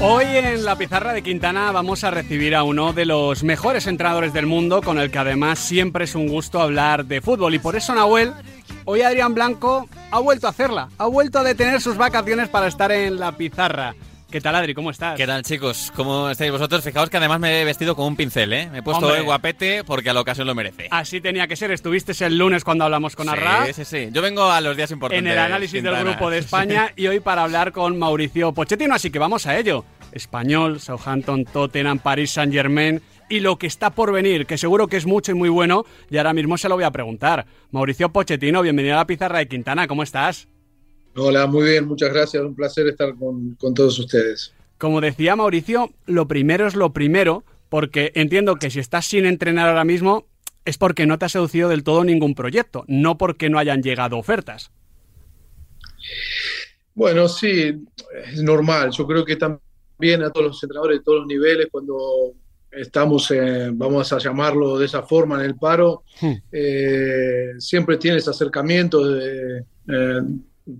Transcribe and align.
Hoy 0.00 0.26
en 0.26 0.64
la 0.64 0.76
pizarra 0.76 1.12
de 1.12 1.22
Quintana 1.22 1.72
vamos 1.72 2.04
a 2.04 2.12
recibir 2.12 2.54
a 2.54 2.62
uno 2.62 2.92
de 2.92 3.04
los 3.04 3.42
mejores 3.42 3.88
entrenadores 3.88 4.32
del 4.32 4.46
mundo, 4.46 4.80
con 4.80 4.96
el 5.00 5.10
que 5.10 5.18
además 5.18 5.58
siempre 5.58 6.04
es 6.04 6.14
un 6.14 6.28
gusto 6.28 6.60
hablar 6.60 7.06
de 7.06 7.20
fútbol. 7.20 7.56
Y 7.56 7.58
por 7.58 7.74
eso, 7.74 7.96
Nahuel, 7.96 8.32
hoy 8.84 9.02
Adrián 9.02 9.34
Blanco 9.34 9.88
ha 10.12 10.20
vuelto 10.20 10.46
a 10.46 10.50
hacerla, 10.50 10.88
ha 10.98 11.06
vuelto 11.06 11.40
a 11.40 11.42
detener 11.42 11.80
sus 11.80 11.96
vacaciones 11.96 12.48
para 12.48 12.68
estar 12.68 12.92
en 12.92 13.18
la 13.18 13.32
pizarra. 13.36 13.96
¿Qué 14.30 14.42
tal, 14.42 14.54
Adri? 14.56 14.74
¿Cómo 14.74 14.90
estás? 14.90 15.16
¿Qué 15.16 15.26
tal, 15.26 15.42
chicos? 15.42 15.90
¿Cómo 15.96 16.28
estáis 16.28 16.52
vosotros? 16.52 16.84
Fijaos 16.84 17.08
que 17.08 17.16
además 17.16 17.40
me 17.40 17.62
he 17.62 17.64
vestido 17.64 17.96
con 17.96 18.04
un 18.06 18.14
pincel, 18.14 18.52
¿eh? 18.52 18.68
Me 18.70 18.78
he 18.78 18.82
puesto 18.82 19.06
Hombre. 19.06 19.20
el 19.20 19.24
guapete 19.24 19.84
porque 19.84 20.10
a 20.10 20.12
la 20.12 20.20
ocasión 20.20 20.46
lo 20.46 20.54
merece. 20.54 20.86
Así 20.90 21.22
tenía 21.22 21.46
que 21.48 21.56
ser. 21.56 21.70
Estuviste 21.70 22.12
el 22.26 22.36
lunes 22.36 22.62
cuando 22.62 22.84
hablamos 22.84 23.16
con 23.16 23.30
Arra. 23.30 23.64
Sí, 23.68 23.72
sí, 23.72 23.84
sí. 23.86 24.08
Yo 24.12 24.20
vengo 24.20 24.44
a 24.50 24.60
los 24.60 24.76
días 24.76 24.90
importantes. 24.90 25.24
en 25.24 25.32
el 25.32 25.38
análisis 25.38 25.82
del 25.82 25.96
grupo 26.04 26.28
de 26.28 26.38
España 26.38 26.92
y 26.94 27.06
hoy 27.06 27.20
para 27.20 27.42
hablar 27.42 27.72
con 27.72 27.98
Mauricio 27.98 28.52
Pochettino, 28.52 28.94
así 28.94 29.10
que 29.10 29.18
vamos 29.18 29.46
a 29.46 29.56
ello. 29.56 29.86
Español, 30.12 30.78
Southampton, 30.78 31.46
Tottenham, 31.46 31.98
París 31.98 32.30
Saint 32.30 32.52
Germain 32.52 33.00
y 33.30 33.40
lo 33.40 33.56
que 33.56 33.66
está 33.66 33.90
por 33.90 34.12
venir, 34.12 34.44
que 34.44 34.58
seguro 34.58 34.88
que 34.88 34.98
es 34.98 35.06
mucho 35.06 35.32
y 35.32 35.36
muy 35.36 35.48
bueno, 35.48 35.84
y 36.10 36.18
ahora 36.18 36.34
mismo 36.34 36.58
se 36.58 36.68
lo 36.68 36.74
voy 36.74 36.84
a 36.84 36.90
preguntar. 36.90 37.46
Mauricio 37.70 38.10
Pochettino, 38.10 38.60
bienvenido 38.60 38.94
a 38.94 38.98
la 38.98 39.06
pizarra 39.06 39.38
de 39.38 39.48
Quintana, 39.48 39.86
¿cómo 39.86 40.02
estás? 40.02 40.48
Hola, 41.18 41.46
muy 41.46 41.68
bien, 41.70 41.86
muchas 41.86 42.12
gracias. 42.12 42.42
Un 42.42 42.54
placer 42.54 42.86
estar 42.88 43.14
con, 43.16 43.54
con 43.56 43.74
todos 43.74 43.98
ustedes. 43.98 44.52
Como 44.78 45.00
decía 45.00 45.34
Mauricio, 45.34 45.90
lo 46.06 46.28
primero 46.28 46.66
es 46.66 46.76
lo 46.76 46.92
primero, 46.92 47.44
porque 47.68 48.12
entiendo 48.14 48.56
que 48.56 48.70
si 48.70 48.78
estás 48.78 49.06
sin 49.06 49.26
entrenar 49.26 49.68
ahora 49.68 49.84
mismo 49.84 50.26
es 50.64 50.78
porque 50.78 51.06
no 51.06 51.18
te 51.18 51.24
ha 51.24 51.28
seducido 51.28 51.68
del 51.68 51.82
todo 51.82 52.04
ningún 52.04 52.34
proyecto, 52.34 52.84
no 52.86 53.18
porque 53.18 53.48
no 53.50 53.58
hayan 53.58 53.82
llegado 53.82 54.18
ofertas. 54.18 54.70
Bueno, 56.94 57.28
sí, 57.28 57.84
es 58.32 58.42
normal. 58.42 58.90
Yo 58.90 59.06
creo 59.06 59.24
que 59.24 59.36
también 59.36 60.22
a 60.22 60.30
todos 60.30 60.46
los 60.48 60.62
entrenadores 60.62 60.98
de 60.98 61.04
todos 61.04 61.18
los 61.20 61.26
niveles, 61.26 61.68
cuando 61.70 62.32
estamos, 62.70 63.30
eh, 63.30 63.70
vamos 63.72 64.12
a 64.12 64.18
llamarlo 64.18 64.78
de 64.78 64.86
esa 64.86 65.02
forma, 65.02 65.36
en 65.36 65.46
el 65.46 65.56
paro, 65.56 66.02
Hmm. 66.20 66.32
eh, 66.52 67.52
siempre 67.58 67.96
tienes 67.96 68.28
acercamiento, 68.28 69.08
de, 69.08 69.58
eh, 69.88 70.20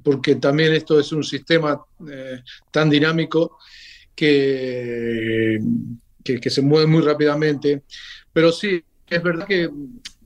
porque 0.03 0.37
también 0.37 0.73
esto 0.73 0.99
es 1.01 1.13
un 1.13 1.25
sistema 1.25 1.81
eh, 2.11 2.41
tan 2.71 2.91
dinámico 2.91 3.59
que, 4.15 5.59
que, 6.25 6.41
que 6.41 6.51
se 6.51 6.63
mueve 6.63 6.87
muy 6.87 7.03
rápidamente. 7.03 7.85
Pero 8.33 8.53
sí, 8.53 8.83
es 9.09 9.23
verdad 9.23 9.47
que, 9.47 9.71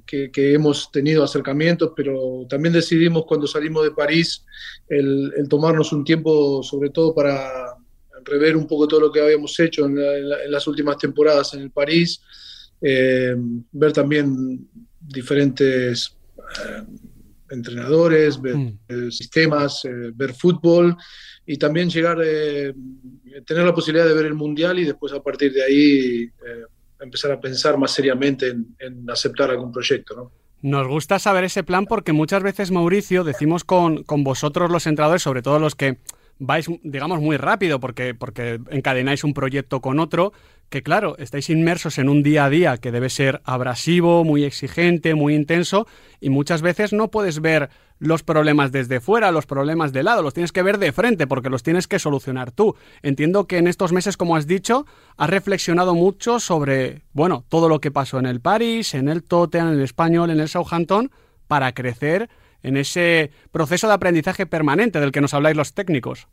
que, 0.07 0.31
que 0.31 0.55
hemos 0.55 0.91
tenido 0.91 1.23
acercamientos, 1.25 1.93
pero 1.97 2.47
también 2.49 2.73
decidimos 2.75 3.25
cuando 3.27 3.47
salimos 3.47 3.85
de 3.85 3.93
París 3.93 4.45
el, 4.89 5.33
el 5.37 5.49
tomarnos 5.49 5.93
un 5.93 6.05
tiempo, 6.05 6.63
sobre 6.63 6.91
todo 6.91 7.15
para 7.15 7.77
rever 8.25 8.57
un 8.57 8.67
poco 8.67 8.87
todo 8.89 9.01
lo 9.01 9.13
que 9.13 9.21
habíamos 9.21 9.59
hecho 9.61 9.87
en, 9.87 9.97
la- 9.97 10.17
en 10.17 10.29
la- 10.29 10.45
en 10.45 10.51
las 10.51 10.67
últimas 10.67 10.97
temporadas 10.99 11.55
en 11.55 11.61
el 11.61 11.71
París, 11.71 12.21
eh, 12.81 13.35
ver 13.73 13.93
también 13.93 14.69
diferentes 15.01 16.17
eh, 16.39 16.83
entrenadores, 17.53 18.41
ver 18.41 18.57
Mm. 18.57 18.79
eh, 18.89 19.11
sistemas, 19.11 19.85
eh, 19.85 20.11
ver 20.15 20.35
fútbol 20.35 20.97
y 21.47 21.57
también 21.59 21.91
llegar, 21.91 22.19
eh, 22.25 22.73
tener 23.47 23.65
la 23.65 23.75
posibilidad 23.75 24.07
de 24.07 24.15
ver 24.15 24.27
el 24.27 24.35
Mundial 24.35 24.79
y 24.79 24.85
después 24.85 25.13
a 25.13 25.23
partir 25.23 25.53
de 25.53 25.63
ahí 25.65 26.31
empezar 27.01 27.33
a 27.33 27.41
pensar 27.41 27.77
más 27.79 27.91
seriamente 27.91 28.49
en, 28.49 28.77
en 28.79 29.11
aceptar 29.11 29.51
algún 29.51 29.73
proyecto, 29.73 30.15
¿no? 30.15 30.33
Nos 30.63 30.87
gusta 30.87 31.19
saber 31.19 31.43
ese 31.43 31.65
plan 31.65 31.87
porque 31.87 32.13
muchas 32.13 32.43
veces, 32.45 32.71
Mauricio, 32.71 33.25
decimos 33.25 33.65
con, 33.65 34.05
con 34.05 34.23
vosotros 34.23 34.71
los 34.71 34.87
entrenadores, 34.87 35.23
sobre 35.23 35.43
todo 35.43 35.59
los 35.59 35.75
que 35.75 35.99
vais, 36.39 36.67
digamos, 36.85 37.21
muy 37.21 37.37
rápido 37.37 37.81
porque, 37.81 38.15
porque 38.15 38.61
encadenáis 38.71 39.25
un 39.25 39.35
proyecto 39.35 39.81
con 39.81 39.99
otro, 39.99 40.33
que 40.73 40.83
claro, 40.83 41.17
estáis 41.19 41.51
inmersos 41.51 41.99
en 41.99 42.09
un 42.09 42.23
día 42.23 42.47
a 42.47 42.51
día 42.51 42.79
que 42.79 42.91
debe 42.91 43.11
ser 43.11 43.43
abrasivo, 43.45 44.25
muy 44.25 44.43
exigente, 44.43 45.15
muy 45.15 45.35
intenso, 45.35 45.87
y 46.19 46.31
muchas 46.31 46.63
veces 46.63 46.95
no 46.95 47.11
puedes 47.11 47.43
ver 47.43 47.69
los 47.99 48.23
problemas 48.23 48.73
desde 48.73 48.99
fuera, 48.99 49.31
los 49.33 49.45
problemas 49.45 49.93
de 49.93 50.03
lado, 50.03 50.23
los 50.23 50.33
tienes 50.33 50.51
que 50.51 50.63
ver 50.63 50.79
de 50.79 50.91
frente 50.91 51.27
porque 51.27 51.51
los 51.51 51.63
tienes 51.63 51.87
que 51.87 51.99
solucionar 51.99 52.53
tú. 52.53 52.75
Entiendo 53.03 53.47
que 53.47 53.59
en 53.59 53.69
estos 53.69 53.93
meses, 53.93 54.17
como 54.17 54.35
has 54.35 54.47
dicho, 54.47 54.87
has 55.19 55.29
reflexionado 55.29 55.95
mucho 55.95 56.41
sobre, 56.41 57.03
bueno, 57.13 57.45
todo 57.51 57.69
lo 57.69 57.79
que 57.79 57.91
pasó 57.91 58.19
en 58.19 58.27
el 58.27 58.41
París, 58.41 58.95
en 58.95 59.11
el 59.11 59.23
Tottenham, 59.23 59.69
en 59.69 59.75
el 59.75 59.83
Español, 59.83 60.31
en 60.31 60.41
el 60.41 60.49
Southampton, 60.49 61.11
para 61.49 61.73
crecer 61.75 62.31
en 62.63 62.79
ese 62.79 63.31
proceso 63.51 63.89
de 63.89 63.93
aprendizaje 63.93 64.47
permanente 64.47 65.01
del 65.01 65.13
que 65.13 65.21
nos 65.21 65.35
habláis 65.35 65.57
los 65.57 65.75
técnicos. 65.75 66.29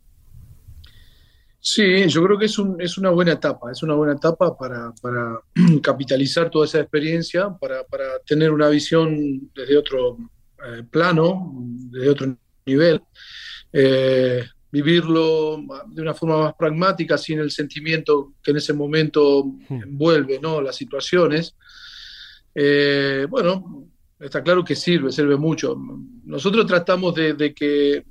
Sí, 1.61 2.07
yo 2.07 2.23
creo 2.23 2.37
que 2.39 2.45
es, 2.45 2.57
un- 2.57 2.79
es 2.81 2.97
una 2.97 3.09
buena 3.09 3.33
etapa, 3.33 3.71
es 3.71 3.83
una 3.83 3.93
buena 3.93 4.13
etapa 4.13 4.57
para, 4.57 4.93
para 5.01 5.39
capitalizar 5.83 6.49
toda 6.49 6.65
esa 6.65 6.79
experiencia, 6.79 7.49
para, 7.59 7.83
para 7.83 8.19
tener 8.25 8.51
una 8.51 8.69
visión 8.69 9.51
desde 9.53 9.77
otro 9.77 10.17
eh, 10.65 10.83
plano, 10.89 11.51
desde 11.91 12.09
otro 12.09 12.37
nivel, 12.65 13.01
eh, 13.73 14.45
vivirlo 14.71 15.61
de 15.87 16.01
una 16.01 16.13
forma 16.13 16.37
más 16.43 16.53
pragmática, 16.53 17.17
sin 17.17 17.39
el 17.39 17.51
sentimiento 17.51 18.33
que 18.41 18.51
en 18.51 18.57
ese 18.57 18.71
momento 18.73 19.43
envuelve 19.69 20.39
¿no? 20.39 20.61
las 20.61 20.75
situaciones. 20.77 21.55
Eh, 22.55 23.25
bueno, 23.29 23.87
está 24.19 24.41
claro 24.43 24.63
que 24.63 24.75
sirve, 24.75 25.11
sirve 25.11 25.35
mucho. 25.37 25.75
Nosotros 26.25 26.65
tratamos 26.65 27.15
de, 27.15 27.33
de 27.33 27.53
que 27.53 28.05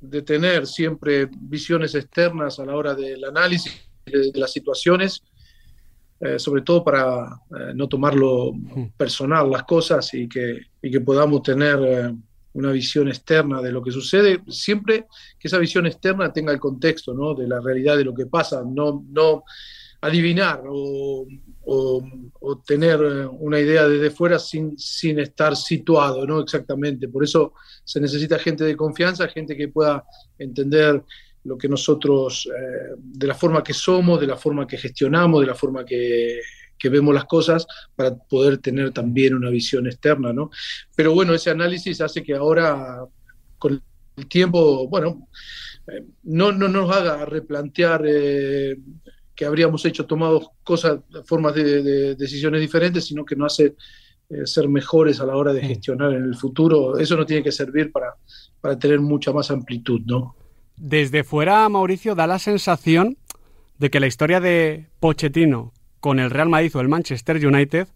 de 0.00 0.22
tener 0.22 0.66
siempre 0.66 1.28
visiones 1.32 1.94
externas 1.94 2.58
a 2.58 2.64
la 2.64 2.76
hora 2.76 2.94
del 2.94 3.24
análisis 3.24 3.72
de, 4.04 4.30
de 4.32 4.38
las 4.38 4.52
situaciones, 4.52 5.22
eh, 6.18 6.38
sobre 6.38 6.62
todo 6.62 6.82
para 6.82 7.26
eh, 7.50 7.72
no 7.74 7.88
tomarlo 7.88 8.54
personal 8.96 9.50
las 9.50 9.64
cosas 9.64 10.14
y 10.14 10.26
que, 10.26 10.60
y 10.80 10.90
que 10.90 11.00
podamos 11.00 11.42
tener 11.42 11.78
eh, 11.82 12.14
una 12.54 12.72
visión 12.72 13.08
externa 13.08 13.60
de 13.60 13.70
lo 13.70 13.82
que 13.82 13.90
sucede, 13.90 14.40
siempre 14.48 15.06
que 15.38 15.48
esa 15.48 15.58
visión 15.58 15.86
externa 15.86 16.32
tenga 16.32 16.52
el 16.52 16.58
contexto 16.58 17.12
¿no? 17.12 17.34
de 17.34 17.46
la 17.46 17.60
realidad 17.60 17.98
de 17.98 18.04
lo 18.04 18.14
que 18.14 18.24
pasa, 18.24 18.62
no, 18.66 19.04
no 19.10 19.44
adivinar 20.00 20.62
o, 20.68 21.26
o, 21.64 22.62
tener 22.64 23.00
eh, 23.00 23.26
una 23.26 23.58
idea 23.58 23.88
desde 23.88 24.10
fuera 24.10 24.38
sin, 24.38 24.78
sin 24.78 25.18
estar 25.18 25.56
situado 25.56 26.26
¿no? 26.26 26.40
exactamente. 26.40 27.08
Por 27.08 27.24
eso 27.24 27.54
se 27.84 28.00
necesita 28.00 28.38
gente 28.38 28.64
de 28.64 28.76
confianza, 28.76 29.28
gente 29.28 29.56
que 29.56 29.68
pueda 29.68 30.04
entender 30.38 31.02
lo 31.44 31.56
que 31.56 31.68
nosotros, 31.68 32.46
eh, 32.46 32.94
de 32.96 33.26
la 33.26 33.34
forma 33.34 33.62
que 33.62 33.72
somos, 33.72 34.20
de 34.20 34.26
la 34.26 34.36
forma 34.36 34.66
que 34.66 34.76
gestionamos, 34.76 35.40
de 35.40 35.46
la 35.46 35.54
forma 35.54 35.84
que, 35.84 36.40
que 36.78 36.88
vemos 36.88 37.14
las 37.14 37.24
cosas, 37.24 37.66
para 37.94 38.16
poder 38.16 38.58
tener 38.58 38.92
también 38.92 39.34
una 39.34 39.50
visión 39.50 39.86
externa, 39.86 40.32
¿no? 40.32 40.50
Pero 40.94 41.14
bueno, 41.14 41.34
ese 41.34 41.50
análisis 41.50 42.00
hace 42.00 42.22
que 42.22 42.34
ahora, 42.34 43.04
con 43.58 43.80
el 44.16 44.26
tiempo, 44.26 44.88
bueno, 44.88 45.28
eh, 45.86 46.04
no, 46.24 46.52
no 46.52 46.68
nos 46.68 46.90
haga 46.90 47.24
replantear 47.24 48.02
eh, 48.06 48.76
que 49.36 49.44
habríamos 49.44 49.84
hecho, 49.84 50.06
tomado 50.06 50.52
cosas, 50.64 51.00
formas 51.24 51.54
de, 51.54 51.82
de 51.82 52.14
decisiones 52.16 52.60
diferentes, 52.60 53.04
sino 53.04 53.24
que 53.24 53.36
nos 53.36 53.52
hace 53.52 53.74
eh, 54.28 54.44
ser 54.44 54.68
mejores 54.68 55.20
a 55.20 55.26
la 55.26 55.36
hora 55.36 55.52
de 55.52 55.60
gestionar 55.60 56.12
en 56.12 56.24
el 56.24 56.34
futuro. 56.34 56.98
Eso 56.98 57.16
no 57.16 57.24
tiene 57.24 57.44
que 57.44 57.52
servir 57.52 57.92
para, 57.92 58.16
para 58.60 58.76
tener 58.76 58.98
mucha 58.98 59.32
más 59.32 59.52
amplitud, 59.52 60.00
¿no? 60.04 60.34
Desde 60.76 61.22
fuera, 61.22 61.68
Mauricio, 61.68 62.16
da 62.16 62.26
la 62.26 62.40
sensación 62.40 63.18
de 63.78 63.88
que 63.88 64.00
la 64.00 64.08
historia 64.08 64.40
de 64.40 64.86
Pochettino 64.98 65.72
con 66.00 66.18
el 66.18 66.30
Real 66.30 66.48
Madrid 66.48 66.74
o 66.74 66.80
el 66.80 66.88
Manchester 66.88 67.36
United 67.46 67.86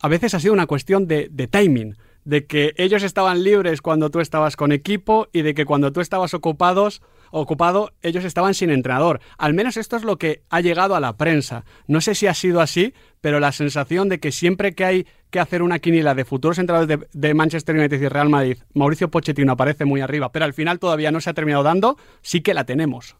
a 0.00 0.08
veces 0.08 0.34
ha 0.34 0.40
sido 0.40 0.52
una 0.52 0.66
cuestión 0.66 1.08
de, 1.08 1.28
de 1.32 1.48
timing, 1.48 1.96
de 2.24 2.46
que 2.46 2.72
ellos 2.76 3.02
estaban 3.02 3.42
libres 3.42 3.82
cuando 3.82 4.10
tú 4.10 4.20
estabas 4.20 4.54
con 4.56 4.70
equipo 4.70 5.26
y 5.32 5.42
de 5.42 5.54
que 5.54 5.64
cuando 5.64 5.92
tú 5.92 6.00
estabas 6.00 6.32
ocupados 6.32 7.02
ocupado, 7.40 7.92
ellos 8.02 8.24
estaban 8.24 8.54
sin 8.54 8.70
entrenador. 8.70 9.20
Al 9.38 9.54
menos 9.54 9.76
esto 9.76 9.96
es 9.96 10.04
lo 10.04 10.16
que 10.16 10.42
ha 10.48 10.60
llegado 10.60 10.94
a 10.94 11.00
la 11.00 11.16
prensa. 11.16 11.64
No 11.86 12.00
sé 12.00 12.14
si 12.14 12.26
ha 12.26 12.34
sido 12.34 12.60
así, 12.60 12.94
pero 13.20 13.40
la 13.40 13.52
sensación 13.52 14.08
de 14.08 14.20
que 14.20 14.32
siempre 14.32 14.74
que 14.74 14.84
hay 14.84 15.06
que 15.30 15.40
hacer 15.40 15.62
una 15.62 15.78
quiniela 15.78 16.14
de 16.14 16.24
futuros 16.24 16.58
entrenadores 16.58 17.00
de, 17.00 17.06
de 17.12 17.34
Manchester 17.34 17.76
United 17.76 18.00
y 18.00 18.08
Real 18.08 18.28
Madrid, 18.28 18.58
Mauricio 18.74 19.10
Pochettino 19.10 19.52
aparece 19.52 19.84
muy 19.84 20.00
arriba, 20.00 20.32
pero 20.32 20.44
al 20.44 20.54
final 20.54 20.78
todavía 20.78 21.10
no 21.10 21.20
se 21.20 21.30
ha 21.30 21.34
terminado 21.34 21.62
dando, 21.62 21.96
sí 22.22 22.40
que 22.40 22.54
la 22.54 22.64
tenemos. 22.64 23.16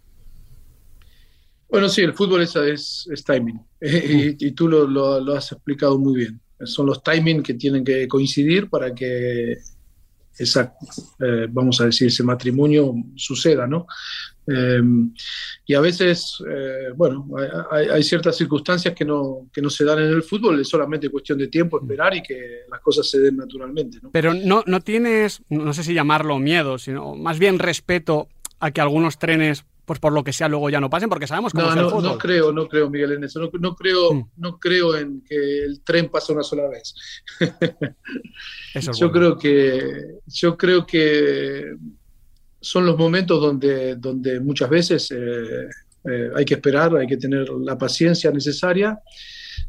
Bueno, 1.68 1.88
sí, 1.88 2.02
el 2.02 2.14
fútbol 2.14 2.42
es, 2.42 2.54
es, 2.56 3.08
es 3.12 3.24
timing 3.24 3.60
y, 3.80 4.46
y, 4.46 4.52
tú 4.52 4.68
lo, 4.68 4.86
lo, 4.86 5.20
lo, 5.20 5.34
has 5.34 5.52
explicado 5.52 5.98
muy 5.98 6.14
bien. 6.16 6.40
Son 6.64 6.86
los 6.86 7.02
timing 7.02 7.42
que 7.42 7.54
tienen 7.54 7.84
que 7.84 8.08
coincidir 8.08 8.70
para 8.70 8.94
que 8.94 9.56
esa, 10.38 10.74
eh, 11.20 11.46
vamos 11.50 11.80
a 11.80 11.86
decir, 11.86 12.08
ese 12.08 12.22
matrimonio 12.22 12.94
suceda, 13.14 13.66
¿no? 13.66 13.86
Eh, 14.46 14.80
y 15.66 15.74
a 15.74 15.80
veces, 15.80 16.36
eh, 16.48 16.92
bueno, 16.94 17.28
hay, 17.70 18.02
ciertas 18.04 18.36
circunstancias 18.36 18.94
que 18.94 19.04
no, 19.04 19.48
que 19.52 19.60
no 19.60 19.68
se 19.68 19.84
dan 19.84 19.98
en 19.98 20.08
el 20.08 20.22
fútbol, 20.22 20.60
es 20.60 20.68
solamente 20.68 21.08
cuestión 21.08 21.38
de 21.38 21.48
tiempo, 21.48 21.80
esperar 21.80 22.14
y 22.14 22.22
que 22.22 22.60
las 22.70 22.80
cosas 22.80 23.10
se 23.10 23.18
den 23.18 23.36
naturalmente. 23.36 23.98
Pero 24.12 24.34
no, 24.34 24.62
no 24.66 24.80
tienes, 24.80 25.42
no 25.48 25.72
sé 25.72 25.82
si 25.82 25.94
llamarlo 25.94 26.38
miedo, 26.38 26.78
sino 26.78 27.16
más 27.16 27.38
bien 27.38 27.58
respeto 27.58 28.28
a 28.60 28.70
que 28.70 28.80
algunos 28.80 29.18
trenes 29.18 29.64
pues 29.86 30.00
por 30.00 30.12
lo 30.12 30.24
que 30.24 30.32
sea 30.32 30.48
luego 30.48 30.68
ya 30.68 30.80
no 30.80 30.90
pasen, 30.90 31.08
porque 31.08 31.28
sabemos 31.28 31.52
cómo 31.52 31.66
no, 31.66 31.72
es 31.72 31.78
el 31.78 31.84
fútbol. 31.84 32.02
No 32.02 32.18
creo, 32.18 32.52
no 32.52 32.68
creo, 32.68 32.90
Miguel, 32.90 33.12
en 33.12 33.24
eso. 33.24 33.40
No, 33.60 33.74
creo, 33.76 34.12
mm. 34.12 34.30
no 34.36 34.58
creo 34.58 34.96
en 34.96 35.22
que 35.22 35.64
el 35.64 35.80
tren 35.82 36.08
pase 36.08 36.32
una 36.32 36.42
sola 36.42 36.68
vez. 36.68 36.94
yo 38.98 39.12
creo 39.12 39.38
que 39.38 40.18
yo 40.26 40.56
creo 40.56 40.84
que 40.84 41.76
son 42.60 42.84
los 42.84 42.98
momentos 42.98 43.40
donde, 43.40 43.94
donde 43.94 44.40
muchas 44.40 44.68
veces 44.68 45.08
eh, 45.12 45.68
eh, 46.10 46.30
hay 46.34 46.44
que 46.44 46.54
esperar, 46.54 46.96
hay 46.96 47.06
que 47.06 47.16
tener 47.16 47.48
la 47.48 47.78
paciencia 47.78 48.32
necesaria. 48.32 48.98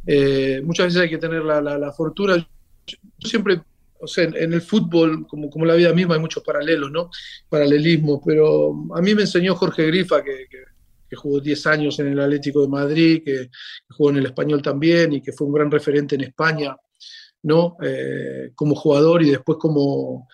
Eh, 0.06 0.62
muchas 0.64 0.88
veces 0.88 1.02
hay 1.04 1.10
que 1.12 1.20
tener 1.20 1.44
la, 1.44 1.62
la, 1.62 1.92
fortuna. 1.92 2.38
Yo 2.38 2.98
siempre 3.20 3.62
o 4.00 4.08
sea, 4.08 4.26
en, 4.26 4.54
el 4.54 4.62
fútbol, 4.62 5.28
como, 5.28 5.50
como 5.50 5.66
la 5.66 5.76
vida 5.76 5.94
misma, 5.94 6.16
hay 6.16 6.22
muchos 6.22 6.44
paralelos, 6.44 6.92
¿no? 6.92 7.10
Paralelismo, 7.50 8.22
pero 8.24 8.74
a 8.96 9.02
mí 9.02 9.16
me 9.16 9.22
enseñó 9.22 9.56
Jorge 9.56 9.88
Grifa, 9.88 10.24
que, 10.24 10.48
que, 11.10 11.16
jugó 11.16 11.40
10 11.40 11.68
años 11.68 12.00
en 12.00 12.08
el 12.08 12.20
Atlético 12.20 12.62
de 12.62 12.68
Madrid, 12.68 13.22
que, 13.24 13.50
jugó 13.90 14.10
en 14.12 14.18
el 14.18 14.26
Español 14.26 14.62
también 14.62 15.14
y 15.14 15.22
que 15.22 15.32
fue 15.32 15.48
un 15.48 15.54
gran 15.54 15.72
referente 15.72 16.16
en 16.16 16.22
España, 16.22 16.76
¿no? 17.44 17.78
Eh, 17.82 18.52
como 18.56 18.76
jugador 18.76 19.24
y 19.24 19.32
después 19.32 19.58
como, 19.60 20.28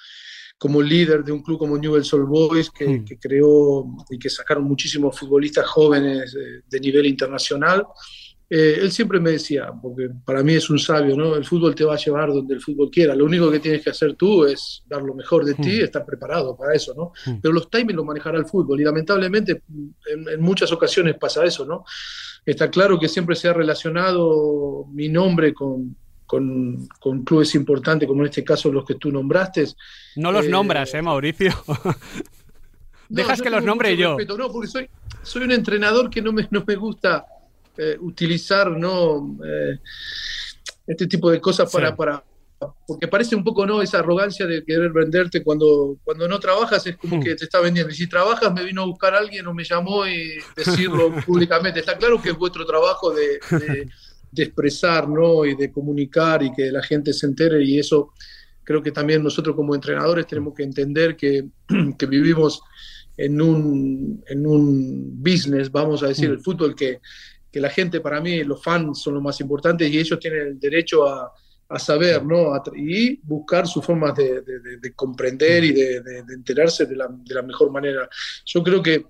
como 0.57 0.81
líder 0.81 1.23
de 1.23 1.31
un 1.31 1.43
club 1.43 1.59
como 1.59 1.77
Newell's 1.77 2.13
Old 2.13 2.27
Boys, 2.27 2.69
que, 2.69 2.87
hmm. 2.87 3.05
que 3.05 3.17
creó 3.17 3.85
y 4.09 4.17
que 4.17 4.29
sacaron 4.29 4.63
muchísimos 4.63 5.17
futbolistas 5.17 5.65
jóvenes 5.67 6.35
de 6.67 6.79
nivel 6.79 7.05
internacional. 7.05 7.85
Eh, 8.49 8.79
él 8.81 8.91
siempre 8.91 9.19
me 9.19 9.31
decía, 9.31 9.71
porque 9.81 10.09
para 10.25 10.43
mí 10.43 10.53
es 10.53 10.69
un 10.69 10.77
sabio, 10.77 11.15
¿no? 11.15 11.35
El 11.35 11.45
fútbol 11.45 11.73
te 11.73 11.83
va 11.83 11.95
a 11.95 11.97
llevar 11.97 12.29
donde 12.29 12.53
el 12.53 12.61
fútbol 12.61 12.89
quiera. 12.91 13.15
Lo 13.15 13.25
único 13.25 13.49
que 13.49 13.59
tienes 13.59 13.81
que 13.83 13.89
hacer 13.89 14.15
tú 14.15 14.45
es 14.45 14.83
dar 14.85 15.01
lo 15.01 15.15
mejor 15.15 15.45
de 15.45 15.55
ti 15.55 15.77
y 15.77 15.81
hmm. 15.81 15.85
estar 15.85 16.05
preparado 16.05 16.55
para 16.55 16.75
eso, 16.75 16.93
¿no? 16.93 17.13
Hmm. 17.25 17.39
Pero 17.41 17.53
los 17.53 17.69
timings 17.69 17.95
los 17.95 18.05
manejará 18.05 18.37
el 18.37 18.45
fútbol 18.45 18.79
y 18.79 18.83
lamentablemente 18.83 19.63
en, 20.05 20.41
muchas 20.41 20.71
ocasiones 20.71 21.15
pasa 21.17 21.43
eso, 21.43 21.65
¿no? 21.65 21.83
Está 22.45 22.69
claro 22.69 22.99
que 22.99 23.07
siempre 23.07 23.35
se 23.35 23.47
ha 23.47 23.53
relacionado 23.53 24.85
mi 24.91 25.09
nombre 25.09 25.53
con, 25.53 25.95
con, 26.27 27.23
clubes 27.25 27.55
importantes, 27.55 28.07
como 28.07 28.21
en 28.21 28.27
este 28.27 28.43
caso 28.43 28.71
los 28.71 28.85
que 28.85 28.95
tú 28.95 29.11
nombraste. 29.11 29.65
No 30.17 30.31
los 30.31 30.45
eh, 30.45 30.49
nombras, 30.49 30.93
¿eh, 30.93 31.01
Mauricio? 31.01 31.51
Dejas 33.09 33.41
que 33.41 33.49
los 33.49 33.63
nombre 33.63 33.95
yo. 33.95 34.17
no, 34.37 34.51
porque 34.51 34.67
soy, 34.67 34.89
soy 35.21 35.43
un 35.43 35.51
entrenador 35.51 36.09
que 36.09 36.21
no 36.21 36.33
me, 36.33 36.47
no 36.51 36.63
me 36.67 36.75
gusta 36.75 37.25
eh, 37.77 37.97
utilizar 37.99 38.71
¿no? 38.71 39.37
Eh, 39.45 39.79
este 40.87 41.07
tipo 41.07 41.31
de 41.31 41.39
cosas 41.39 41.71
para, 41.71 41.95
para, 41.95 42.23
porque 42.87 43.07
parece 43.07 43.35
un 43.35 43.43
poco 43.43 43.65
no 43.65 43.81
esa 43.81 43.99
arrogancia 43.99 44.45
de 44.45 44.63
querer 44.63 44.91
venderte 44.91 45.43
cuando, 45.43 45.97
cuando 46.03 46.27
no 46.27 46.39
trabajas 46.39 46.85
es 46.87 46.97
como 46.97 47.17
hmm. 47.17 47.23
que 47.23 47.35
te 47.35 47.45
está 47.45 47.59
vendiendo 47.59 47.91
y 47.91 47.95
si 47.95 48.07
trabajas 48.07 48.53
me 48.53 48.63
vino 48.63 48.83
a 48.83 48.85
buscar 48.85 49.13
alguien 49.13 49.47
o 49.47 49.53
me 49.53 49.63
llamó 49.63 50.05
y 50.05 50.33
decirlo 50.55 51.13
públicamente 51.25 51.79
está 51.79 51.97
claro 51.97 52.21
que 52.21 52.29
es 52.29 52.37
vuestro 52.37 52.65
trabajo 52.65 53.11
de, 53.11 53.39
de, 54.31 54.43
expresar 54.43 55.07
¿no? 55.07 55.45
y 55.45 55.55
de 55.55 55.71
comunicar 55.71 56.43
y 56.43 56.53
que 56.53 56.71
la 56.71 56.83
gente 56.83 57.13
se 57.13 57.25
entere 57.25 57.63
y 57.63 57.79
eso 57.79 58.13
creo 58.63 58.81
que 58.81 58.91
también 58.91 59.23
nosotros 59.23 59.55
como 59.55 59.75
entrenadores 59.75 60.27
tenemos 60.27 60.53
que 60.53 60.63
entender 60.63 61.15
que, 61.15 61.45
que 61.97 62.05
vivimos 62.05 62.61
en 63.15 63.41
un, 63.41 64.23
en 64.27 64.47
un 64.47 65.21
business, 65.21 65.71
vamos 65.71 66.01
a 66.01 66.07
decir, 66.07 66.29
hmm. 66.29 66.33
el 66.33 66.39
fútbol 66.39 66.75
que 66.75 66.99
que 67.53 67.59
la 67.59 67.69
gente, 67.69 68.01
para 68.01 68.19
mí, 68.19 68.43
los 68.43 68.63
fans 68.63 68.99
son 68.99 69.13
los 69.13 69.21
más 69.21 69.39
importantes 69.39 69.87
y 69.87 69.99
ellos 69.99 70.19
tienen 70.19 70.47
el 70.47 70.59
derecho 70.59 71.07
a, 71.07 71.31
a 71.69 71.77
saber, 71.77 72.25
¿no? 72.25 72.51
y 72.75 73.19
buscar 73.21 73.67
sus 73.67 73.85
formas 73.85 74.15
de, 74.15 74.41
de, 74.41 74.93
comprender 74.95 75.63
y 75.63 75.71
de, 75.71 75.97
enterarse 76.33 76.87
de 76.87 76.95
la, 76.95 77.07
de 77.07 77.35
la, 77.35 77.43
mejor 77.43 77.71
manera. 77.71 78.09
Yo 78.43 78.63
creo 78.63 78.81
que 78.81 79.05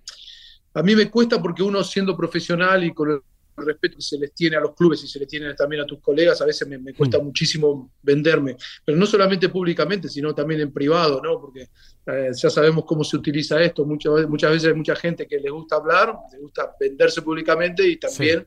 a 0.74 0.84
mí 0.84 0.94
me 0.94 1.10
cuesta 1.10 1.42
porque 1.42 1.64
uno 1.64 1.82
siendo 1.86 2.18
profesional 2.18 2.84
y 2.84 2.94
con 2.94 3.24
respeto 3.58 3.98
que 3.98 4.02
se 4.02 4.18
les 4.18 4.34
tiene 4.34 4.56
a 4.56 4.60
los 4.60 4.74
clubes 4.76 5.04
y 5.04 5.08
se 5.08 5.20
les 5.20 5.28
tiene 5.28 5.54
también 5.54 5.82
a 5.82 5.86
tus 5.86 6.00
colegas, 6.00 6.42
a 6.42 6.46
veces 6.46 6.68
me, 6.68 6.94
cuesta 6.94 7.20
mm. 7.20 7.24
muchísimo 7.24 7.92
venderme, 8.02 8.56
pero 8.84 8.98
no 8.98 9.06
solamente 9.06 9.50
públicamente, 9.50 10.10
sino 10.10 10.34
también 10.34 10.62
en 10.62 10.72
privado, 10.72 11.22
¿no? 11.22 11.40
Porque 11.40 11.70
eh, 12.06 12.32
ya 12.36 12.50
sabemos 12.50 12.86
cómo 12.86 13.04
se 13.04 13.18
utiliza 13.18 13.62
esto, 13.62 13.86
muchas, 13.86 14.28
muchas 14.28 14.52
veces 14.52 14.70
hay 14.70 14.76
mucha 14.76 14.96
gente 14.96 15.28
que 15.28 15.40
le 15.40 15.50
gusta 15.50 15.76
hablar, 15.76 16.16
le 16.32 16.40
gusta 16.40 16.74
venderse 16.80 17.22
públicamente 17.22 17.88
y 17.88 17.98
también 17.98 18.46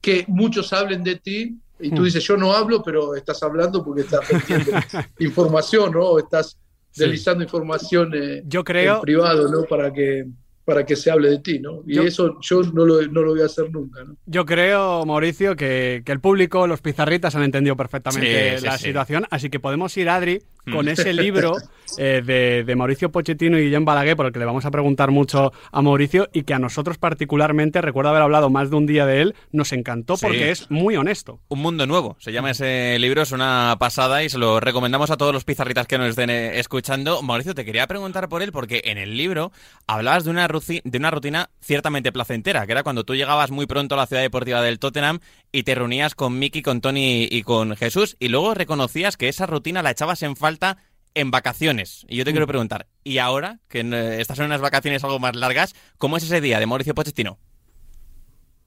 que 0.00 0.24
muchos 0.28 0.72
hablen 0.72 1.04
de 1.04 1.16
ti 1.16 1.58
y 1.78 1.90
tú 1.90 2.02
mm. 2.02 2.04
dices, 2.04 2.24
yo 2.24 2.36
no 2.36 2.52
hablo, 2.52 2.82
pero 2.82 3.14
estás 3.14 3.42
hablando 3.42 3.84
porque 3.84 4.02
estás 4.02 4.20
vendiendo 4.28 4.72
información, 5.18 5.92
¿no? 5.92 6.18
Estás 6.18 6.58
deslizando 6.94 7.44
información 7.44 8.12
eh, 8.14 8.42
yo 8.46 8.64
creo, 8.64 8.96
en 8.96 9.00
privado, 9.02 9.48
¿no? 9.48 9.64
Para 9.64 9.92
que 9.92 10.26
para 10.70 10.86
que 10.86 10.94
se 10.94 11.10
hable 11.10 11.28
de 11.30 11.40
ti, 11.40 11.58
¿no? 11.58 11.82
Y 11.84 11.98
eso 11.98 12.38
yo 12.40 12.62
no 12.62 12.86
lo, 12.86 13.02
no 13.08 13.22
lo, 13.22 13.30
voy 13.32 13.42
a 13.42 13.46
hacer 13.46 13.68
nunca, 13.72 14.04
¿no? 14.04 14.14
Yo 14.24 14.46
creo, 14.46 15.04
Mauricio, 15.04 15.56
que, 15.56 16.02
que 16.06 16.12
el 16.12 16.20
público, 16.20 16.68
los 16.68 16.80
pizarritas 16.80 17.34
han 17.34 17.42
entendido 17.42 17.76
perfectamente 17.76 18.60
la 18.60 18.78
situación, 18.78 19.26
así 19.30 19.50
que 19.50 19.58
podemos 19.58 19.96
ir, 19.96 20.08
Adri, 20.08 20.42
con 20.70 20.86
ese 20.86 21.12
libro 21.12 21.56
eh, 21.98 22.22
de, 22.24 22.64
de, 22.64 22.76
Mauricio 22.76 23.10
Pochettino 23.10 23.58
y 23.58 23.64
Guillem 23.64 23.84
Balaguer, 23.84 24.16
por 24.16 24.26
el 24.26 24.32
que 24.32 24.38
le 24.38 24.44
vamos 24.44 24.64
a 24.64 24.70
preguntar 24.70 25.10
mucho 25.10 25.52
a 25.72 25.82
Mauricio 25.82 26.28
y 26.32 26.42
que 26.42 26.54
a 26.54 26.58
nosotros 26.58 26.98
particularmente, 26.98 27.80
recuerdo 27.80 28.10
haber 28.10 28.22
hablado 28.22 28.50
más 28.50 28.70
de 28.70 28.76
un 28.76 28.86
día 28.86 29.06
de 29.06 29.22
él, 29.22 29.34
nos 29.52 29.72
encantó 29.72 30.16
porque 30.16 30.50
es 30.50 30.70
muy 30.70 30.96
honesto. 30.96 31.40
Un 31.48 31.60
mundo 31.60 31.86
nuevo, 31.86 32.16
se 32.18 32.32
llama 32.32 32.50
ese 32.50 32.98
libro, 32.98 33.22
es 33.22 33.32
una 33.32 33.76
pasada 33.78 34.22
y 34.22 34.28
se 34.28 34.38
lo 34.38 34.60
recomendamos 34.60 35.10
a 35.10 35.16
todos 35.16 35.32
los 35.32 35.44
pizarritas 35.44 35.86
que 35.86 35.98
nos 35.98 36.10
estén 36.10 36.30
eh, 36.30 36.58
escuchando. 36.58 37.22
Mauricio, 37.22 37.54
te 37.54 37.64
quería 37.64 37.86
preguntar 37.86 38.28
por 38.28 38.42
él 38.42 38.52
porque 38.52 38.82
en 38.84 38.98
el 38.98 39.16
libro 39.16 39.52
hablabas 39.86 40.24
de 40.24 40.30
una, 40.30 40.48
de 40.48 40.98
una 40.98 41.10
rutina 41.10 41.50
ciertamente 41.60 42.12
placentera, 42.12 42.66
que 42.66 42.72
era 42.72 42.82
cuando 42.82 43.04
tú 43.04 43.14
llegabas 43.14 43.50
muy 43.50 43.66
pronto 43.66 43.94
a 43.94 43.98
la 43.98 44.06
ciudad 44.06 44.22
deportiva 44.22 44.62
del 44.62 44.78
Tottenham 44.78 45.20
y 45.52 45.62
te 45.64 45.74
reunías 45.74 46.14
con 46.14 46.38
Miki, 46.38 46.62
con 46.62 46.80
Tony 46.80 47.28
y 47.30 47.42
con 47.42 47.76
Jesús 47.76 48.16
y 48.18 48.28
luego 48.28 48.54
reconocías 48.54 49.16
que 49.16 49.28
esa 49.28 49.46
rutina 49.46 49.82
la 49.82 49.90
echabas 49.90 50.22
en 50.22 50.36
falta 50.36 50.78
en 51.14 51.30
vacaciones. 51.30 52.04
Y 52.08 52.16
yo 52.16 52.24
te 52.24 52.32
quiero 52.32 52.46
mm. 52.46 52.48
preguntar, 52.48 52.86
¿y 53.04 53.18
ahora 53.18 53.60
que 53.68 53.80
eh, 53.80 54.20
estás 54.20 54.38
en 54.38 54.46
unas 54.46 54.60
vacaciones 54.60 55.02
algo 55.04 55.18
más 55.18 55.36
largas, 55.36 55.74
cómo 55.98 56.16
es 56.16 56.24
ese 56.24 56.40
día 56.40 56.58
de 56.58 56.66
Mauricio 56.66 56.94
Pochettino? 56.94 57.38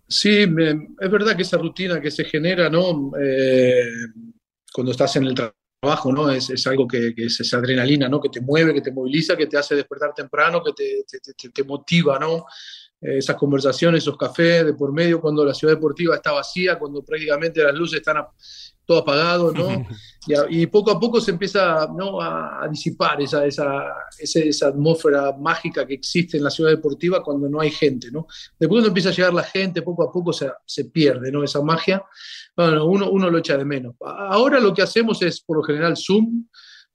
Sí, 0.08 0.42
es 0.42 1.12
verdad 1.12 1.36
que 1.36 1.44
esa 1.44 1.58
rutina 1.58 2.00
que 2.00 2.12
se 2.12 2.26
genera, 2.26 2.70
¿no? 2.70 3.12
Eh, 3.20 3.84
cuando 4.72 4.92
estás 4.92 5.16
en 5.16 5.26
el 5.26 5.34
trabajo, 5.34 6.12
¿no? 6.12 6.30
Es, 6.30 6.68
algo 6.68 6.88
que, 6.88 7.14
es 7.16 7.40
esa 7.40 7.58
adrenalina, 7.58 8.10
¿no? 8.10 8.20
Que 8.20 8.30
te 8.30 8.42
mueve, 8.42 8.74
que 8.74 8.82
te 8.82 8.92
moviliza, 8.92 9.36
que 9.36 9.48
te 9.48 9.58
hace 9.58 9.76
despertar 9.76 10.14
temprano, 10.14 10.62
que 10.62 10.74
te, 10.74 11.50
te 11.50 11.64
motiva, 11.64 12.20
¿no? 12.20 12.46
Eh, 13.04 13.18
esas 13.18 13.36
conversaciones, 13.36 14.04
esos 14.04 14.18
cafés 14.18 14.66
de 14.66 14.74
por 14.74 14.94
medio, 14.94 15.20
cuando 15.20 15.44
la 15.44 15.54
ciudad 15.54 15.74
deportiva 15.74 16.16
está 16.16 16.32
vacía, 16.32 16.80
cuando 16.80 17.04
prácticamente 17.04 17.62
las 17.62 17.74
luces 17.74 18.00
están 18.00 18.18
a, 18.18 18.28
todo 18.86 19.00
apagado, 19.00 19.52
¿no? 19.52 19.86
Y, 20.50 20.66
poco 20.68 20.90
a 20.90 20.98
poco 20.98 21.20
se 21.20 21.32
empieza 21.32 21.86
¿no? 21.94 22.22
a, 22.22 22.66
disipar 22.72 23.22
esa, 23.22 23.46
esa, 23.46 23.94
esa, 24.18 24.68
atmósfera 24.70 25.34
mágica 25.38 25.86
que 25.86 25.96
existe 25.96 26.38
en 26.38 26.46
la 26.46 26.50
ciudad 26.50 26.70
deportiva 26.70 27.22
cuando 27.22 27.50
no 27.50 27.60
hay 27.60 27.72
gente, 27.72 28.10
¿no? 28.10 28.26
Después 28.58 28.70
cuando 28.70 28.88
empieza 28.88 29.10
a 29.10 29.12
llegar 29.12 29.34
la 29.34 29.44
gente, 29.44 29.82
poco 29.82 30.02
a 30.02 30.10
poco 30.10 30.32
se, 30.32 30.50
se 30.66 30.86
pierde, 30.86 31.30
¿no? 31.30 31.44
Esa 31.44 31.62
magia, 31.62 32.06
bueno, 32.56 32.86
uno, 32.86 33.10
uno 33.10 33.30
lo 33.30 33.40
echa 33.40 33.58
de 33.58 33.66
menos. 33.66 33.96
Ahora 34.00 34.62
lo 34.62 34.74
que 34.74 34.84
hacemos 34.84 35.22
es, 35.22 35.42
por 35.42 35.58
lo 35.58 35.64
general, 35.64 35.98
Zoom, 35.98 36.46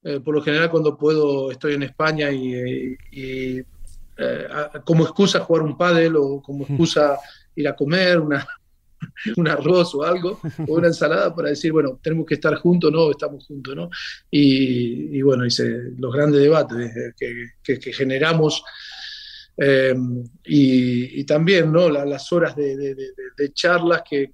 eh, 0.02 0.21
por 0.21 0.35
lo 0.35 0.40
general 0.40 0.71
cuando 0.71 0.97
puedo 0.97 1.50
estoy 1.50 1.75
en 1.75 1.83
España 1.83 2.30
y, 2.30 2.97
y 3.12 3.59
eh, 4.16 4.49
como 4.85 5.04
excusa 5.04 5.40
jugar 5.40 5.62
un 5.62 5.76
pádel 5.76 6.16
o 6.16 6.40
como 6.40 6.64
excusa 6.68 7.18
ir 7.54 7.68
a 7.68 7.76
comer 7.76 8.21
una, 8.21 8.47
un 9.37 9.49
arroz 9.49 9.95
o 9.95 10.05
algo, 10.05 10.40
o 10.67 10.75
una 10.75 10.88
ensalada 10.88 11.35
para 11.35 11.50
decir, 11.50 11.73
bueno, 11.73 11.99
tenemos 12.02 12.26
que 12.26 12.35
estar 12.35 12.55
juntos, 12.57 12.93
no, 12.93 13.11
estamos 13.11 13.47
juntos, 13.47 13.75
¿no? 13.75 13.90
Y, 14.31 15.21
bueno, 15.23 15.45
hice 15.47 15.93
los 15.97 16.12
grandes 16.12 16.40
debates 16.40 17.14
que, 17.17 17.93
generamos 17.93 18.62
eh, 19.57 19.95
y, 20.45 21.25
también, 21.25 21.73
¿no? 21.73 21.88
las 21.90 22.33
horas 22.33 22.55
de, 22.55 22.97
charlas 23.52 24.02
que, 24.09 24.31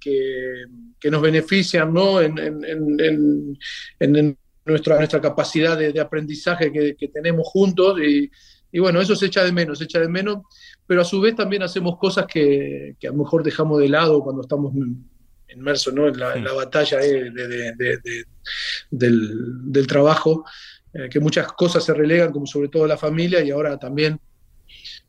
nos 1.09 1.21
benefician, 1.21 1.93
¿no? 1.93 2.21
En, 2.21 3.57
nuestra, 4.65 5.21
capacidad 5.21 5.77
de, 5.77 5.99
aprendizaje 5.99 6.71
que, 6.71 7.07
tenemos 7.09 7.47
juntos 7.47 7.99
y, 7.99 8.29
y 8.71 8.79
bueno, 8.79 9.01
eso 9.01 9.15
se 9.15 9.27
echa 9.27 9.43
de 9.43 9.51
menos, 9.51 9.77
se 9.77 9.85
echa 9.85 9.99
de 9.99 10.09
menos 10.09 10.39
pero 10.87 11.01
a 11.01 11.05
su 11.05 11.19
vez 11.19 11.35
también 11.35 11.63
hacemos 11.63 11.97
cosas 11.97 12.25
que, 12.27 12.95
que 12.99 13.07
a 13.07 13.11
lo 13.11 13.17
mejor 13.17 13.43
dejamos 13.43 13.79
de 13.79 13.89
lado 13.89 14.21
cuando 14.21 14.43
estamos 14.43 14.73
inmersos 15.49 15.93
¿no? 15.93 16.07
en, 16.07 16.19
la, 16.19 16.53
batalla 16.53 16.99
eh, 17.01 17.31
del, 18.91 19.71
del, 19.71 19.87
trabajo, 19.87 20.45
eh, 20.93 21.09
que 21.09 21.19
muchas 21.19 21.51
cosas 21.53 21.83
se 21.83 21.93
relegan, 21.93 22.31
como 22.31 22.45
sobre 22.45 22.69
todo 22.69 22.85
la 22.85 22.97
familia, 22.97 23.41
y 23.41 23.51
ahora 23.51 23.77
también 23.77 24.19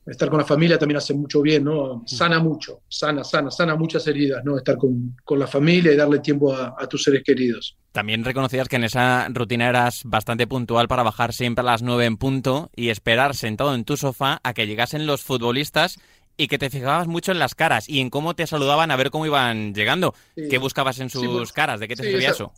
estar 0.06 0.28
con 0.30 0.38
la 0.38 0.44
familia 0.44 0.78
también 0.78 0.98
hace 0.98 1.14
mucho 1.14 1.42
bien, 1.42 1.64
¿no? 1.64 2.04
Sana 2.06 2.38
mucho, 2.38 2.82
sana, 2.88 3.24
sana, 3.24 3.50
sana 3.50 3.74
muchas 3.74 4.06
heridas, 4.06 4.44
¿no? 4.44 4.56
Estar 4.56 4.76
con, 4.76 5.16
con 5.24 5.38
la 5.38 5.46
familia 5.46 5.92
y 5.92 5.96
darle 5.96 6.20
tiempo 6.20 6.54
a, 6.54 6.86
tus 6.88 7.02
seres 7.02 7.22
queridos. 7.24 7.76
También 7.92 8.24
reconocías 8.24 8.68
que 8.68 8.76
en 8.76 8.84
esa 8.84 9.28
rutina 9.30 9.68
eras 9.68 10.02
bastante 10.04 10.46
puntual 10.46 10.86
para 10.86 11.02
bajar 11.02 11.32
siempre 11.32 11.62
a 11.62 11.64
las 11.64 11.82
nueve 11.82 12.04
en 12.04 12.16
punto 12.16 12.70
y 12.76 12.90
esperar 12.90 13.34
sentado 13.34 13.74
en 13.74 13.84
tu 13.84 13.96
sofá 13.96 14.40
a 14.44 14.54
que 14.54 14.66
llegasen 14.66 15.06
los 15.06 15.22
futbolistas 15.22 15.98
y 16.36 16.48
que 16.48 16.58
te 16.58 16.70
fijabas 16.70 17.08
mucho 17.08 17.32
en 17.32 17.38
las 17.38 17.54
caras 17.54 17.88
y 17.88 18.00
en 18.00 18.10
cómo 18.10 18.34
te 18.34 18.46
saludaban 18.46 18.90
a 18.90 18.96
ver 18.96 19.10
cómo 19.10 19.26
iban 19.26 19.74
llegando. 19.74 20.14
¿Qué 20.36 20.58
buscabas 20.58 21.00
en 21.00 21.10
sus 21.10 21.26
pues, 21.26 21.52
caras? 21.52 21.80
¿De 21.80 21.88
qué 21.88 21.96
te 21.96 22.04
servía 22.04 22.30
eso? 22.30 22.52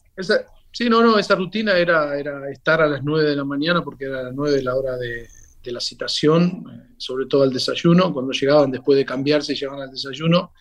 sí, 0.72 0.90
no, 0.90 1.00
no, 1.00 1.18
esa 1.18 1.34
rutina 1.34 1.78
era, 1.78 2.18
era 2.18 2.50
estar 2.50 2.82
a 2.82 2.88
las 2.88 3.02
9 3.02 3.30
de 3.30 3.36
la 3.36 3.44
mañana 3.44 3.82
porque 3.82 4.04
era 4.04 4.20
a 4.20 4.22
las 4.24 4.34
9 4.34 4.56
de 4.56 4.62
la 4.62 4.74
hora 4.74 4.96
de, 4.96 5.28
la 5.72 5.80
citación, 5.80 6.64
eh, 6.72 6.94
sobre 6.96 7.26
todo 7.26 7.42
al 7.42 7.52
desayuno, 7.52 8.12
cuando 8.12 8.32
llegaban 8.32 8.70
después 8.70 8.96
de 8.96 9.04
cambiarse 9.04 9.52
y 9.52 9.56
llegaban 9.56 9.82
al 9.82 9.90
desayuno. 9.90 10.52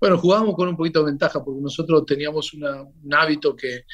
Bueno, 0.00 0.18
jugábamos 0.18 0.54
con 0.54 0.68
un 0.68 0.76
poquito 0.76 1.00
de 1.00 1.06
ventaja 1.06 1.42
porque 1.42 1.60
nosotros 1.60 2.04
teníamos 2.04 2.52
un 2.52 3.14
hábito 3.14 3.56
que 3.56 3.84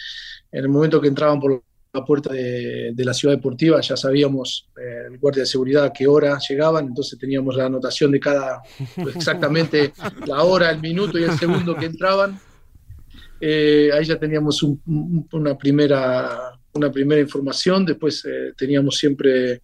en 0.50 0.64
el 0.64 0.68
momento 0.68 1.00
que 1.00 1.09
entraban 1.09 1.38
por 1.38 1.62
la 1.92 2.04
puerta 2.04 2.32
de, 2.32 2.94
la 2.97 3.12
ciudad 3.12 3.35
deportiva, 3.35 3.80
ya 3.80 3.97
sabíamos 3.97 4.71
eh, 4.76 5.09
el 5.11 5.18
guardia 5.18 5.42
de 5.42 5.47
seguridad 5.47 5.85
a 5.85 5.92
qué 5.92 6.06
hora 6.06 6.38
llegaban, 6.38 6.87
entonces 6.87 7.18
teníamos 7.18 7.54
la 7.54 7.66
anotación 7.66 8.11
de 8.11 8.21
cada, 8.21 8.62
exactamente 9.14 9.92
la 10.26 10.42
hora, 10.42 10.71
el 10.71 10.80
minuto 10.80 11.18
y 11.18 11.25
el 11.25 11.38
segundo 11.38 11.76
que 11.76 11.87
entraban. 11.87 12.40
Eh, 13.38 13.90
ahí 13.92 14.04
ya 14.04 14.18
teníamos 14.18 14.64
una, 15.32 15.59
primera, 15.59 16.59
una 16.75 16.91
primera 16.91 17.21
información, 17.21 17.85
después 17.85 18.25
eh, 18.25 18.52
teníamos 18.57 18.97
siempre 18.97 19.62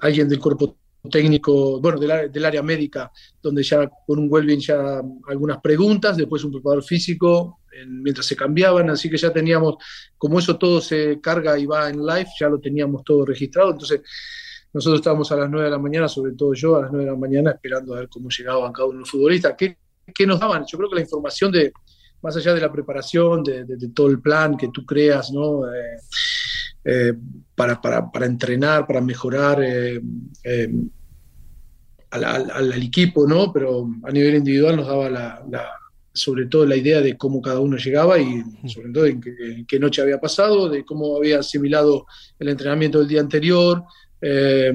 alguien 0.00 0.28
del 0.28 0.38
cuerpo 0.38 0.78
técnico, 1.10 1.80
bueno, 1.80 1.98
del, 1.98 2.44
área 2.44 2.62
médica, 2.62 3.10
donde 3.42 3.62
ya 3.62 3.90
con 4.06 4.20
un 4.20 4.28
Welvin 4.30 4.60
ya 4.60 5.02
algunas 5.28 5.60
preguntas, 5.60 6.16
después 6.16 6.44
un 6.44 6.52
preparador 6.52 6.84
físico, 6.84 7.60
mientras 7.88 8.26
se 8.26 8.36
cambiaban, 8.36 8.90
así 8.90 9.10
que 9.10 9.16
ya 9.16 9.32
teníamos, 9.32 9.76
como 10.16 10.38
eso 10.38 10.56
todo 10.56 10.80
se 10.80 11.20
carga 11.20 11.58
y 11.58 11.66
va 11.66 11.88
en 11.90 12.04
live, 12.04 12.28
ya 12.38 12.48
lo 12.48 12.60
teníamos 12.60 13.02
todo 13.02 13.24
registrado, 13.24 13.72
entonces 13.72 14.02
nosotros 14.72 15.00
estábamos 15.00 15.30
a 15.32 15.36
las 15.36 15.50
9 15.50 15.64
de 15.64 15.70
la 15.70 15.78
mañana, 15.78 16.08
sobre 16.08 16.32
todo 16.32 16.54
yo 16.54 16.76
a 16.76 16.82
las 16.82 16.92
9 16.92 17.04
de 17.04 17.10
la 17.10 17.18
mañana, 17.18 17.50
esperando 17.50 17.94
a 17.94 18.00
ver 18.00 18.08
cómo 18.08 18.28
llegaban 18.28 18.72
cada 18.72 18.88
uno 18.88 19.00
los 19.00 19.10
futbolistas, 19.10 19.54
¿Qué, 19.58 19.76
qué 20.14 20.26
nos 20.26 20.38
daban? 20.38 20.64
Yo 20.70 20.78
creo 20.78 20.88
que 20.88 20.96
la 20.96 21.02
información 21.02 21.50
de, 21.50 21.72
más 22.22 22.36
allá 22.36 22.54
de 22.54 22.60
la 22.60 22.72
preparación, 22.72 23.42
de, 23.42 23.64
todo 23.94 24.08
el 24.08 24.20
plan 24.20 24.56
que 24.56 24.68
tú 24.68 24.86
creas, 24.86 25.30
¿no? 25.32 25.66
Eh, 25.66 25.96
eh, 26.84 27.14
para, 27.54 27.80
para, 27.80 28.10
para, 28.10 28.26
entrenar, 28.26 28.86
para 28.86 29.00
mejorar 29.00 29.62
eh, 29.62 30.00
al, 32.10 32.50
al, 32.50 32.72
equipo, 32.82 33.26
¿no? 33.26 33.52
Pero 33.52 33.88
a 34.04 34.10
nivel 34.10 34.36
individual 34.36 34.76
nos 34.76 34.86
daba 34.86 35.08
la, 35.08 35.42
sobre 36.12 36.46
todo 36.46 36.66
la 36.66 36.76
idea 36.76 37.00
de 37.00 37.16
cómo 37.16 37.40
cada 37.40 37.60
uno 37.60 37.76
llegaba 37.76 38.18
y 38.18 38.42
sobre 38.68 38.90
todo 38.90 39.06
en 39.06 39.20
qué, 39.66 39.78
noche 39.78 40.02
había 40.02 40.20
pasado, 40.20 40.68
de 40.68 40.84
cómo 40.84 41.16
había 41.16 41.38
asimilado 41.38 42.06
el 42.38 42.48
entrenamiento 42.48 42.98
del 42.98 43.08
día 43.08 43.20
anterior, 43.20 43.84
eh, 44.20 44.72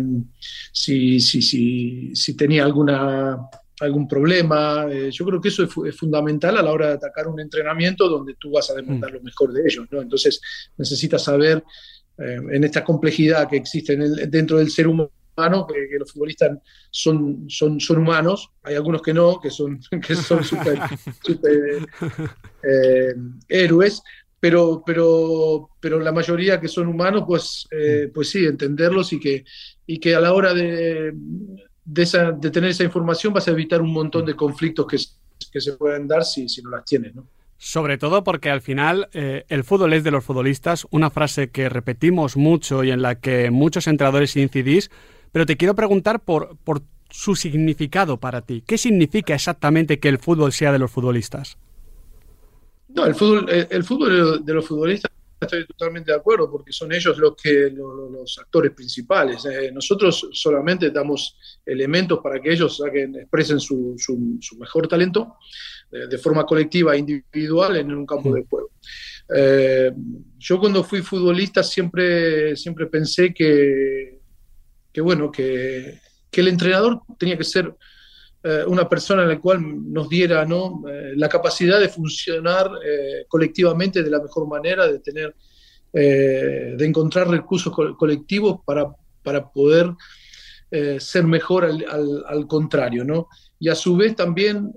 si, 0.71 1.19
si, 1.19 1.41
si, 1.41 2.15
si, 2.15 2.35
tenía 2.35 2.65
alguna, 2.65 3.37
algún 3.79 4.07
problema. 4.07 4.87
Eh, 4.89 5.11
yo 5.11 5.25
creo 5.25 5.41
que 5.41 5.49
eso 5.49 5.63
es, 5.63 5.95
fundamental 5.95 6.57
a 6.57 6.61
la 6.61 6.71
hora 6.71 6.87
de 6.87 6.93
atacar 6.93 7.27
un 7.27 7.39
entrenamiento 7.39 8.09
donde 8.09 8.35
tú 8.39 8.51
vas 8.51 8.69
a 8.69 8.75
demandar 8.75 9.11
lo 9.11 9.21
mejor 9.21 9.53
de 9.53 9.61
ellos. 9.61 9.87
¿no? 9.91 10.01
Entonces 10.01 10.41
necesitas 10.77 11.23
saber 11.23 11.63
eh, 12.17 12.39
en 12.51 12.63
esta 12.63 12.83
complejidad 12.83 13.47
que 13.49 13.57
existe 13.57 13.95
dentro 13.95 14.57
del 14.57 14.69
ser 14.69 14.87
humano 14.87 15.11
que, 15.67 15.97
los 15.99 16.11
futbolistas 16.11 16.57
son, 16.89 17.45
son, 17.47 17.79
son 17.79 17.97
humanos, 17.99 18.49
hay 18.63 18.75
algunos 18.75 19.01
que 19.01 19.13
no, 19.13 19.39
que 19.39 19.51
son, 19.51 19.79
que 20.07 20.15
son 20.15 20.43
super, 20.43 20.79
eh, 22.63 23.13
héroes, 23.47 24.01
pero, 24.39 24.83
pero, 24.85 25.69
pero 25.79 25.99
la 25.99 26.11
mayoría 26.11 26.59
que 26.59 26.67
son 26.67 26.87
humanos, 26.87 27.23
pues, 27.27 27.67
eh, 27.71 28.09
pues 28.13 28.29
sí, 28.29 28.45
entenderlos 28.45 29.13
y 29.13 29.19
que, 29.19 29.45
y 29.85 29.99
que 29.99 30.15
a 30.15 30.19
la 30.19 30.33
hora 30.33 30.53
de, 30.53 31.13
de, 31.87 32.03
esa, 32.03 32.31
de, 32.31 32.51
tener 32.51 32.69
esa 32.69 32.83
información 32.83 33.33
vas 33.33 33.47
a 33.47 33.51
evitar 33.51 33.81
un 33.81 33.93
montón 33.93 34.25
de 34.25 34.35
conflictos 34.35 34.85
que, 34.85 34.97
que 35.51 35.61
se 35.61 35.73
pueden 35.73 36.07
dar 36.07 36.25
si, 36.25 36.47
si 36.49 36.61
no 36.61 36.69
las 36.69 36.85
tienes, 36.85 37.15
¿no? 37.15 37.25
Sobre 37.59 37.97
todo 37.97 38.23
porque 38.23 38.51
al 38.51 38.61
final 38.61 39.09
eh, 39.13 39.45
el 39.49 39.63
fútbol 39.63 39.93
es 39.93 40.03
de 40.03 40.11
los 40.11 40.23
futbolistas, 40.23 40.85
una 40.91 41.09
frase 41.09 41.49
que 41.49 41.69
repetimos 41.69 42.37
mucho 42.37 42.83
y 42.83 42.91
en 42.91 43.01
la 43.01 43.19
que 43.19 43.49
muchos 43.49 43.87
entrenadores 43.87 44.35
incidís, 44.35 44.91
pero 45.31 45.47
te 45.47 45.57
quiero 45.57 45.73
preguntar 45.73 46.19
por, 46.19 46.55
por 46.63 46.83
su 47.09 47.35
significado 47.35 48.19
para 48.19 48.41
ti. 48.41 48.63
¿Qué 48.67 48.77
significa 48.77 49.33
exactamente 49.33 49.99
que 49.99 50.09
el 50.09 50.19
fútbol 50.19 50.51
sea 50.51 50.71
de 50.71 50.77
los 50.77 50.91
futbolistas? 50.91 51.57
No, 52.89 53.05
el 53.05 53.15
fútbol, 53.15 53.49
el, 53.49 53.83
fútbol 53.83 54.45
de 54.45 54.53
los 54.53 54.67
futbolistas 54.67 55.11
estoy 55.39 55.65
totalmente 55.65 56.11
de 56.11 56.17
acuerdo 56.17 56.49
porque 56.49 56.71
son 56.71 56.91
ellos 56.93 57.17
los 57.17 57.35
que 57.35 57.71
los, 57.71 58.37
actores 58.39 58.71
principales. 58.71 59.45
Eh, 59.45 59.71
nosotros 59.71 60.29
solamente 60.31 60.89
damos 60.91 61.37
elementos 61.65 62.19
para 62.21 62.41
que 62.41 62.51
ellos 62.51 62.81
expresen 62.93 63.59
su, 63.59 63.95
su, 63.97 64.57
mejor 64.57 64.87
talento 64.87 65.35
eh, 65.91 66.07
de 66.07 66.17
forma 66.17 66.45
colectiva 66.45 66.95
e 66.95 66.99
individual 66.99 67.77
en 67.77 67.93
un 67.93 68.05
campo 68.05 68.33
de 68.33 68.45
juego. 68.49 68.71
Eh, 69.35 69.91
yo 70.37 70.59
cuando 70.59 70.83
fui 70.83 71.01
futbolista 71.01 71.61
siempre, 71.61 72.55
siempre 72.55 72.87
pensé 72.87 73.33
que 73.33 74.17
que 74.97 75.01
bueno, 75.01 75.31
que, 75.31 75.99
el 76.31 76.47
entrenador 76.47 77.01
tenía 77.19 77.37
que 77.37 77.43
ser 77.43 77.71
eh, 78.49 78.63
una 78.65 78.87
persona 78.87 79.23
en 79.23 79.27
la 79.27 79.39
cual 79.41 79.59
nos 79.91 80.07
diera 80.07 80.45
¿no? 80.45 80.81
Eh, 80.89 81.11
la 81.17 81.27
capacidad 81.27 81.81
de 81.81 81.89
funcionar 81.89 82.71
eh, 82.85 83.25
colectivamente 83.27 84.01
de 84.01 84.09
la 84.09 84.21
mejor 84.21 84.47
manera, 84.47 84.87
de 84.87 84.99
tener, 84.99 85.35
de 85.93 86.85
encontrar 86.85 87.27
recursos 87.27 87.73
colectivos 87.97 88.59
para, 88.63 88.85
para 89.23 89.49
poder 89.49 89.89
ser 90.99 91.23
mejor 91.23 91.65
al, 91.65 92.23
al, 92.27 92.45
contrario, 92.45 93.03
¿no? 93.03 93.29
Y 93.57 93.69
a 93.69 93.73
su 93.73 93.95
vez 93.95 94.15
también 94.15 94.73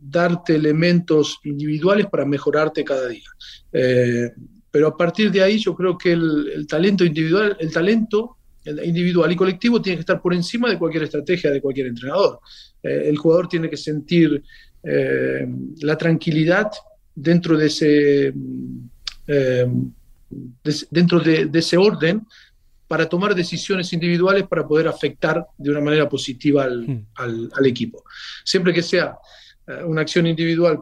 darte 0.00 0.56
elementos 0.56 1.38
individuales 1.44 2.06
para 2.06 2.24
mejorarte 2.24 2.82
cada 2.82 3.06
día. 3.06 3.28
pero 4.72 4.88
a 4.88 4.96
partir 4.96 5.30
de 5.30 5.42
ahí 5.42 5.58
yo 5.58 5.76
creo 5.76 5.96
que 5.96 6.12
el, 6.12 6.50
el 6.52 6.66
talento 6.66 7.04
individual, 7.04 7.56
el 7.60 7.72
talento 7.72 8.35
individual 8.84 9.30
y 9.30 9.36
colectivo 9.36 9.80
tiene 9.80 9.96
que 9.96 10.00
estar 10.00 10.20
por 10.20 10.34
encima 10.34 10.68
de 10.68 10.78
cualquier 10.78 11.04
estrategia 11.04 11.50
de 11.50 11.60
cualquier 11.60 11.86
entrenador. 11.86 12.40
Eh, 12.82 13.04
el 13.06 13.16
jugador 13.16 13.48
tiene 13.48 13.70
que 13.70 13.76
sentir 13.76 14.42
eh, 14.82 15.46
la 15.80 15.96
tranquilidad 15.96 16.70
dentro 17.14 17.56
de 17.56 17.66
ese, 17.66 18.34
eh, 19.26 19.66
dentro 20.90 21.20
de, 21.20 21.50
ese 21.52 21.76
orden 21.76 22.26
para 22.88 23.08
tomar 23.08 23.34
decisiones 23.34 23.92
individuales 23.92 24.46
para 24.46 24.66
poder 24.66 24.88
afectar 24.88 25.46
de 25.58 25.70
una 25.70 25.80
manera 25.80 26.08
positiva 26.08 26.64
al, 26.64 26.86
hmm. 26.86 27.50
al 27.52 27.66
equipo. 27.66 28.04
Siempre 28.44 28.72
que 28.72 28.82
sea 28.82 29.16
una 29.84 30.02
acción 30.02 30.28
individual 30.28 30.80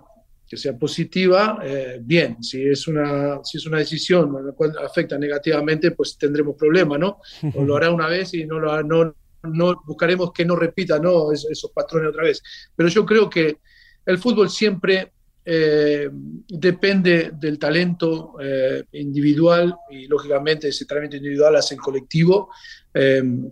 que 0.48 0.56
sea 0.56 0.76
positiva, 0.76 1.58
eh, 1.64 1.98
bien. 2.02 2.42
Si 2.42 2.62
es, 2.62 2.86
una, 2.86 3.40
si 3.42 3.58
es 3.58 3.66
una 3.66 3.78
decisión 3.78 4.32
la 4.44 4.52
cual 4.52 4.74
afecta 4.78 5.18
negativamente, 5.18 5.92
pues 5.92 6.18
tendremos 6.18 6.56
problemas, 6.56 6.98
¿no? 6.98 7.18
O 7.54 7.64
lo 7.64 7.76
hará 7.76 7.90
una 7.90 8.08
vez 8.08 8.34
y 8.34 8.44
no, 8.44 8.58
lo, 8.58 8.82
no, 8.82 9.14
no 9.42 9.82
buscaremos 9.86 10.32
que 10.32 10.44
no 10.44 10.56
repita 10.56 10.98
¿no? 10.98 11.32
esos 11.32 11.70
patrones 11.72 12.10
otra 12.10 12.24
vez. 12.24 12.42
Pero 12.76 12.88
yo 12.88 13.06
creo 13.06 13.28
que 13.30 13.58
el 14.04 14.18
fútbol 14.18 14.50
siempre 14.50 15.12
eh, 15.46 16.08
depende 16.12 17.32
del 17.34 17.58
talento 17.58 18.36
eh, 18.40 18.84
individual 18.92 19.74
y 19.90 20.06
lógicamente 20.06 20.68
ese 20.68 20.84
talento 20.84 21.16
individual 21.16 21.56
hace 21.56 21.74
el 21.74 21.80
colectivo. 21.80 22.50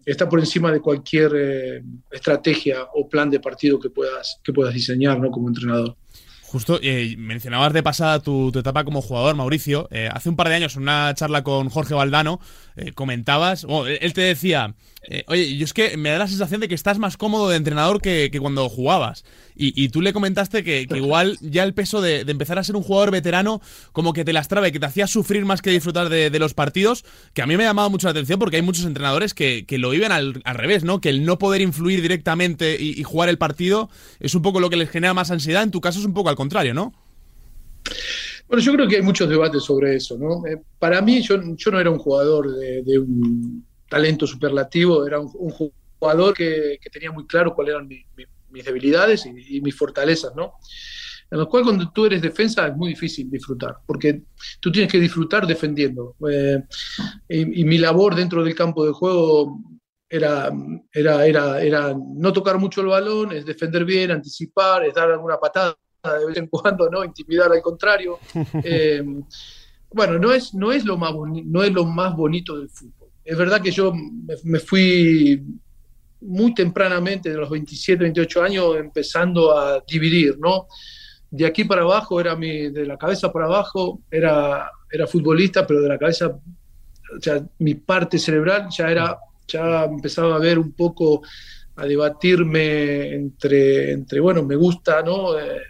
está 0.04 0.28
por 0.28 0.38
encima 0.38 0.70
de 0.70 0.80
cualquier 0.80 1.82
estrategia 2.10 2.86
o 2.94 3.08
plan 3.08 3.28
de 3.28 3.40
partido 3.40 3.80
que 3.80 3.90
puedas, 3.90 4.38
que 4.44 4.52
puedas 4.52 4.72
diseñar 4.72 5.18
¿no? 5.18 5.30
como 5.30 5.48
entrenador. 5.48 5.96
Justo, 6.52 6.78
eh, 6.82 7.14
mencionabas 7.16 7.72
de 7.72 7.82
pasada 7.82 8.20
tu, 8.20 8.52
etapa 8.54 8.84
como 8.84 9.00
jugador, 9.00 9.34
Mauricio. 9.34 9.88
Eh, 9.90 10.10
hace 10.12 10.28
un 10.28 10.36
par 10.36 10.50
de 10.50 10.56
años, 10.56 10.76
en 10.76 10.82
una 10.82 11.14
charla 11.14 11.42
con 11.42 11.70
Jorge 11.70 11.94
Valdano, 11.94 12.40
eh, 12.76 12.92
comentabas, 12.92 13.66
él 14.00 14.12
te 14.12 14.20
decía, 14.20 14.74
oye, 15.28 15.56
yo 15.56 15.64
es 15.64 15.72
que 15.72 15.96
me 15.96 16.10
da 16.10 16.18
la 16.18 16.28
sensación 16.28 16.60
de 16.60 16.68
que 16.68 16.74
estás 16.74 16.98
más 16.98 17.16
cómodo 17.16 17.48
de 17.48 17.56
entrenador 17.56 18.02
que, 18.02 18.30
cuando 18.38 18.68
jugabas. 18.68 19.24
Y, 19.54 19.90
tú 19.90 20.00
le 20.00 20.12
comentaste 20.12 20.64
que, 20.64 20.86
igual 20.94 21.38
ya 21.40 21.62
el 21.62 21.74
peso 21.74 22.00
de, 22.00 22.20
empezar 22.20 22.58
a 22.58 22.64
ser 22.64 22.74
un 22.76 22.82
jugador 22.82 23.10
veterano 23.10 23.60
como 23.92 24.12
que 24.12 24.24
te 24.24 24.32
lastraba 24.32 24.68
y 24.68 24.72
que 24.72 24.80
te 24.80 24.86
hacía 24.86 25.06
sufrir 25.06 25.44
más 25.44 25.62
que 25.62 25.70
disfrutar 25.70 26.08
de, 26.08 26.38
los 26.38 26.54
partidos, 26.54 27.04
que 27.32 27.42
a 27.42 27.46
mí 27.46 27.56
me 27.56 27.64
ha 27.64 27.68
llamado 27.68 27.90
mucho 27.90 28.06
la 28.06 28.12
atención 28.12 28.38
porque 28.38 28.56
hay 28.56 28.62
muchos 28.62 28.84
entrenadores 28.84 29.34
que, 29.34 29.64
lo 29.70 29.90
viven 29.90 30.12
al, 30.12 30.42
revés, 30.44 30.84
¿no? 30.84 31.00
Que 31.00 31.08
el 31.08 31.24
no 31.24 31.38
poder 31.38 31.60
influir 31.60 32.02
directamente 32.02 32.76
y, 32.80 33.02
jugar 33.02 33.28
el 33.28 33.38
partido 33.38 33.90
es 34.20 34.34
un 34.34 34.42
poco 34.42 34.60
lo 34.60 34.70
que 34.70 34.76
les 34.76 34.90
genera 34.90 35.14
más 35.14 35.30
ansiedad. 35.30 35.62
En 35.62 35.70
tu 35.70 35.80
caso 35.80 35.98
es 35.98 36.04
un 36.04 36.14
poco 36.14 36.28
al 36.28 36.36
contrario, 36.42 36.74
¿no? 36.74 36.92
Bueno, 38.48 38.62
yo 38.62 38.72
creo 38.72 38.88
que 38.88 38.96
hay 38.96 39.02
muchos 39.02 39.28
debates 39.28 39.62
sobre 39.62 39.96
eso, 39.96 40.18
¿no? 40.18 40.46
Eh, 40.46 40.60
para 40.78 41.00
mí, 41.00 41.22
yo, 41.22 41.38
no 41.38 41.80
era 41.80 41.90
un 41.90 41.98
jugador 41.98 42.54
de 42.54 42.98
un 42.98 43.64
talento 43.92 44.26
superlativo, 44.26 45.06
era 45.06 45.20
un, 45.20 45.50
jugador 45.98 46.32
que, 46.32 46.78
tenía 46.90 47.12
muy 47.12 47.26
claro 47.26 47.54
cuáles 47.54 47.74
eran 47.74 47.86
mis 47.86 48.64
debilidades 48.64 49.26
y, 49.26 49.60
mis 49.60 49.76
fortalezas, 49.76 50.34
¿no? 50.34 50.54
En 51.30 51.38
lo 51.38 51.46
cual 51.46 51.64
cuando 51.64 51.90
tú 51.92 52.06
eres 52.06 52.22
defensa 52.22 52.66
es 52.66 52.74
muy 52.74 52.88
difícil 52.88 53.30
disfrutar, 53.30 53.76
porque 53.86 54.22
tú 54.60 54.72
tienes 54.72 54.90
que 54.90 54.98
disfrutar 54.98 55.46
defendiendo. 55.46 56.16
Eh, 56.30 56.62
y, 57.28 57.64
mi 57.64 57.76
labor 57.76 58.14
dentro 58.14 58.42
del 58.42 58.54
campo 58.54 58.86
de 58.86 58.92
juego 58.92 59.58
era, 60.08 60.50
era, 60.90 61.26
era, 61.26 61.62
era 61.62 61.94
no 61.94 62.32
tocar 62.32 62.58
mucho 62.58 62.80
el 62.80 62.86
balón, 62.88 63.32
es 63.32 63.44
defender 63.44 63.84
bien, 63.84 64.10
anticipar, 64.10 64.84
es 64.84 64.94
dar 64.94 65.10
alguna 65.10 65.36
patada 65.36 65.76
de 66.02 66.26
vez 66.26 66.36
en 66.36 66.46
cuando, 66.48 66.90
¿no? 66.90 67.04
Intimidar 67.04 67.52
al 67.52 67.62
contrario. 67.62 68.18
Eh, 68.64 69.02
bueno, 69.94 70.18
no 70.18 70.32
es, 70.32 70.54
no, 70.54 70.72
es 70.72 70.84
lo 70.84 70.96
más 70.96 71.12
no 71.44 71.62
es 71.62 71.70
lo 71.70 71.84
más 71.84 72.16
bonito 72.16 72.56
del 72.56 72.70
fútbol. 72.70 73.10
Es 73.22 73.36
verdad 73.36 73.60
que 73.60 73.70
yo 73.70 73.92
me, 74.44 74.58
fui 74.58 75.42
muy 76.22 76.54
tempranamente, 76.54 77.30
de 77.30 77.36
los 77.36 77.50
27, 77.50 78.04
28 78.04 78.42
años, 78.42 78.76
empezando 78.76 79.56
a 79.56 79.82
dividir, 79.86 80.38
¿no? 80.38 80.66
De 81.30 81.44
aquí 81.44 81.64
para 81.64 81.82
abajo 81.82 82.20
era 82.20 82.34
mi, 82.34 82.70
de 82.70 82.86
la 82.86 82.96
cabeza 82.96 83.30
para 83.30 83.44
abajo 83.44 84.00
era, 84.10 84.70
era 84.90 85.06
futbolista, 85.06 85.66
pero 85.66 85.82
de 85.82 85.88
la 85.88 85.98
cabeza, 85.98 86.28
o 86.28 87.20
sea, 87.20 87.44
mi 87.58 87.74
parte 87.74 88.18
cerebral 88.18 88.68
ya 88.70 88.90
era 88.90 89.18
ya 89.46 89.84
empezaba 89.84 90.36
a 90.36 90.38
ver 90.38 90.58
un 90.58 90.72
poco, 90.72 91.22
a 91.76 91.86
debatirme 91.86 93.14
entre, 93.14 93.92
entre 93.92 94.20
bueno, 94.20 94.42
me 94.42 94.56
gusta, 94.56 95.02
¿no? 95.02 95.38
Eh, 95.38 95.60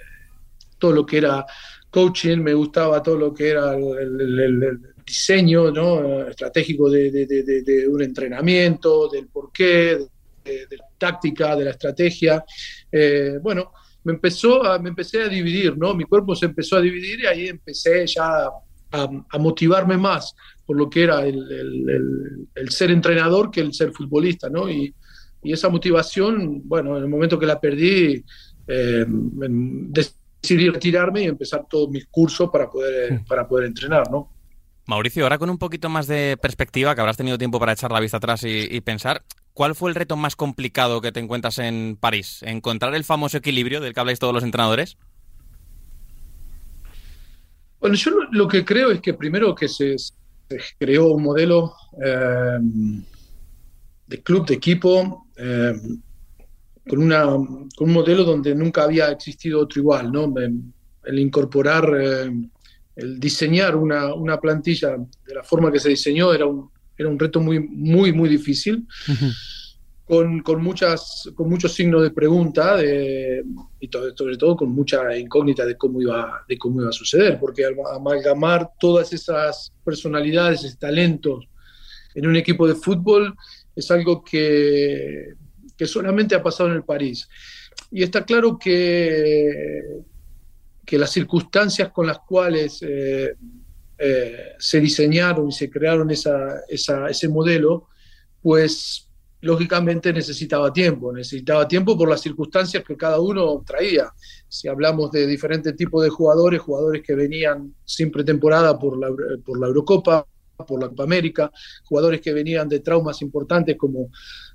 todo 0.83 0.93
lo 0.93 1.07
que 1.07 1.19
era 1.19 1.47
coaching, 1.89 2.39
me 2.39 2.55
gustaba 2.55 3.01
todo 3.01 3.17
lo 3.17 3.33
que 3.33 3.51
era 3.51 3.77
el, 3.77 4.81
diseño, 5.07 5.71
¿no? 5.71 6.27
Estratégico 6.27 6.91
de, 6.91 7.87
un 7.89 8.03
entrenamiento, 8.03 9.09
del 9.09 9.29
porqué, 9.29 9.99
de, 10.45 10.77
la 10.77 10.85
táctica, 10.99 11.55
de 11.55 11.65
la 11.67 11.71
estrategia. 11.71 12.45
Eh, 12.91 13.39
bueno, 13.41 13.71
me, 14.03 14.15
empezó 14.15 14.65
a, 14.65 14.81
me 14.81 14.89
empecé 14.89 15.23
a 15.23 15.29
dividir, 15.29 15.79
¿no? 15.79 15.95
Mi 15.95 16.05
cuerpo 16.05 16.35
se 16.35 16.47
empezó 16.47 16.77
a 16.77 16.81
dividir 16.81 17.21
y 17.21 17.27
ahí 17.27 17.47
empecé 17.47 18.05
ya 18.09 18.49
a, 18.91 19.39
motivarme 19.39 19.97
más 19.97 20.35
por 20.67 20.77
lo 20.77 20.91
que 20.91 21.05
era 21.05 21.25
el, 21.25 22.49
ser 22.71 22.91
entrenador 22.91 23.53
que 23.53 23.61
el 23.61 23.73
ser 23.73 23.93
futbolista, 23.93 24.49
¿no? 24.49 24.69
Y, 24.69 24.93
esa 25.45 25.69
motivación, 25.69 26.63
bueno, 26.65 26.97
en 26.97 27.03
el 27.03 27.09
momento 27.09 27.37
que 27.37 27.47
la 27.47 27.61
perdí, 27.61 28.25
eh, 28.69 29.05
decidí 30.43 30.69
retirarme 30.69 31.23
y 31.23 31.27
empezar 31.27 31.67
todos 31.71 31.89
mis 31.89 32.07
cursos 32.07 32.51
para 32.51 32.69
poder, 32.69 33.21
para 33.27 33.47
poder 33.47 33.67
entrenar, 33.67 34.11
¿no? 34.11 34.29
Mauricio, 34.87 35.23
ahora 35.23 35.39
con 35.39 35.49
un 35.49 35.59
poquito 35.59 35.89
más 35.89 36.09
de 36.09 36.37
perspectiva, 36.37 36.95
que 36.95 37.01
habrás 37.01 37.17
tenido 37.17 37.39
tiempo 37.39 37.61
para 37.61 37.73
echar 37.73 37.93
la 37.93 38.01
vista 38.01 38.17
atrás 38.17 38.43
y, 38.45 38.81
pensar, 38.81 39.23
¿cuál 39.55 39.77
fue 39.77 39.91
el 39.91 39.95
reto 39.95 40.17
más 40.17 40.35
complicado 40.35 41.01
que 41.01 41.13
te 41.13 41.21
encuentras 41.21 41.59
en 41.59 41.97
París? 41.99 42.41
¿Encontrar 42.43 42.95
el 42.97 43.05
famoso 43.05 43.39
equilibrio 43.39 43.81
del 43.81 43.95
que 43.95 44.01
habláis 44.01 44.19
todos 44.19 44.35
los 44.35 44.43
entrenadores? 44.43 44.97
Bueno, 47.79 47.95
yo 47.95 48.11
lo, 48.33 48.49
que 48.49 48.65
creo 48.65 48.91
es 48.91 49.01
que 49.01 49.15
primero 49.15 49.55
que 49.55 49.69
se, 49.69 49.97
creó 50.79 51.13
un 51.13 51.23
modelo 51.23 51.75
eh, 52.05 52.59
de 54.09 54.23
club, 54.23 54.47
de 54.47 54.55
equipo, 54.55 55.29
eh, 55.37 55.75
con, 56.89 56.99
una, 56.99 57.25
con 57.25 57.89
un 57.89 57.93
modelo 57.93 58.25
donde 58.25 58.55
nunca 58.55 58.85
había 58.85 59.11
existido 59.11 59.61
otro 59.61 59.81
igual, 59.81 60.13
¿no? 60.13 60.33
El 61.05 61.19
incorporar, 61.19 61.91
eh, 62.01 62.31
el 62.97 63.21
diseñar 63.21 63.77
una, 63.77 64.15
una, 64.15 64.41
plantilla 64.41 64.97
de 65.27 65.35
la 65.35 65.43
forma 65.43 65.73
que 65.73 65.81
se 65.81 65.89
diseñó 65.89 66.33
era 66.33 66.47
un, 66.47 66.71
era 66.97 67.09
un 67.09 67.19
reto 67.19 67.41
muy, 67.41 67.59
muy, 67.61 68.13
muy 68.13 68.29
difícil 68.29 68.87
con, 70.05 70.63
muchas, 70.63 71.31
con 71.35 71.49
muchos 71.49 71.73
signos 71.73 72.03
de 72.03 72.11
pregunta 72.11 72.77
y 72.83 73.89
sobre 73.89 74.37
todo 74.37 74.57
con 74.57 74.71
mucha 74.71 75.17
incógnita 75.17 75.65
de 75.65 75.77
cómo, 75.77 76.03
iba, 76.03 76.45
de 76.47 76.59
cómo 76.59 76.81
iba 76.81 76.91
a 76.91 76.93
suceder, 76.93 77.39
porque 77.41 77.65
al 77.65 77.75
amalgamar 77.95 78.71
todas 78.79 79.13
esas 79.13 79.73
personalidades, 79.85 80.77
talentos 80.79 81.49
en 82.15 82.27
un 82.27 82.37
equipo 82.37 82.69
de 82.69 82.75
fútbol 82.75 83.35
es 83.75 83.91
algo 83.91 84.23
que, 84.23 85.35
solamente 85.87 86.35
ha 86.35 86.43
pasado 86.43 86.71
en 86.71 86.77
el 86.77 86.85
París. 86.85 87.29
Y 87.91 88.03
está 88.03 88.25
claro 88.25 88.59
que, 88.59 89.83
que 90.85 90.99
las 90.99 91.11
circunstancias 91.11 91.91
con 91.91 92.07
las 92.07 92.19
cuales 92.21 92.83
eh, 92.83 93.35
eh, 93.99 94.55
se 94.59 94.81
diseñaron 94.81 95.49
y 95.49 95.53
se 95.53 95.71
crearon 95.71 96.11
esa, 96.11 96.63
ese 96.69 97.29
modelo, 97.29 97.89
pues 98.41 99.09
lógicamente 99.43 100.13
necesitaba 100.13 100.73
tiempo, 100.73 101.13
necesitaba 101.13 101.67
tiempo 101.69 101.97
por 101.97 102.09
las 102.09 102.21
circunstancias 102.21 102.85
que 102.85 102.97
cada 102.97 103.21
uno 103.21 103.63
traía. 103.67 104.11
Si 104.49 104.69
hablamos 104.69 105.11
de 105.11 105.27
diferentes 105.27 105.77
tipos 105.77 106.03
de 106.03 106.11
jugadores, 106.11 106.61
jugadores 106.61 107.03
que 107.03 107.15
venían 107.15 107.75
sin 107.85 108.11
pretemporada 108.11 108.79
por 108.79 108.99
la, 108.99 109.09
por 109.45 109.61
la 109.61 109.67
Eurocopa, 109.67 110.27
por 110.67 110.81
la 110.81 110.89
Copa 110.89 111.05
América, 111.05 111.51
jugadores 111.85 112.21
que 112.21 112.33
venían 112.33 112.69
de 112.69 112.81
traumas 112.81 113.21
importantes 113.23 113.77
como 113.77 114.11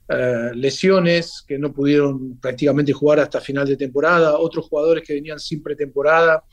eh, 0.10 0.52
lesiones, 0.54 1.44
que 1.48 1.58
no 1.58 1.74
pudieron 1.74 2.38
prácticamente 2.40 2.94
jugar 2.94 3.20
hasta 3.20 3.42
final 3.42 3.68
de 3.68 3.78
temporada, 3.78 4.38
otros 4.38 4.68
jugadores 4.68 5.04
que 5.06 5.14
venían 5.14 5.40
sin 5.40 5.62
pretemporada 5.62 6.44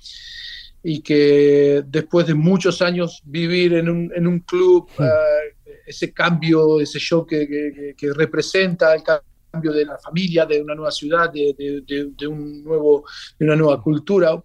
y 0.83 1.01
que 1.01 1.83
después 1.87 2.27
de 2.27 2.35
muchos 2.35 2.83
años 2.83 3.23
vivir 3.25 3.75
en 3.75 3.89
un, 3.89 4.13
en 4.15 4.27
un 4.27 4.41
club... 4.41 4.89
Eh, 4.99 5.55
ese 5.87 6.13
cambio, 6.13 6.81
ese 6.81 6.99
shock 6.99 7.29
que, 7.29 8.13
representa 8.15 8.95
el 8.95 9.03
cambio 9.03 9.73
de 9.73 9.85
la 9.85 9.99
familia, 9.99 10.47
de 10.47 10.61
una 10.61 10.75
nueva 10.75 10.91
ciudad, 10.91 11.31
de, 11.33 12.27
un 12.29 12.65
nuevo, 12.65 13.05
de 13.39 13.45
una 13.45 13.57
nueva 13.57 13.83
cultura. 13.83 14.43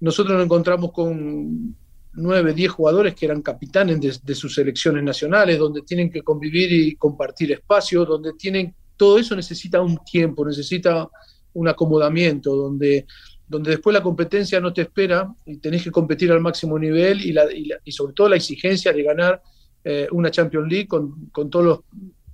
Nosotros 0.00 0.34
nos 0.36 0.44
encontramos 0.44 0.92
con 0.92 1.76
nueve, 2.14 2.52
diez 2.52 2.70
jugadores 2.70 3.14
que 3.14 3.26
eran 3.26 3.42
capitanes 3.42 4.22
de, 4.22 4.34
sus 4.34 4.54
selecciones 4.54 5.02
nacionales, 5.02 5.58
donde 5.58 5.82
tienen 5.82 6.10
que 6.10 6.22
convivir 6.22 6.72
y 6.72 6.94
compartir 6.96 7.52
espacios, 7.52 8.06
donde 8.06 8.32
tienen, 8.34 8.74
todo 8.96 9.18
eso 9.18 9.34
necesita 9.34 9.80
un 9.80 9.98
tiempo, 10.04 10.46
necesita 10.46 11.08
un 11.54 11.68
acomodamiento, 11.68 12.54
donde, 12.54 13.06
donde 13.48 13.70
después 13.70 13.94
la 13.94 14.02
competencia 14.02 14.60
no 14.60 14.72
te 14.72 14.82
espera 14.82 15.32
y 15.46 15.58
tenés 15.58 15.84
que 15.84 15.90
competir 15.90 16.30
al 16.32 16.40
máximo 16.40 16.78
nivel 16.78 17.20
y, 17.24 17.92
sobre 17.92 18.14
todo 18.14 18.28
la 18.28 18.36
exigencia 18.36 18.92
de 18.92 19.02
ganar 19.02 19.42
eh, 19.84 20.06
una 20.12 20.30
Champions 20.30 20.70
League 20.70 20.88
con, 20.88 21.26
con 21.26 21.50
toda 21.50 21.80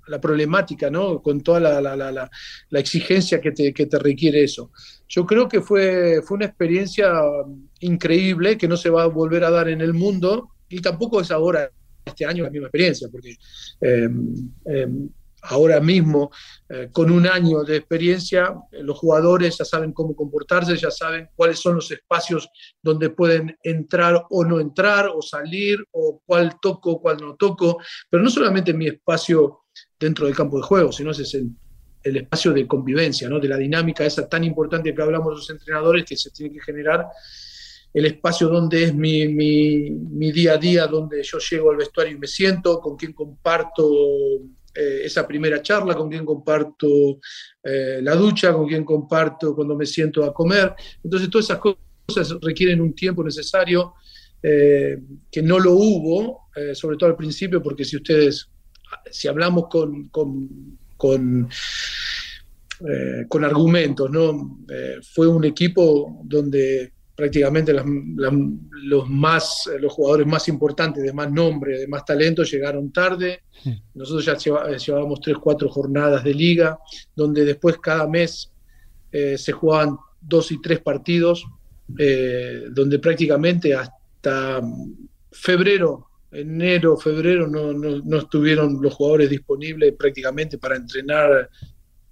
la 0.09 0.21
problemática, 0.21 0.91
¿no? 0.91 1.21
con 1.23 1.41
toda 1.41 1.61
la, 1.61 1.81
la, 1.81 1.97
la, 1.97 2.31
la 2.71 2.81
exigencia 2.81 3.41
que 3.41 3.53
te, 3.53 3.73
que 3.73 3.87
te, 3.87 3.99
requiere 3.99 4.43
eso. 4.43 4.71
Yo 5.09 5.27
creo 5.27 5.49
que 5.49 5.61
fue, 5.61 6.23
fue 6.23 6.37
una 6.37 6.47
experiencia 6.47 7.13
increíble 7.81 8.59
que 8.59 8.69
no 8.69 8.77
se 8.77 8.91
va 8.91 9.05
a 9.05 9.07
volver 9.07 9.45
a 9.45 9.51
dar 9.51 9.69
en 9.69 9.81
el 9.81 9.95
mundo 9.95 10.51
y 10.69 10.81
tampoco 10.81 11.21
es 11.21 11.31
ahora, 11.31 11.71
este 12.05 12.25
año, 12.25 12.45
la 12.45 12.51
misma 12.51 12.69
experiencia, 12.69 13.09
porque 13.11 13.37
eh, 13.81 14.09
eh, 14.67 14.89
ahora 15.43 15.81
mismo, 15.81 16.31
eh, 16.69 16.89
con 16.93 17.11
un 17.11 17.27
año 17.27 17.63
de 17.63 17.77
experiencia, 17.77 18.55
eh, 18.73 18.83
los 18.83 18.99
jugadores 18.99 19.57
ya 19.59 19.65
saben 19.65 19.93
cómo 19.93 20.15
comportarse, 20.15 20.77
ya 20.77 20.91
saben 20.91 21.29
cuáles 21.35 21.59
son 21.61 21.77
los 21.77 21.91
espacios 21.91 22.49
donde 22.83 23.11
pueden 23.11 23.57
entrar 23.63 24.25
o 24.31 24.45
no 24.45 24.61
entrar, 24.61 25.09
o 25.09 25.23
salir, 25.23 25.85
o 25.93 26.23
cuál 26.25 26.59
toco, 26.61 27.01
cuál 27.01 27.19
no 27.19 27.37
toco, 27.37 27.79
pero 28.11 28.23
no 28.23 28.31
solamente 28.31 28.75
mi 28.75 28.89
espacio 28.89 29.61
dentro 29.99 30.27
del 30.27 30.37
campo 30.37 30.57
de 30.57 30.63
juego, 30.63 30.93
sino 30.93 31.11
ese 31.11 31.23
es 31.23 31.35
el, 31.35 32.17
espacio 32.17 32.53
de 32.53 32.67
convivencia, 32.67 33.29
¿no? 33.29 33.39
de 33.39 33.49
la 33.49 33.59
dinámica 33.59 34.05
esa 34.05 34.27
tan 34.29 34.43
importante 34.43 34.95
que 34.95 35.03
hablamos 35.03 35.35
los 35.35 35.51
entrenadores, 35.51 36.05
que 36.05 36.17
se 36.17 36.31
tiene 36.31 36.55
que 36.55 36.61
generar 36.61 37.07
el 37.93 38.07
espacio 38.07 38.49
donde 38.49 38.85
es 38.85 38.95
mi, 38.95 39.29
mi, 39.29 39.91
mi, 39.91 40.33
día 40.33 40.55
a 40.55 40.57
día, 40.59 40.87
donde 40.87 41.23
yo 41.23 41.39
llego 41.39 41.71
al 41.71 41.77
vestuario 41.77 42.17
y 42.17 42.19
me 42.19 42.27
siento, 42.27 42.81
con 42.81 42.97
quien 42.97 43.13
comparto 43.13 43.91
eh, 44.75 45.07
esa 45.07 45.27
primera 45.27 45.61
charla, 45.61 45.97
con 45.97 46.09
quien 46.09 46.25
comparto 46.25 47.19
eh, 47.65 48.01
la 48.01 48.15
ducha, 48.15 48.53
con 48.53 48.69
quien 48.69 48.85
comparto 48.85 49.53
cuando 49.53 49.75
me 49.75 49.85
siento 49.85 50.25
a 50.25 50.33
comer. 50.33 50.73
Entonces 51.03 51.29
todas 51.29 51.47
esas 51.47 51.59
cosas 51.59 52.39
requieren 52.41 52.81
un 52.81 52.95
tiempo 52.95 53.25
necesario 53.25 53.95
eh, 54.41 54.99
que 55.33 55.43
no 55.43 55.59
lo 55.59 55.73
hubo, 55.73 56.49
sobre 56.75 56.97
todo 56.97 57.11
al 57.11 57.17
principio, 57.17 57.63
porque 57.63 57.85
si 57.85 57.97
ustedes, 57.97 58.49
si 59.11 59.29
hablamos 59.29 59.69
con, 59.69 60.09
con, 60.09 60.79
con 60.97 61.49
con 63.29 63.45
argumentos, 63.45 64.09
¿no? 64.09 64.61
fue 65.03 65.27
un 65.27 65.45
equipo 65.45 66.21
donde 66.23 66.93
prácticamente 67.19 67.75
los, 67.75 69.09
más, 69.09 69.69
los 69.81 69.93
jugadores 69.93 70.25
más 70.25 70.47
importantes, 70.47 71.03
de 71.03 71.13
más 71.13 71.29
nombre, 71.33 71.77
de 71.77 71.89
más 71.89 72.05
talento, 72.05 72.45
llegaron 72.45 72.93
tarde. 72.93 73.43
Nosotros 73.95 74.25
ya 74.25 74.37
llevábamos 74.77 75.21
tres, 75.21 75.37
cuatro 75.43 75.69
jornadas 75.69 76.23
de 76.23 76.33
liga, 76.33 76.79
donde 77.17 77.45
después 77.45 77.79
cada 77.79 78.07
mes 78.07 78.53
eh, 79.11 79.37
se 79.37 79.51
jugaban 79.51 79.97
dos 80.21 80.53
y 80.53 80.63
tres 80.63 80.79
partidos, 80.79 81.45
eh, 81.99 82.67
donde 82.71 83.01
prácticamente 83.01 83.75
hasta 83.75 84.61
febrero, 85.33 86.08
enero, 86.31 86.97
febrero, 86.97 87.49
no, 87.49 87.73
no, 87.73 88.19
estuvieron 88.19 88.81
los 88.83 88.95
jugadores 88.95 89.31
disponibles 89.31 89.95
prácticamente 89.99 90.59
para 90.59 90.77
entrenar 90.77 91.49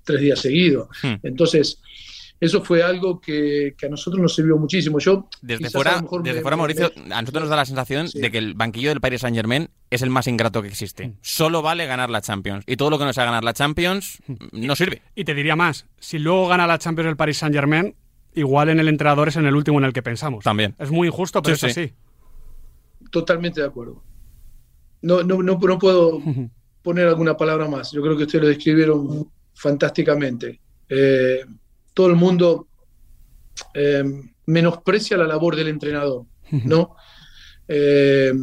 tres 0.05 0.21
días 0.21 0.41
seguidos. 0.41 0.89
Hmm. 1.03 1.15
Entonces, 1.23 1.81
eso 2.39 2.63
fue 2.63 2.83
algo 2.83 3.21
que, 3.21 3.75
que, 3.79 3.87
a 3.87 3.89
nosotros 3.89 4.21
nos 4.21 4.35
sirvió 4.35 4.59
muchísimo. 4.59 4.99
Yo 4.99 5.29
desde 5.41 5.71
fuera, 5.71 6.03
desde 6.23 6.43
fuera 6.43 6.57
Mauricio, 6.57 6.93
a 7.11 7.21
nosotros 7.23 7.43
nos 7.43 7.51
da 7.51 7.57
la 7.57 7.65
sensación 7.65 8.09
de 8.13 8.31
que 8.31 8.39
el 8.39 8.55
banquillo 8.55 8.91
del 8.91 9.01
Paris 9.01 9.23
Saint 9.23 9.35
Germain 9.37 9.71
es 9.91 10.03
el 10.03 10.11
más 10.11 10.27
ingrato 10.27 10.61
que 10.61 10.69
existe. 10.69 11.09
Mm. 11.09 11.17
Solo 11.23 11.63
vale 11.63 11.87
ganar 11.87 12.11
la 12.11 12.21
Champions 12.21 12.65
y 12.67 12.77
todo 12.77 12.91
lo 12.91 12.99
que 12.99 13.07
no 13.07 13.13
sea 13.13 13.25
ganar 13.25 13.43
la 13.43 13.55
Champions 13.55 14.19
mm. 14.27 14.35
no 14.53 14.77
sirve. 14.77 15.03
Y 15.15 15.25
te 15.25 15.35
diría 15.35 15.57
más, 15.57 15.87
si 15.99 16.19
luego 16.19 16.49
gana 16.49 16.67
la 16.67 16.79
Champions 16.79 17.09
el 17.09 17.17
Paris 17.17 17.39
Saint 17.39 17.55
Germain, 17.55 17.95
igual 18.35 18.69
en 18.69 18.81
el 18.81 18.89
entrenador 18.89 19.29
es 19.29 19.37
en 19.37 19.47
el 19.47 19.57
último 19.57 19.79
en 19.79 19.87
el 19.87 19.95
que 19.95 20.03
pensamos. 20.03 20.45
También. 20.45 20.75
Es 20.79 20.91
muy 20.91 21.09
injusto, 21.09 21.41
pero 21.41 21.55
es 21.55 21.65
así. 21.65 21.93
Totalmente 23.17 23.63
de 23.63 23.67
acuerdo. 23.67 24.03
No, 25.01 25.23
no, 25.23 25.43
no, 25.43 25.57
no 25.57 25.79
puedo 25.79 26.21
poner 26.83 27.09
alguna 27.09 27.35
palabra 27.35 27.67
más. 27.67 27.91
Yo 27.91 28.03
creo 28.03 28.15
que 28.15 28.25
ustedes 28.25 28.43
lo 28.43 28.49
describieron 28.49 29.33
fantásticamente. 29.55 30.61
Eh, 30.87 31.41
todo 31.95 32.09
el 32.09 32.17
mundo 32.17 32.69
eh, 33.73 34.05
menosprecia 34.45 35.17
la 35.17 35.27
labor 35.27 35.57
del 35.57 35.69
entrenador, 35.69 36.27
¿no? 36.67 36.95
Eh, 37.67 38.35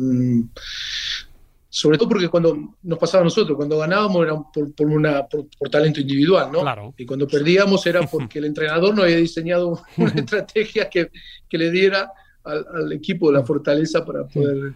sobre 1.70 2.00
todo 2.00 2.10
porque 2.10 2.30
cuando 2.30 2.76
nos 2.82 2.98
pasaba 2.98 3.22
a 3.22 3.26
nosotros, 3.26 3.56
cuando 3.56 3.78
ganábamos 3.78 4.26
era 4.26 4.36
por, 4.76 4.88
una, 4.88 5.28
por, 5.28 5.70
talento 5.70 6.02
individual, 6.02 6.52
¿no? 6.52 6.62
Claro. 6.62 6.96
Y 6.98 7.06
cuando 7.06 7.28
perdíamos 7.28 7.86
era 7.86 8.02
porque 8.08 8.40
el 8.40 8.46
entrenador 8.46 8.96
no 8.96 9.04
había 9.04 9.18
diseñado 9.18 9.84
una 9.98 10.14
estrategia 10.16 10.90
que, 10.90 11.12
que 11.48 11.58
le 11.60 11.70
diera 11.70 12.12
al, 12.44 12.66
al, 12.74 12.92
equipo 12.92 13.32
la 13.32 13.44
fortaleza 13.44 14.06
para 14.06 14.26
poder 14.26 14.74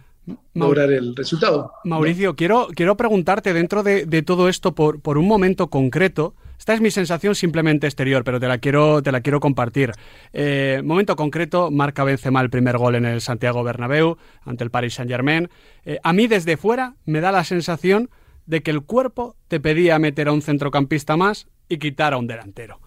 lograr 0.54 0.90
el 0.92 1.14
resultado. 1.14 1.72
Mauricio, 1.84 2.36
quiero, 2.36 2.68
quiero 2.74 2.96
preguntarte 2.96 3.52
dentro 3.52 3.82
de, 3.82 4.06
de 4.06 4.22
todo 4.22 4.48
esto 4.48 4.74
por, 4.74 5.00
por 5.00 5.18
un 5.18 5.26
momento 5.26 5.68
concreto. 5.68 6.34
Esta 6.58 6.74
es 6.74 6.80
mi 6.80 6.90
sensación 6.90 7.34
simplemente 7.34 7.86
exterior, 7.86 8.24
pero 8.24 8.40
te 8.40 8.48
la 8.48 8.58
quiero, 8.58 9.02
te 9.02 9.12
la 9.12 9.20
quiero 9.20 9.38
compartir. 9.40 9.92
Eh, 10.32 10.82
momento 10.84 11.14
concreto, 11.14 11.70
marca 11.70 12.04
Benzema 12.04 12.40
el 12.40 12.50
primer 12.50 12.76
gol 12.78 12.96
en 12.96 13.06
el 13.06 13.20
Santiago 13.20 13.62
Bernabéu 13.62 14.16
ante 14.42 14.64
el 14.64 14.70
Paris 14.70 14.94
Saint 14.94 15.10
Germain. 15.10 15.48
Eh, 15.84 15.98
a 16.02 16.12
mí 16.12 16.26
desde 16.26 16.56
fuera 16.56 16.96
me 17.04 17.20
da 17.20 17.30
la 17.30 17.44
sensación 17.44 18.10
de 18.46 18.62
que 18.62 18.70
el 18.70 18.82
cuerpo 18.82 19.36
te 19.46 19.60
pedía 19.60 19.98
meter 19.98 20.28
a 20.28 20.32
un 20.32 20.42
centrocampista 20.42 21.16
más 21.16 21.46
y 21.68 21.78
quitar 21.78 22.12
a 22.12 22.18
un 22.18 22.26
delantero. 22.26 22.80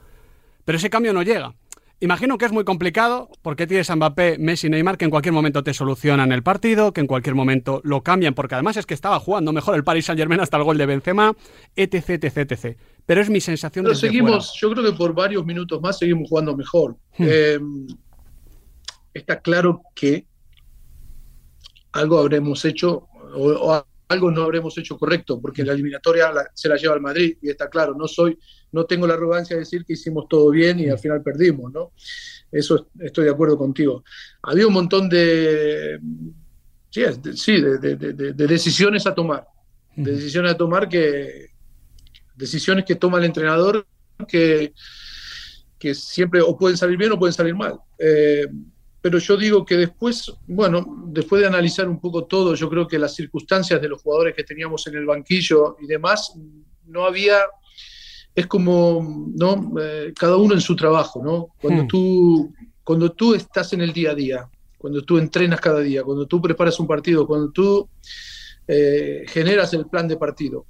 Pero 0.65 0.77
ese 0.77 0.89
cambio 0.89 1.13
no 1.13 1.23
llega. 1.23 1.53
Imagino 2.03 2.39
que 2.39 2.45
es 2.45 2.51
muy 2.51 2.63
complicado 2.63 3.29
porque 3.43 3.67
tienes 3.67 3.91
a 3.91 3.95
Mbappé, 3.95 4.39
Messi, 4.39 4.71
Neymar 4.71 4.97
que 4.97 5.05
en 5.05 5.11
cualquier 5.11 5.33
momento 5.33 5.63
te 5.63 5.71
solucionan 5.71 6.31
el 6.31 6.41
partido, 6.41 6.93
que 6.93 7.01
en 7.01 7.05
cualquier 7.05 7.35
momento 7.35 7.79
lo 7.83 8.01
cambian, 8.01 8.33
porque 8.33 8.55
además 8.55 8.75
es 8.77 8.87
que 8.87 8.95
estaba 8.95 9.19
jugando 9.19 9.53
mejor 9.53 9.75
el 9.75 9.83
Paris 9.83 10.05
Saint 10.05 10.19
Germain 10.19 10.41
hasta 10.41 10.57
el 10.57 10.63
gol 10.63 10.79
de 10.79 10.87
Benzema, 10.87 11.35
etc, 11.75 12.09
etc, 12.09 12.37
etc. 12.37 12.77
Pero 13.05 13.21
es 13.21 13.29
mi 13.29 13.39
sensación 13.39 13.85
Pero 13.85 13.93
seguimos, 13.93 14.51
yo 14.59 14.71
creo 14.71 14.83
que 14.83 14.97
por 14.97 15.13
varios 15.13 15.45
minutos 15.45 15.79
más 15.79 15.99
seguimos 15.99 16.27
jugando 16.27 16.57
mejor. 16.57 16.97
Hmm. 17.19 17.27
Em, 17.29 17.87
está 19.13 19.39
claro 19.39 19.83
que 19.93 20.25
algo 21.91 22.17
habremos 22.17 22.65
hecho 22.65 23.07
o, 23.35 23.85
algo 24.11 24.29
no 24.31 24.43
habremos 24.43 24.77
hecho 24.77 24.97
correcto, 24.97 25.39
porque 25.41 25.63
la 25.63 25.73
eliminatoria 25.73 26.31
se 26.53 26.69
la 26.69 26.75
lleva 26.75 26.93
al 26.93 27.01
Madrid 27.01 27.37
y 27.41 27.49
está 27.49 27.69
claro, 27.69 27.95
no 27.95 28.07
soy 28.07 28.37
no 28.71 28.85
tengo 28.85 29.05
la 29.05 29.15
arrogancia 29.15 29.55
de 29.55 29.61
decir 29.61 29.85
que 29.85 29.93
hicimos 29.93 30.27
todo 30.29 30.49
bien 30.49 30.79
y 30.79 30.89
al 30.89 30.99
final 30.99 31.21
perdimos, 31.21 31.71
¿no? 31.71 31.91
Eso 32.51 32.87
estoy 32.99 33.25
de 33.25 33.31
acuerdo 33.31 33.57
contigo. 33.57 34.03
Había 34.43 34.67
un 34.67 34.73
montón 34.73 35.09
de, 35.09 35.99
sí, 36.89 37.61
de, 37.61 38.33
decisiones 38.33 39.05
a 39.07 39.15
tomar, 39.15 39.45
de 39.95 40.11
decisiones 40.13 40.51
a 40.51 40.57
tomar 40.57 40.87
que, 40.87 41.47
decisiones 42.35 42.85
que 42.85 42.95
toma 42.95 43.17
el 43.19 43.25
entrenador 43.25 43.85
que, 44.27 44.73
que 45.77 45.95
siempre 45.95 46.41
o 46.41 46.57
pueden 46.57 46.77
salir 46.77 46.97
bien 46.97 47.11
o 47.11 47.19
pueden 47.19 47.33
salir 47.33 47.55
mal. 47.55 47.79
Eh, 47.97 48.47
pero 49.01 49.17
yo 49.17 49.35
digo 49.35 49.65
que 49.65 49.75
después, 49.75 50.31
bueno, 50.47 51.05
después 51.07 51.41
de 51.41 51.47
analizar 51.47 51.89
un 51.89 51.99
poco 51.99 52.25
todo, 52.25 52.53
yo 52.53 52.69
creo 52.69 52.87
que 52.87 52.99
las 52.99 53.15
circunstancias 53.15 53.81
de 53.81 53.89
los 53.89 54.01
jugadores 54.01 54.35
que 54.35 54.43
teníamos 54.43 54.85
en 54.87 54.95
el 54.95 55.05
banquillo 55.05 55.75
y 55.81 55.87
demás, 55.87 56.33
no 56.85 57.05
había 57.05 57.39
es 58.33 58.47
como, 58.47 59.27
¿no? 59.35 59.73
Eh, 59.81 60.13
cada 60.17 60.37
uno 60.37 60.53
en 60.53 60.61
su 60.61 60.75
trabajo, 60.75 61.21
¿no? 61.23 61.49
Cuando, 61.61 61.83
hmm. 61.83 61.87
tú, 61.87 62.53
cuando 62.83 63.11
tú 63.11 63.35
estás 63.35 63.73
en 63.73 63.81
el 63.81 63.91
día 63.91 64.11
a 64.11 64.15
día, 64.15 64.49
cuando 64.77 65.03
tú 65.03 65.17
entrenas 65.17 65.59
cada 65.59 65.79
día, 65.81 66.03
cuando 66.03 66.25
tú 66.27 66.41
preparas 66.41 66.79
un 66.79 66.87
partido, 66.87 67.27
cuando 67.27 67.51
tú 67.51 67.89
eh, 68.67 69.25
generas 69.27 69.73
el 69.73 69.87
plan 69.87 70.07
de 70.07 70.17
partido, 70.17 70.65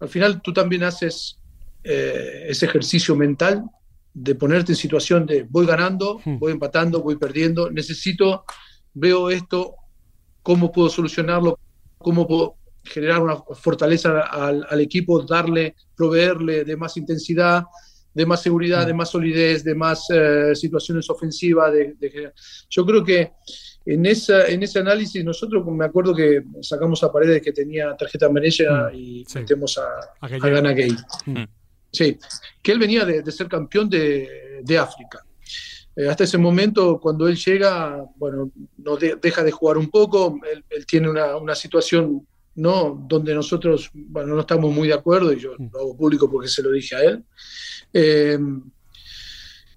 al 0.00 0.08
final 0.08 0.40
tú 0.40 0.52
también 0.52 0.82
haces 0.82 1.38
eh, 1.82 2.46
ese 2.48 2.66
ejercicio 2.66 3.14
mental 3.14 3.64
de 4.14 4.36
ponerte 4.36 4.72
en 4.72 4.76
situación 4.76 5.26
de 5.26 5.42
voy 5.42 5.66
ganando, 5.66 6.20
hmm. 6.24 6.38
voy 6.38 6.52
empatando, 6.52 7.02
voy 7.02 7.16
perdiendo, 7.16 7.70
necesito, 7.70 8.44
veo 8.94 9.28
esto, 9.28 9.74
cómo 10.42 10.70
puedo 10.70 10.88
solucionarlo, 10.88 11.58
cómo 11.98 12.26
puedo 12.26 12.56
generar 12.84 13.20
una 13.20 13.36
fortaleza 13.36 14.20
al, 14.20 14.80
equipo, 14.80 15.22
darle, 15.22 15.74
proveerle 15.96 16.64
de 16.64 16.76
más 16.76 16.96
intensidad, 16.96 17.64
de 18.12 18.26
más 18.26 18.42
seguridad, 18.42 18.86
de 18.86 18.94
más 18.94 19.10
solidez, 19.10 19.64
de 19.64 19.74
más 19.74 20.06
eh, 20.10 20.54
situaciones 20.54 21.08
ofensivas. 21.10 21.72
De, 21.72 22.32
yo 22.68 22.84
creo 22.84 23.02
que 23.02 23.32
en, 23.86 24.06
esa, 24.06 24.46
en 24.46 24.62
ese 24.62 24.78
análisis 24.78 25.24
nosotros 25.24 25.64
me 25.66 25.86
acuerdo 25.86 26.14
que 26.14 26.44
sacamos 26.60 27.02
a 27.02 27.10
Paredes 27.10 27.42
que 27.42 27.52
tenía 27.52 27.96
tarjeta 27.96 28.26
amarilla 28.26 28.90
mm, 28.92 28.94
y 28.94 29.24
metemos 29.34 29.78
a, 29.78 30.26
a, 30.26 30.28
Gana 30.28 30.72
Gay. 30.72 30.94
Mm. 31.26 31.44
Sí, 31.94 32.18
que 32.60 32.72
él 32.72 32.78
venía 32.80 33.04
de, 33.04 33.30
ser 33.30 33.48
campeón 33.48 33.88
de, 33.88 34.78
África. 34.78 35.24
Eh, 35.96 36.08
hasta 36.08 36.24
ese 36.24 36.38
momento, 36.38 36.98
cuando 36.98 37.28
él 37.28 37.36
llega, 37.36 38.04
bueno, 38.16 38.50
no 38.78 38.96
deja 38.96 39.44
de 39.44 39.52
jugar 39.52 39.78
un 39.78 39.88
poco, 39.88 40.40
él, 40.52 40.64
él 40.68 40.84
tiene 40.86 41.08
una, 41.08 41.36
una, 41.36 41.54
situación 41.54 42.26
¿no? 42.56 43.00
donde 43.08 43.32
nosotros 43.32 43.90
bueno, 43.92 44.34
no 44.34 44.40
estamos 44.40 44.72
muy 44.72 44.88
de 44.88 44.94
acuerdo, 44.94 45.32
y 45.32 45.38
yo 45.38 45.52
mm. 45.56 45.70
lo 45.72 45.80
hago 45.80 45.96
público 45.96 46.28
porque 46.28 46.48
se 46.48 46.62
lo 46.62 46.72
dije 46.72 46.96
a 46.96 47.02
él. 47.02 47.24
Eh, 47.92 48.38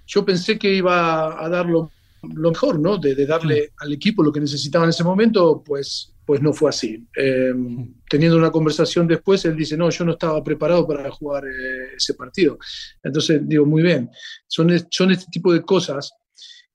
yo 0.07 0.25
pensé 0.25 0.57
que 0.57 0.73
iba 0.73 1.43
a 1.43 1.49
dar 1.49 1.67
lo, 1.67 1.91
mejor, 2.21 2.79
¿no? 2.79 2.97
De, 2.97 3.25
darle 3.25 3.69
mm. 3.69 3.83
al 3.83 3.93
equipo 3.93 4.23
lo 4.23 4.31
que 4.31 4.39
necesitaba 4.39 4.85
en 4.85 4.89
ese 4.89 5.03
momento, 5.03 5.63
pues, 5.63 6.13
pues 6.27 6.41
no 6.41 6.51
fue 6.51 6.69
así. 6.69 7.07
Eh, 7.15 7.53
mm. 7.55 8.01
teniendo 8.09 8.37
una 8.37 8.51
conversación 8.51 9.07
después, 9.07 9.45
él 9.45 9.55
dice, 9.55 9.77
no, 9.77 9.89
yo 9.89 10.03
no 10.03 10.11
estaba 10.11 10.43
preparado 10.43 10.85
para 10.85 11.09
jugar 11.09 11.45
eh, 11.45 11.93
ese 11.95 12.15
partido. 12.15 12.59
Entonces, 13.01 13.39
digo, 13.43 13.65
muy 13.65 13.81
bien, 13.81 14.11
son, 14.45 14.69
son 14.91 15.11
este 15.11 15.27
tipo 15.31 15.53
de 15.53 15.61
cosas 15.61 16.11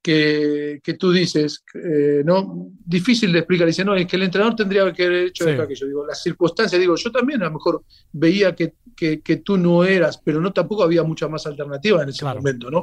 que, 0.01 0.81
que 0.83 0.95
tú 0.95 1.13
dices, 1.13 1.63
eh, 1.75 2.23
¿no? 2.25 2.71
Difícil 2.83 3.31
de 3.31 3.41
explicar. 3.41 3.67
Dice, 3.67 3.85
no, 3.85 3.95
es 3.95 4.07
que 4.07 4.17
el 4.17 4.23
entrenador 4.23 4.57
tendría 4.57 4.91
que 4.91 5.05
haber 5.05 5.27
hecho 5.27 5.47
esto, 5.47 5.63
aquello. 5.63 5.87
Digo, 5.87 6.07
las 6.07 6.23
circunstancias, 6.23 6.81
digo, 6.81 6.97
yo 6.97 7.13
también 7.13 7.43
a 7.43 7.47
lo 7.47 7.53
mejor 7.53 7.85
veía 8.11 8.55
que, 8.57 8.73
que, 8.97 9.21
que, 9.21 9.37
tú 9.37 9.59
no 9.59 9.85
eras, 9.85 10.19
pero 10.25 10.41
no 10.41 10.51
tampoco 10.55 10.83
había 10.83 11.03
mucha 11.03 11.29
más 11.29 11.47
alternativa 11.47 12.03
en 12.03 12.09
ese 12.09 12.25
momento, 12.25 12.71
¿no? 12.71 12.81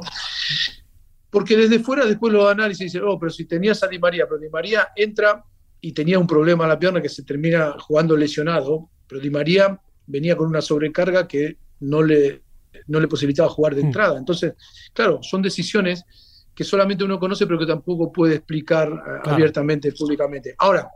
Porque 1.30 1.56
desde 1.56 1.80
fuera, 1.80 2.06
después 2.06 2.32
los 2.32 2.48
análisis 2.48 2.92
dicen, 2.92 3.02
oh, 3.04 3.18
pero 3.18 3.30
si 3.30 3.44
tenías 3.44 3.82
a 3.82 3.88
Di 3.88 3.98
María, 3.98 4.26
pero 4.28 4.38
Di 4.38 4.48
María 4.48 4.88
entra 4.94 5.44
y 5.80 5.92
tenía 5.92 6.18
un 6.18 6.26
problema 6.26 6.64
en 6.64 6.70
la 6.70 6.78
pierna 6.78 7.00
que 7.00 7.08
se 7.08 7.22
termina 7.22 7.74
jugando 7.78 8.16
lesionado, 8.16 8.90
pero 9.06 9.20
Di 9.20 9.30
María 9.30 9.80
venía 10.06 10.36
con 10.36 10.48
una 10.48 10.60
sobrecarga 10.60 11.26
que 11.26 11.56
no 11.80 12.02
le, 12.02 12.42
no 12.86 13.00
le 13.00 13.08
posibilitaba 13.08 13.48
jugar 13.48 13.74
de 13.74 13.82
hmm. 13.82 13.86
entrada. 13.86 14.18
Entonces, 14.18 14.54
claro, 14.92 15.22
son 15.22 15.42
decisiones 15.42 16.04
que 16.54 16.64
solamente 16.64 17.04
uno 17.04 17.18
conoce, 17.18 17.46
pero 17.46 17.58
que 17.58 17.64
tampoco 17.64 18.12
puede 18.12 18.36
explicar 18.36 18.88
eh, 18.88 19.30
abiertamente, 19.30 19.92
públicamente. 19.92 20.54
Ahora, 20.58 20.90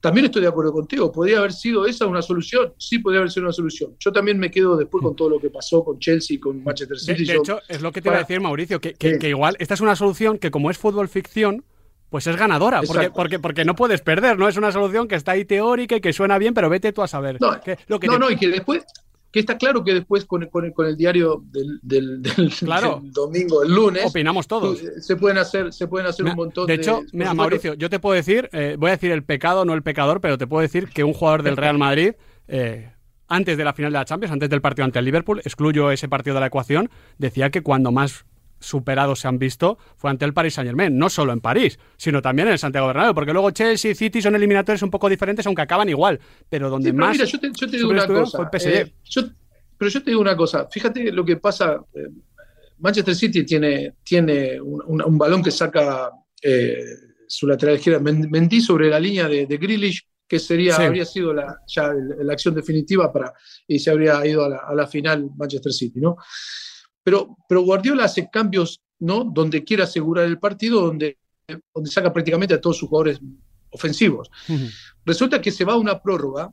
también 0.00 0.26
estoy 0.26 0.40
de 0.40 0.48
acuerdo 0.48 0.72
contigo, 0.72 1.12
¿podría 1.12 1.40
haber 1.40 1.52
sido 1.52 1.84
esa 1.84 2.06
una 2.06 2.22
solución? 2.22 2.72
Sí, 2.78 3.00
podría 3.00 3.20
haber 3.20 3.30
sido 3.30 3.44
una 3.44 3.52
solución. 3.52 3.94
Yo 3.98 4.12
también 4.12 4.38
me 4.38 4.50
quedo 4.50 4.78
después 4.78 5.02
con 5.02 5.14
todo 5.14 5.28
lo 5.28 5.38
que 5.38 5.50
pasó 5.50 5.84
con 5.84 5.98
Chelsea, 5.98 6.38
con 6.40 6.64
Manchester 6.64 6.98
City. 6.98 7.26
De, 7.26 7.36
hecho, 7.36 7.60
es 7.68 7.82
lo 7.82 7.92
que 7.92 8.00
te 8.00 8.08
iba 8.08 8.16
a 8.16 8.20
decir, 8.20 8.40
Mauricio, 8.40 8.80
que, 8.80 8.94
que, 8.94 9.28
igual 9.28 9.56
esta 9.58 9.74
es 9.74 9.82
una 9.82 9.94
solución 9.94 10.38
que 10.38 10.50
como 10.50 10.70
es 10.70 10.78
fútbol 10.78 11.08
ficción, 11.08 11.64
pues 12.10 12.26
es 12.26 12.36
ganadora, 12.36 12.82
porque, 12.82 13.10
porque, 13.10 13.38
porque, 13.38 13.64
no 13.64 13.76
puedes 13.76 14.02
perder, 14.02 14.36
¿no? 14.36 14.48
Es 14.48 14.56
una 14.56 14.72
solución 14.72 15.06
que 15.06 15.14
está 15.14 15.32
ahí 15.32 15.44
teórica 15.44 15.96
y 15.96 16.00
que 16.00 16.12
suena 16.12 16.38
bien, 16.38 16.54
pero 16.54 16.68
vete 16.68 16.92
tú 16.92 17.02
a 17.02 17.08
saber. 17.08 17.40
No, 17.40 17.58
lo 17.86 18.00
que 18.00 18.06
no, 18.08 18.18
no, 18.18 18.30
y 18.30 18.36
que 18.36 18.48
después, 18.48 18.84
que 19.30 19.38
está 19.38 19.56
claro 19.56 19.84
que 19.84 19.94
después 19.94 20.24
con, 20.24 20.44
con, 20.46 20.72
con 20.72 20.86
el 20.86 20.96
diario 20.96 21.44
del, 21.52 21.78
del, 21.82 22.20
domingo, 23.12 23.62
el 23.62 23.72
lunes, 23.72 24.04
opinamos 24.04 24.48
todos. 24.48 24.82
Eh, 24.82 25.00
se 25.00 25.14
pueden 25.16 25.38
hacer, 25.38 25.72
se 25.72 25.86
pueden 25.86 26.08
hacer 26.08 26.26
un 26.26 26.34
montón 26.34 26.66
de. 26.66 26.76
De 26.76 26.82
hecho, 26.82 27.02
mira, 27.12 27.32
Mauricio, 27.32 27.74
yo 27.74 27.88
te 27.88 28.00
puedo 28.00 28.16
decir, 28.16 28.48
eh, 28.52 28.74
voy 28.76 28.88
a 28.88 28.92
decir 28.92 29.12
el 29.12 29.22
pecado, 29.22 29.64
no 29.64 29.72
el 29.74 29.82
pecador, 29.82 30.20
pero 30.20 30.36
te 30.36 30.48
puedo 30.48 30.62
decir 30.62 30.88
que 30.88 31.04
un 31.04 31.12
jugador 31.12 31.44
del 31.44 31.56
Real 31.56 31.78
Madrid. 31.78 32.14
Eh, 32.48 32.90
antes 33.28 33.56
de 33.56 33.62
la 33.62 33.72
final 33.72 33.92
de 33.92 33.98
la 33.98 34.04
Champions, 34.04 34.32
antes 34.32 34.50
del 34.50 34.60
partido 34.60 34.84
ante 34.84 34.98
el 34.98 35.04
Liverpool, 35.04 35.40
excluyo 35.44 35.92
ese 35.92 36.08
partido 36.08 36.34
de 36.34 36.40
la 36.40 36.46
ecuación, 36.46 36.90
decía 37.16 37.50
que 37.50 37.62
cuando 37.62 37.92
más 37.92 38.24
superados 38.60 39.20
se 39.20 39.28
han 39.28 39.38
visto 39.38 39.78
fue 39.96 40.10
ante 40.10 40.24
el 40.24 40.32
Paris 40.32 40.54
Saint 40.54 40.68
Germain, 40.68 40.96
no 40.96 41.10
solo 41.10 41.32
en 41.32 41.40
París, 41.40 41.78
sino 41.96 42.22
también 42.22 42.48
en 42.48 42.52
el 42.52 42.58
Santiago 42.58 42.86
Bernabéu, 42.86 43.14
porque 43.14 43.32
luego 43.32 43.50
Chelsea 43.50 43.90
y 43.90 43.94
City 43.94 44.22
son 44.22 44.36
eliminatorios 44.36 44.82
un 44.82 44.90
poco 44.90 45.08
diferentes, 45.08 45.46
aunque 45.46 45.62
acaban 45.62 45.88
igual, 45.88 46.20
pero 46.48 46.70
donde 46.70 46.92
más 46.92 47.12
mira, 47.12 47.24
yo 47.24 47.40
te, 47.40 47.66
digo 47.66 47.90
una 47.90 48.06
cosa, 48.06 48.50
eh, 48.52 48.92
pero 49.76 49.90
yo 49.90 50.02
te 50.02 50.10
digo 50.10 50.20
una 50.20 50.36
cosa, 50.36 50.68
fíjate 50.70 51.10
lo 51.10 51.24
que 51.24 51.38
pasa, 51.38 51.80
eh, 51.94 52.08
Manchester 52.78 53.14
City 53.14 53.44
tiene, 53.44 53.94
tiene 54.02 54.60
un, 54.60 55.18
balón 55.18 55.42
que 55.42 55.50
saca 55.50 56.10
eh, 56.42 56.84
su 57.26 57.46
lateral 57.46 57.76
izquierda, 57.76 58.00
Mendy 58.00 58.60
sobre 58.60 58.88
la 58.88 59.00
línea 59.00 59.28
de, 59.28 59.46
de 59.46 59.56
Grealish, 59.56 60.06
que 60.26 60.38
sería, 60.38 60.76
habría 60.76 61.04
sido 61.04 61.34
la, 61.34 61.58
ya 61.66 61.92
la 61.92 62.32
acción 62.32 62.54
definitiva 62.54 63.12
para, 63.12 63.34
y 63.66 63.80
se 63.80 63.90
habría 63.90 64.24
ido 64.24 64.44
a 64.44 64.48
la, 64.48 64.56
a 64.58 64.74
la, 64.74 64.86
final 64.86 65.28
Manchester 65.36 65.72
City, 65.72 66.00
¿no? 66.00 66.16
Pero, 67.02 67.36
pero 67.48 67.62
Guardiola 67.62 68.04
hace 68.04 68.28
cambios, 68.30 68.80
¿no? 68.98 69.24
Donde 69.24 69.64
quiere 69.64 69.82
asegurar 69.82 70.26
el 70.26 70.38
partido, 70.38 70.82
donde, 70.82 71.18
donde 71.74 71.90
saca 71.90 72.12
prácticamente 72.12 72.54
a 72.54 72.60
todos 72.60 72.78
sus 72.78 72.88
jugadores 72.88 73.20
ofensivos. 73.70 74.30
Resulta 75.04 75.40
que 75.40 75.50
se 75.50 75.64
va 75.64 75.74
a 75.74 75.76
una 75.76 76.00
prórroga, 76.00 76.52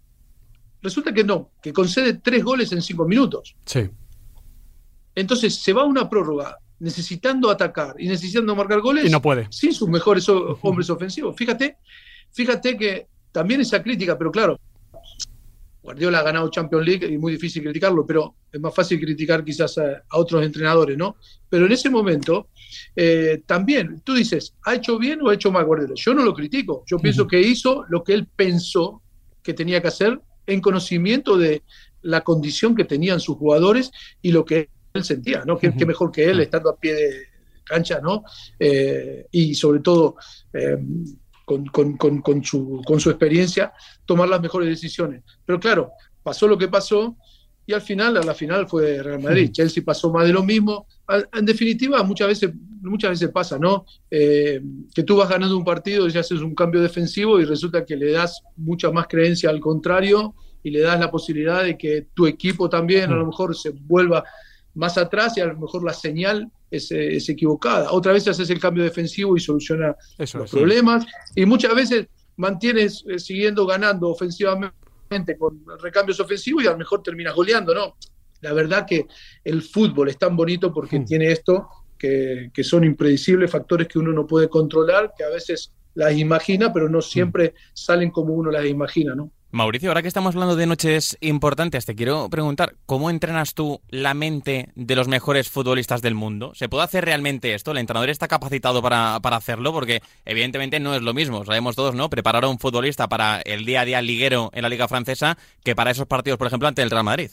resulta 0.81 1.13
que 1.13 1.23
no, 1.23 1.51
que 1.61 1.73
concede 1.73 2.15
tres 2.15 2.43
goles 2.43 2.71
en 2.71 2.81
cinco 2.81 3.07
minutos. 3.07 3.55
Sí. 3.65 3.89
Entonces 5.15 5.55
se 5.55 5.73
va 5.73 5.81
a 5.81 5.85
una 5.85 6.09
prórroga 6.09 6.57
necesitando 6.79 7.49
atacar 7.49 7.95
y 7.97 8.07
necesitando 8.07 8.55
marcar 8.55 8.81
goles 8.81 9.05
y 9.05 9.09
no 9.09 9.21
puede. 9.21 9.47
sin 9.49 9.73
sus 9.73 9.89
mejores 9.89 10.27
hombres 10.29 10.89
ofensivos. 10.89 11.35
Fíjate, 11.35 11.77
fíjate 12.31 12.77
que 12.77 13.07
también 13.31 13.61
esa 13.61 13.81
crítica, 13.81 14.17
pero 14.17 14.31
claro, 14.31 14.59
Guardiola 15.87 16.19
ha 16.19 16.23
ganado 16.23 16.51
Champions 16.51 16.85
League 16.85 17.07
y 17.07 17.17
muy 17.17 17.31
difícil 17.31 17.63
criticarlo, 17.63 18.05
pero 18.05 18.35
es 18.51 18.59
más 18.59 18.75
fácil 18.75 18.99
criticar 18.99 19.45
quizás 19.45 19.77
a, 19.77 20.03
otros 20.11 20.45
entrenadores, 20.45 20.97
¿no? 20.97 21.15
Pero 21.47 21.65
en 21.65 21.71
ese 21.71 21.89
momento, 21.89 22.49
eh, 22.93 23.41
también, 23.45 24.01
tú 24.01 24.13
dices, 24.13 24.53
¿ha 24.65 24.75
hecho 24.75 24.99
bien 24.99 25.21
o 25.21 25.29
ha 25.29 25.33
hecho 25.33 25.49
mal 25.49 25.63
Guardiola? 25.63 25.93
Yo 25.95 26.13
no 26.13 26.25
lo 26.25 26.33
critico, 26.33 26.83
yo 26.85 26.99
pienso 26.99 27.25
que 27.25 27.39
hizo 27.39 27.85
lo 27.87 28.03
que 28.03 28.15
él 28.15 28.27
pensó 28.35 29.01
que 29.41 29.53
tenía 29.53 29.81
que 29.81 29.87
hacer 29.87 30.19
en 30.45 30.59
conocimiento 30.59 31.37
de 31.37 31.63
la 32.01 32.19
condición 32.19 32.75
que 32.75 32.83
tenían 32.83 33.21
sus 33.21 33.37
jugadores 33.37 33.89
y 34.21 34.33
lo 34.33 34.43
que 34.43 34.69
él 34.93 35.05
sentía, 35.05 35.45
¿no? 35.45 35.57
Que, 35.57 35.71
mejor 35.85 36.11
que 36.11 36.25
él 36.25 36.41
estando 36.41 36.69
a 36.69 36.77
pie 36.77 36.95
de 36.95 37.11
cancha, 37.63 38.01
¿no? 38.01 38.25
Eh, 38.59 39.25
y 39.31 39.55
sobre 39.55 39.79
todo 39.79 40.17
eh, 40.51 40.77
con, 41.47 41.95
con, 41.95 42.43
su, 42.43 42.81
con 42.85 42.99
su 42.99 43.09
experiencia, 43.09 43.71
tomar 44.05 44.27
las 44.27 44.41
mejores 44.41 44.67
decisiones. 44.67 45.23
Pero 45.45 45.61
claro, 45.61 45.91
pasó 46.21 46.45
lo 46.45 46.57
que 46.57 46.67
pasó 46.67 47.15
y 47.65 47.71
al 47.71 47.81
final, 47.81 48.17
a 48.17 48.21
la 48.21 48.33
final 48.33 48.67
fue 48.67 49.01
Real 49.01 49.21
Madrid. 49.21 49.51
Chelsea 49.51 49.81
pasó 49.83 50.11
más 50.11 50.27
de 50.27 50.33
lo 50.33 50.43
mismo. 50.43 50.87
En 51.33 51.45
definitiva, 51.45 52.03
muchas 52.03 52.27
veces, 52.27 52.51
muchas 52.81 53.11
veces 53.11 53.29
pasa, 53.29 53.57
¿no? 53.57 53.85
Eh, 54.11 54.61
que 54.93 55.03
tú 55.03 55.15
vas 55.15 55.29
ganando 55.29 55.57
un 55.57 55.63
partido 55.63 56.07
y 56.07 56.17
haces 56.17 56.41
un 56.41 56.53
cambio 56.53 56.81
defensivo 56.81 57.39
y 57.39 57.45
resulta 57.45 57.85
que 57.85 57.95
le 57.95 58.11
das 58.11 58.41
mucha 58.57 58.91
más 58.91 59.07
creencia 59.07 59.49
al 59.49 59.61
contrario 59.61 60.35
y 60.63 60.71
le 60.71 60.81
das 60.81 60.99
la 60.99 61.09
posibilidad 61.09 61.63
de 61.63 61.77
que 61.77 62.07
tu 62.13 62.27
equipo 62.27 62.69
también 62.69 63.09
a 63.09 63.15
lo 63.15 63.25
mejor 63.25 63.55
se 63.55 63.69
vuelva 63.69 64.25
más 64.77 64.97
atrás 64.97 65.35
y 65.37 65.41
a 65.41 65.45
lo 65.45 65.57
mejor 65.57 65.83
la 65.83 65.93
señal 65.93 66.51
es, 66.69 66.91
equivocada. 66.91 67.91
Otra 67.91 68.13
vez 68.13 68.27
haces 68.27 68.49
el 68.49 68.59
cambio 68.59 68.83
defensivo 68.83 69.35
y 69.35 69.39
soluciona 69.39 69.95
los 70.17 70.51
problemas. 70.51 71.05
Y 71.35 71.45
muchas 71.45 71.75
veces 71.75 72.07
mantienes 72.37 73.03
eh, 73.07 73.19
siguiendo 73.19 73.65
ganando 73.65 74.09
ofensivamente 74.09 75.37
con 75.37 75.63
recambios 75.81 76.19
ofensivos 76.19 76.63
y 76.63 76.67
a 76.67 76.71
lo 76.71 76.77
mejor 76.77 77.01
terminas 77.01 77.33
goleando, 77.33 77.73
¿no? 77.73 77.95
La 78.41 78.53
verdad 78.53 78.85
que 78.85 79.07
el 79.43 79.63
fútbol 79.63 80.09
es 80.09 80.19
tan 80.19 80.35
bonito 80.35 80.71
porque 80.71 80.99
hmm. 80.99 81.05
tiene 81.05 81.31
esto, 81.31 81.67
que, 81.97 82.51
que, 82.53 82.63
son 82.63 82.83
impredecibles, 82.83 83.49
factores 83.49 83.87
que 83.87 83.97
uno 83.97 84.13
no 84.13 84.27
puede 84.27 84.47
controlar, 84.47 85.13
que 85.17 85.23
a 85.23 85.29
veces 85.29 85.71
las 85.95 86.15
imagina, 86.15 86.71
pero 86.71 86.87
no 86.87 86.99
hmm. 86.99 87.03
siempre 87.03 87.55
salen 87.73 88.11
como 88.11 88.35
uno 88.35 88.51
las 88.51 88.65
imagina, 88.65 89.15
¿no? 89.15 89.31
Mauricio, 89.49 89.89
ahora 89.89 90.01
que 90.01 90.09
estamos 90.09 90.35
hablando 90.35 90.57
de 90.57 90.65
noches 90.65 91.17
importantes, 91.21 91.85
te 91.85 91.95
quiero 91.95 92.29
preguntar, 92.29 92.75
¿cómo 92.85 93.09
entrenas 93.09 93.53
tú 93.53 93.79
la 93.87 94.13
mente 94.13 94.73
de 94.75 94.95
los 94.95 95.07
mejores 95.07 95.49
futbolistas 95.49 96.01
del 96.01 96.15
mundo? 96.15 96.51
¿Se 96.53 96.67
puede 96.67 96.83
hacer 96.83 97.05
realmente 97.05 97.53
esto? 97.53 97.71
¿El 97.71 97.77
entrenador 97.77 98.09
está 98.09 98.27
capacitado 98.27 98.81
para, 98.81 99.15
hacerlo? 99.15 99.71
Porque 99.71 100.01
evidentemente 100.25 100.81
no 100.81 100.93
es 100.95 101.01
lo 101.01 101.13
mismo, 101.13 101.45
sabemos 101.45 101.77
todos, 101.77 101.95
¿no? 101.95 102.09
Preparar 102.09 102.43
a 102.43 102.49
un 102.49 102.59
futbolista 102.59 103.07
para 103.07 103.39
el 103.39 103.63
día 103.63 103.81
a 103.81 103.85
día 103.85 104.01
liguero 104.01 104.49
en 104.53 104.63
la 104.63 104.69
Liga 104.69 104.89
Francesa 104.89 105.37
que 105.63 105.75
para 105.75 105.91
esos 105.91 106.07
partidos, 106.07 106.37
por 106.37 106.47
ejemplo, 106.47 106.67
ante 106.67 106.81
el 106.81 106.91
Real 106.91 107.05
Madrid. 107.05 107.31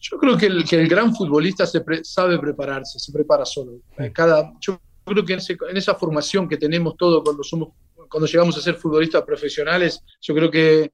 Yo 0.00 0.18
creo 0.18 0.36
que 0.36 0.46
el, 0.46 0.64
que 0.64 0.76
el 0.76 0.88
gran 0.88 1.14
futbolista 1.14 1.66
se 1.66 1.82
sabe 2.02 2.38
prepararse, 2.40 2.98
se 2.98 3.12
prepara 3.12 3.44
solo. 3.44 3.74
Cada, 4.12 4.52
yo 4.60 4.80
creo 5.04 5.24
que 5.24 5.34
en, 5.34 5.76
esa 5.76 5.94
formación 5.94 6.48
que 6.48 6.56
tenemos 6.56 6.96
todos 6.96 7.22
cuando 7.22 7.44
somos 7.44 7.68
cuando 8.08 8.26
llegamos 8.26 8.56
a 8.56 8.60
ser 8.60 8.74
futbolistas 8.74 9.22
profesionales, 9.22 10.02
yo 10.20 10.34
creo 10.34 10.50
que 10.50 10.92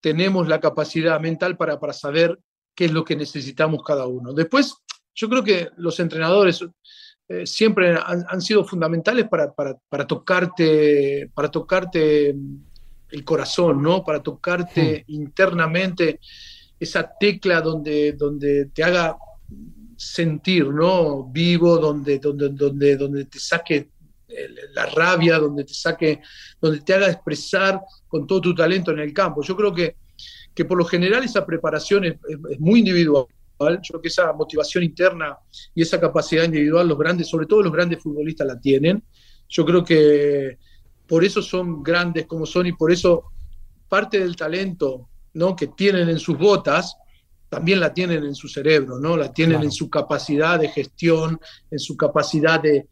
tenemos 0.00 0.48
la 0.48 0.60
capacidad 0.60 1.20
mental 1.20 1.56
para, 1.56 1.80
para 1.80 1.92
saber 1.92 2.38
qué 2.74 2.86
es 2.86 2.92
lo 2.92 3.04
que 3.04 3.16
necesitamos 3.16 3.82
cada 3.82 4.06
uno. 4.06 4.32
Después, 4.32 4.74
yo 5.14 5.28
creo 5.28 5.42
que 5.42 5.70
los 5.76 5.98
entrenadores 5.98 6.64
eh, 7.28 7.46
siempre 7.46 7.96
han, 7.98 8.40
sido 8.40 8.64
fundamentales 8.64 9.28
para, 9.28 9.52
para, 9.52 9.76
para, 9.88 10.06
tocarte, 10.06 11.30
para 11.34 11.50
tocarte 11.50 12.36
el 13.10 13.24
corazón, 13.24 13.82
¿no? 13.82 14.04
Para 14.04 14.22
tocarte 14.22 15.04
internamente 15.08 16.20
esa 16.78 17.10
tecla 17.18 17.60
donde, 17.60 18.12
donde 18.12 18.66
te 18.66 18.84
haga 18.84 19.16
sentir, 19.96 20.68
¿no? 20.68 21.24
Vivo, 21.24 21.78
donde, 21.78 22.18
donde, 22.18 22.50
donde, 22.50 22.96
donde 22.96 23.24
te 23.24 23.38
saque 23.38 23.90
la 24.74 24.86
rabia, 24.86 25.38
donde 25.38 25.64
te 25.64 25.74
saque, 25.74 26.20
donde 26.60 26.80
te 26.80 26.94
haga 26.94 27.10
expresar 27.10 27.80
con 28.08 28.26
todo 28.26 28.40
tu 28.40 28.54
talento 28.54 28.90
en 28.90 29.00
el 29.00 29.12
campo. 29.12 29.42
Yo 29.42 29.56
creo 29.56 29.72
que, 29.72 29.96
que 30.54 30.64
por 30.64 30.78
lo 30.78 30.84
general 30.84 31.24
esa 31.24 31.44
preparación 31.44 32.04
es, 32.04 32.16
muy 32.58 32.80
individual. 32.80 33.26
Yo 33.58 33.92
creo 33.92 34.02
que 34.02 34.08
esa 34.08 34.32
motivación 34.32 34.84
interna 34.84 35.38
y 35.74 35.82
esa 35.82 36.00
capacidad 36.00 36.44
individual, 36.44 36.88
los 36.88 36.98
grandes, 36.98 37.28
sobre 37.28 37.46
todo 37.46 37.62
los 37.62 37.72
grandes 37.72 38.02
futbolistas 38.02 38.46
la 38.46 38.60
tienen. 38.60 39.02
Yo 39.48 39.64
creo 39.64 39.84
que 39.84 40.58
por 41.06 41.24
eso 41.24 41.40
son 41.40 41.82
grandes 41.82 42.26
como 42.26 42.46
son 42.46 42.66
y 42.66 42.72
por 42.72 42.90
eso 42.90 43.24
parte 43.88 44.18
del 44.18 44.34
talento 44.34 45.08
¿no? 45.34 45.54
que 45.54 45.68
tienen 45.68 46.08
en 46.08 46.18
sus 46.18 46.36
botas 46.36 46.96
también 47.48 47.78
la 47.78 47.94
tienen 47.94 48.24
en 48.24 48.34
su 48.34 48.48
cerebro, 48.48 48.98
¿no? 48.98 49.16
La 49.16 49.32
tienen 49.32 49.62
en 49.62 49.70
su 49.70 49.88
capacidad 49.88 50.58
de 50.58 50.68
gestión, 50.68 51.40
en 51.70 51.78
su 51.78 51.96
capacidad 51.96 52.60
de, 52.60 52.88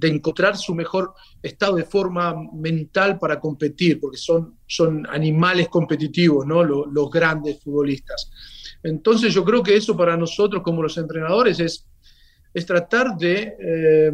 de 0.00 0.08
encontrar 0.08 0.56
su 0.56 0.74
mejor 0.74 1.12
estado 1.42 1.76
de 1.76 1.84
forma 1.84 2.34
mental 2.54 3.18
para 3.18 3.38
competir, 3.38 4.00
porque 4.00 4.16
son, 4.16 4.56
son 4.66 5.06
animales 5.06 5.68
competitivos, 5.68 6.46
¿no? 6.46 6.64
Los, 6.64 7.10
grandes 7.10 7.62
futbolistas. 7.62 8.30
Entonces 8.82 9.34
yo 9.34 9.44
creo 9.44 9.62
que 9.62 9.76
eso 9.76 9.94
para 9.96 10.16
nosotros 10.16 10.62
como 10.62 10.82
los 10.82 10.96
entrenadores 10.96 11.60
es, 11.60 11.86
es 12.54 12.64
tratar 12.64 13.14
de, 13.18 13.54
eh, 13.60 14.10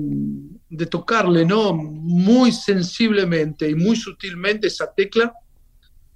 de 0.69 0.87
tocarle 0.87 1.45
¿no? 1.45 1.73
muy 1.73 2.51
sensiblemente 2.51 3.69
y 3.69 3.75
muy 3.77 3.95
sutilmente 3.95 4.67
esa 4.67 4.93
tecla 4.93 5.33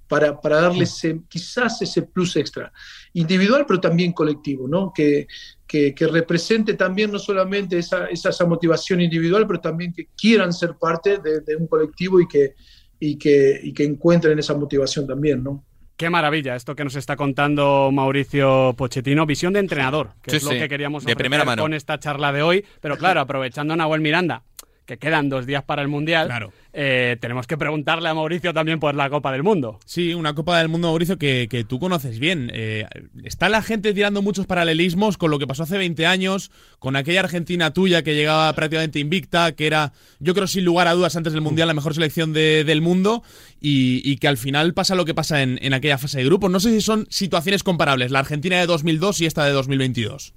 para, 0.07 0.41
para 0.41 0.61
darle 0.61 0.85
quizás 1.29 1.81
ese 1.81 2.01
plus 2.01 2.35
extra, 2.35 2.73
individual 3.13 3.63
pero 3.65 3.79
también 3.79 4.11
colectivo, 4.11 4.67
¿no? 4.67 4.91
que, 4.93 5.27
que, 5.71 6.07
represente 6.11 6.73
también 6.73 7.11
no 7.11 7.17
solamente 7.17 7.77
esa, 7.77 8.07
esa, 8.07 8.45
motivación 8.45 8.99
individual, 8.99 9.47
pero 9.47 9.61
también 9.61 9.93
que 9.93 10.07
quieran 10.17 10.51
ser 10.51 10.75
parte 10.75 11.19
de, 11.19 11.55
un 11.55 11.67
colectivo 11.67 12.19
y 12.19 12.27
que, 12.27 12.55
y, 12.99 13.17
que, 13.17 13.57
y 13.63 13.73
que 13.73 13.85
encuentren 13.85 14.37
esa 14.37 14.53
motivación 14.53 15.07
también. 15.07 15.41
¿no? 15.41 15.63
Qué 15.95 16.09
maravilla 16.09 16.55
esto 16.55 16.75
que 16.75 16.83
nos 16.83 16.95
está 16.95 17.15
contando 17.15 17.89
Mauricio 17.93 18.73
Pochettino, 18.75 19.25
visión 19.25 19.53
de 19.53 19.59
entrenador, 19.59 20.13
que 20.21 20.35
es 20.35 20.43
lo 20.43 20.49
que 20.49 20.67
queríamos 20.67 21.05
de 21.05 21.15
primera 21.15 21.45
mano. 21.45 21.61
con 21.61 21.73
esta 21.73 21.99
charla 21.99 22.33
de 22.33 22.41
hoy. 22.41 22.65
Pero 22.81 22.97
claro, 22.97 23.21
aprovechando 23.21 23.73
a 23.73 23.77
Nahuel 23.77 24.01
Miranda, 24.01 24.43
que 24.85 24.97
quedan 24.97 25.29
dos 25.29 25.45
días 25.45 25.63
para 25.63 25.81
el 25.81 25.87
Mundial, 25.87 26.27
claro. 26.27 26.51
Eh, 26.73 27.17
tenemos 27.19 27.47
que 27.47 27.57
preguntarle 27.57 28.07
a 28.07 28.13
Mauricio 28.13 28.53
también 28.53 28.79
por 28.79 28.95
la 28.95 29.09
Copa 29.09 29.31
del 29.31 29.43
Mundo. 29.43 29.79
Sí, 29.85 30.13
una 30.13 30.33
Copa 30.33 30.57
del 30.59 30.69
Mundo, 30.69 30.87
Mauricio, 30.87 31.17
que, 31.17 31.65
tú 31.67 31.79
conoces 31.79 32.19
bien. 32.19 32.49
Eh, 32.53 32.85
está 33.23 33.49
la 33.49 33.61
gente 33.61 33.93
tirando 33.93 34.21
muchos 34.21 34.45
paralelismos 34.45 35.17
con 35.17 35.31
lo 35.31 35.39
que 35.39 35.47
pasó 35.47 35.63
hace 35.63 35.77
20 35.77 36.05
años, 36.05 36.51
con 36.79 36.95
aquella 36.95 37.21
Argentina 37.21 37.73
tuya 37.73 38.03
que 38.03 38.15
llegaba 38.15 38.53
prácticamente 38.53 38.99
invicta, 38.99 39.51
que 39.53 39.67
era, 39.67 39.91
yo 40.19 40.33
creo, 40.33 40.47
sin 40.47 40.63
lugar 40.63 40.87
a 40.87 40.93
dudas, 40.93 41.15
antes 41.15 41.33
del 41.33 41.41
Mundial, 41.41 41.67
la 41.67 41.73
mejor 41.73 41.93
selección 41.93 42.31
del 42.31 42.81
mundo, 42.81 43.23
y, 43.59 44.15
que 44.17 44.27
al 44.27 44.37
final 44.37 44.73
pasa 44.73 44.95
lo 44.95 45.05
que 45.05 45.13
pasa 45.13 45.41
en, 45.41 45.59
en 45.61 45.73
aquella 45.73 45.97
fase 45.97 46.19
de 46.19 46.25
grupos. 46.25 46.51
No 46.51 46.59
sé 46.59 46.69
si 46.69 46.81
son 46.81 47.07
situaciones 47.09 47.63
comparables, 47.63 48.11
la 48.11 48.19
Argentina 48.19 48.59
de 48.59 48.65
2002 48.65 49.21
y 49.21 49.25
esta 49.25 49.45
de 49.45 49.51
2022 49.51 50.33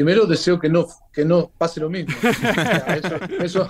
primero 0.00 0.24
deseo 0.24 0.58
que 0.58 0.70
no, 0.70 0.86
que 1.12 1.26
no 1.26 1.52
pase 1.58 1.78
lo 1.78 1.90
mismo. 1.90 2.14
eso, 3.44 3.68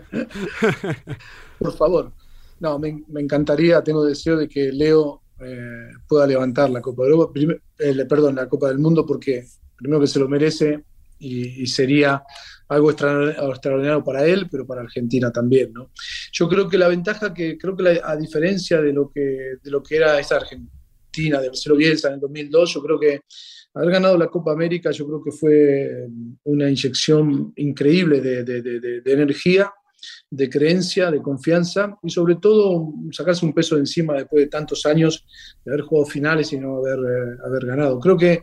por 1.60 1.76
favor. 1.76 2.12
No, 2.58 2.80
me, 2.80 3.04
encantaría, 3.14 3.80
tengo 3.80 4.04
deseo 4.04 4.36
de 4.36 4.48
que 4.48 4.72
Leo 4.72 5.22
eh, 5.38 5.90
pueda 6.08 6.26
levantar 6.26 6.68
la 6.70 6.80
Copa 6.80 7.04
de 7.04 7.10
Europa, 7.10 7.40
eh, 7.78 8.04
perdón, 8.06 8.34
la 8.34 8.48
Copa 8.48 8.66
del 8.66 8.80
Mundo, 8.80 9.06
porque 9.06 9.46
primero 9.76 10.00
que 10.00 10.08
se 10.08 10.18
lo 10.18 10.28
merece 10.28 10.82
y, 11.20 11.64
sería 11.68 12.24
algo 12.66 12.90
extraordinario 12.90 14.02
para 14.02 14.26
él, 14.26 14.48
pero 14.50 14.66
para 14.66 14.80
Argentina 14.80 15.30
también, 15.30 15.72
¿no? 15.72 15.92
Yo 16.32 16.48
creo 16.48 16.68
que 16.68 16.76
la 16.76 16.88
ventaja 16.88 17.32
que, 17.32 17.56
creo 17.56 17.76
que 17.76 18.00
a 18.02 18.16
diferencia 18.16 18.80
de 18.80 18.92
lo 18.92 19.12
que, 19.12 19.58
de 19.62 19.70
lo 19.70 19.80
que 19.80 19.94
era 19.94 20.18
esa 20.18 20.38
Argentina, 20.38 21.40
de 21.40 21.48
Marcelo 21.48 21.76
Bielsa 21.76 22.08
en 22.08 22.14
el 22.14 22.20
2002, 22.20 22.74
yo 22.74 22.82
creo 22.82 22.98
que 22.98 23.20
haber 23.74 23.90
ganado 23.90 24.18
la 24.18 24.28
Copa 24.28 24.52
América, 24.52 24.90
yo 24.90 25.06
creo 25.06 25.22
que 25.22 25.32
fue 25.32 26.08
una 26.44 26.68
inyección 26.68 27.52
increíble 27.56 28.20
de, 28.20 28.42
de, 28.42 28.62
de, 28.62 29.12
energía, 29.12 29.72
de 30.30 30.48
creencia, 30.48 31.10
de 31.10 31.22
confianza 31.22 31.96
y 32.02 32.10
sobre 32.10 32.36
todo 32.36 32.92
sacarse 33.12 33.46
un 33.46 33.52
peso 33.52 33.76
de 33.76 33.82
encima 33.82 34.14
después 34.14 34.44
de 34.44 34.50
tantos 34.50 34.86
años 34.86 35.24
de 35.64 35.72
haber 35.72 35.84
jugado 35.84 36.06
finales 36.06 36.52
y 36.52 36.58
no 36.58 36.78
haber, 36.78 36.98
eh, 36.98 37.36
haber 37.44 37.66
ganado. 37.66 38.00
Creo 38.00 38.16
que 38.16 38.42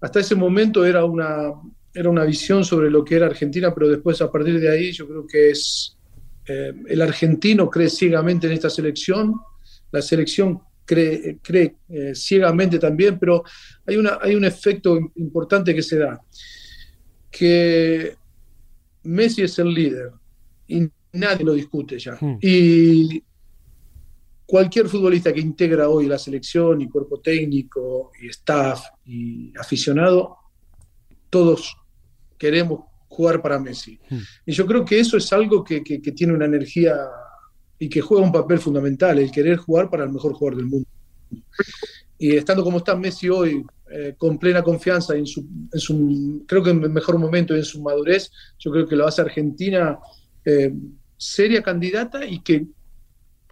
hasta 0.00 0.20
ese 0.20 0.34
momento 0.34 0.84
era 0.84 1.04
una, 1.04 1.52
era 1.94 2.10
una 2.10 2.24
visión 2.24 2.64
sobre 2.64 2.90
lo 2.90 3.02
que 3.04 3.16
era 3.16 3.26
Argentina, 3.26 3.72
pero 3.72 3.88
después 3.88 4.20
a 4.20 4.30
partir 4.30 4.60
de 4.60 4.68
ahí 4.68 4.92
yo 4.92 5.08
creo 5.08 5.26
que 5.26 5.50
es 5.50 5.96
eh, 6.46 6.72
el 6.86 7.02
argentino 7.02 7.70
cree 7.70 7.88
ciegamente 7.88 8.46
en 8.46 8.52
esta 8.52 8.70
selección, 8.70 9.34
la 9.90 10.02
selección 10.02 10.60
cree, 10.86 11.38
cree 11.42 11.76
eh, 11.90 12.14
ciegamente 12.14 12.78
también, 12.78 13.18
pero 13.18 13.42
hay, 13.84 13.96
una, 13.96 14.18
hay 14.22 14.34
un 14.34 14.44
efecto 14.44 14.96
importante 15.16 15.74
que 15.74 15.82
se 15.82 15.98
da, 15.98 16.18
que 17.30 18.16
Messi 19.02 19.42
es 19.42 19.58
el 19.58 19.74
líder 19.74 20.12
y 20.68 20.88
nadie 21.12 21.44
lo 21.44 21.52
discute 21.52 21.98
ya. 21.98 22.16
Hmm. 22.20 22.38
Y 22.40 23.22
cualquier 24.46 24.88
futbolista 24.88 25.32
que 25.32 25.40
integra 25.40 25.88
hoy 25.88 26.06
la 26.06 26.18
selección 26.18 26.80
y 26.80 26.88
cuerpo 26.88 27.20
técnico 27.20 28.12
y 28.22 28.28
staff 28.28 28.84
y 29.04 29.52
aficionado, 29.58 30.36
todos 31.30 31.76
queremos 32.38 32.84
jugar 33.08 33.42
para 33.42 33.58
Messi. 33.58 33.98
Hmm. 34.08 34.18
Y 34.46 34.52
yo 34.52 34.66
creo 34.66 34.84
que 34.84 34.98
eso 35.00 35.16
es 35.16 35.32
algo 35.32 35.62
que, 35.64 35.82
que- 35.82 36.00
que 36.00 36.12
tiene 36.12 36.32
una 36.32 36.44
energía 36.46 36.96
y 37.78 37.88
que 37.88 38.00
juega 38.00 38.24
un 38.24 38.32
papel 38.32 38.58
fundamental, 38.58 39.18
el 39.18 39.30
querer 39.30 39.56
jugar 39.56 39.90
para 39.90 40.04
el 40.04 40.12
mejor 40.12 40.32
jugador 40.32 40.56
del 40.56 40.66
mundo. 40.66 40.88
Y 42.18 42.36
estando 42.36 42.64
como 42.64 42.78
está 42.78 42.96
Messi 42.96 43.28
hoy, 43.28 43.64
eh, 43.90 44.14
con 44.16 44.38
plena 44.38 44.62
confianza 44.62 45.14
en 45.14 45.26
su, 45.26 45.46
en 45.72 45.78
su, 45.78 46.44
creo 46.46 46.62
que 46.62 46.70
en 46.70 46.82
el 46.82 46.90
mejor 46.90 47.18
momento 47.18 47.54
y 47.54 47.58
en 47.58 47.64
su 47.64 47.82
madurez, 47.82 48.30
yo 48.58 48.70
creo 48.70 48.86
que 48.86 48.96
lo 48.96 49.06
hace 49.06 49.20
Argentina 49.20 49.98
eh, 50.44 50.72
seria 51.16 51.62
candidata 51.62 52.24
y 52.24 52.40
que 52.40 52.66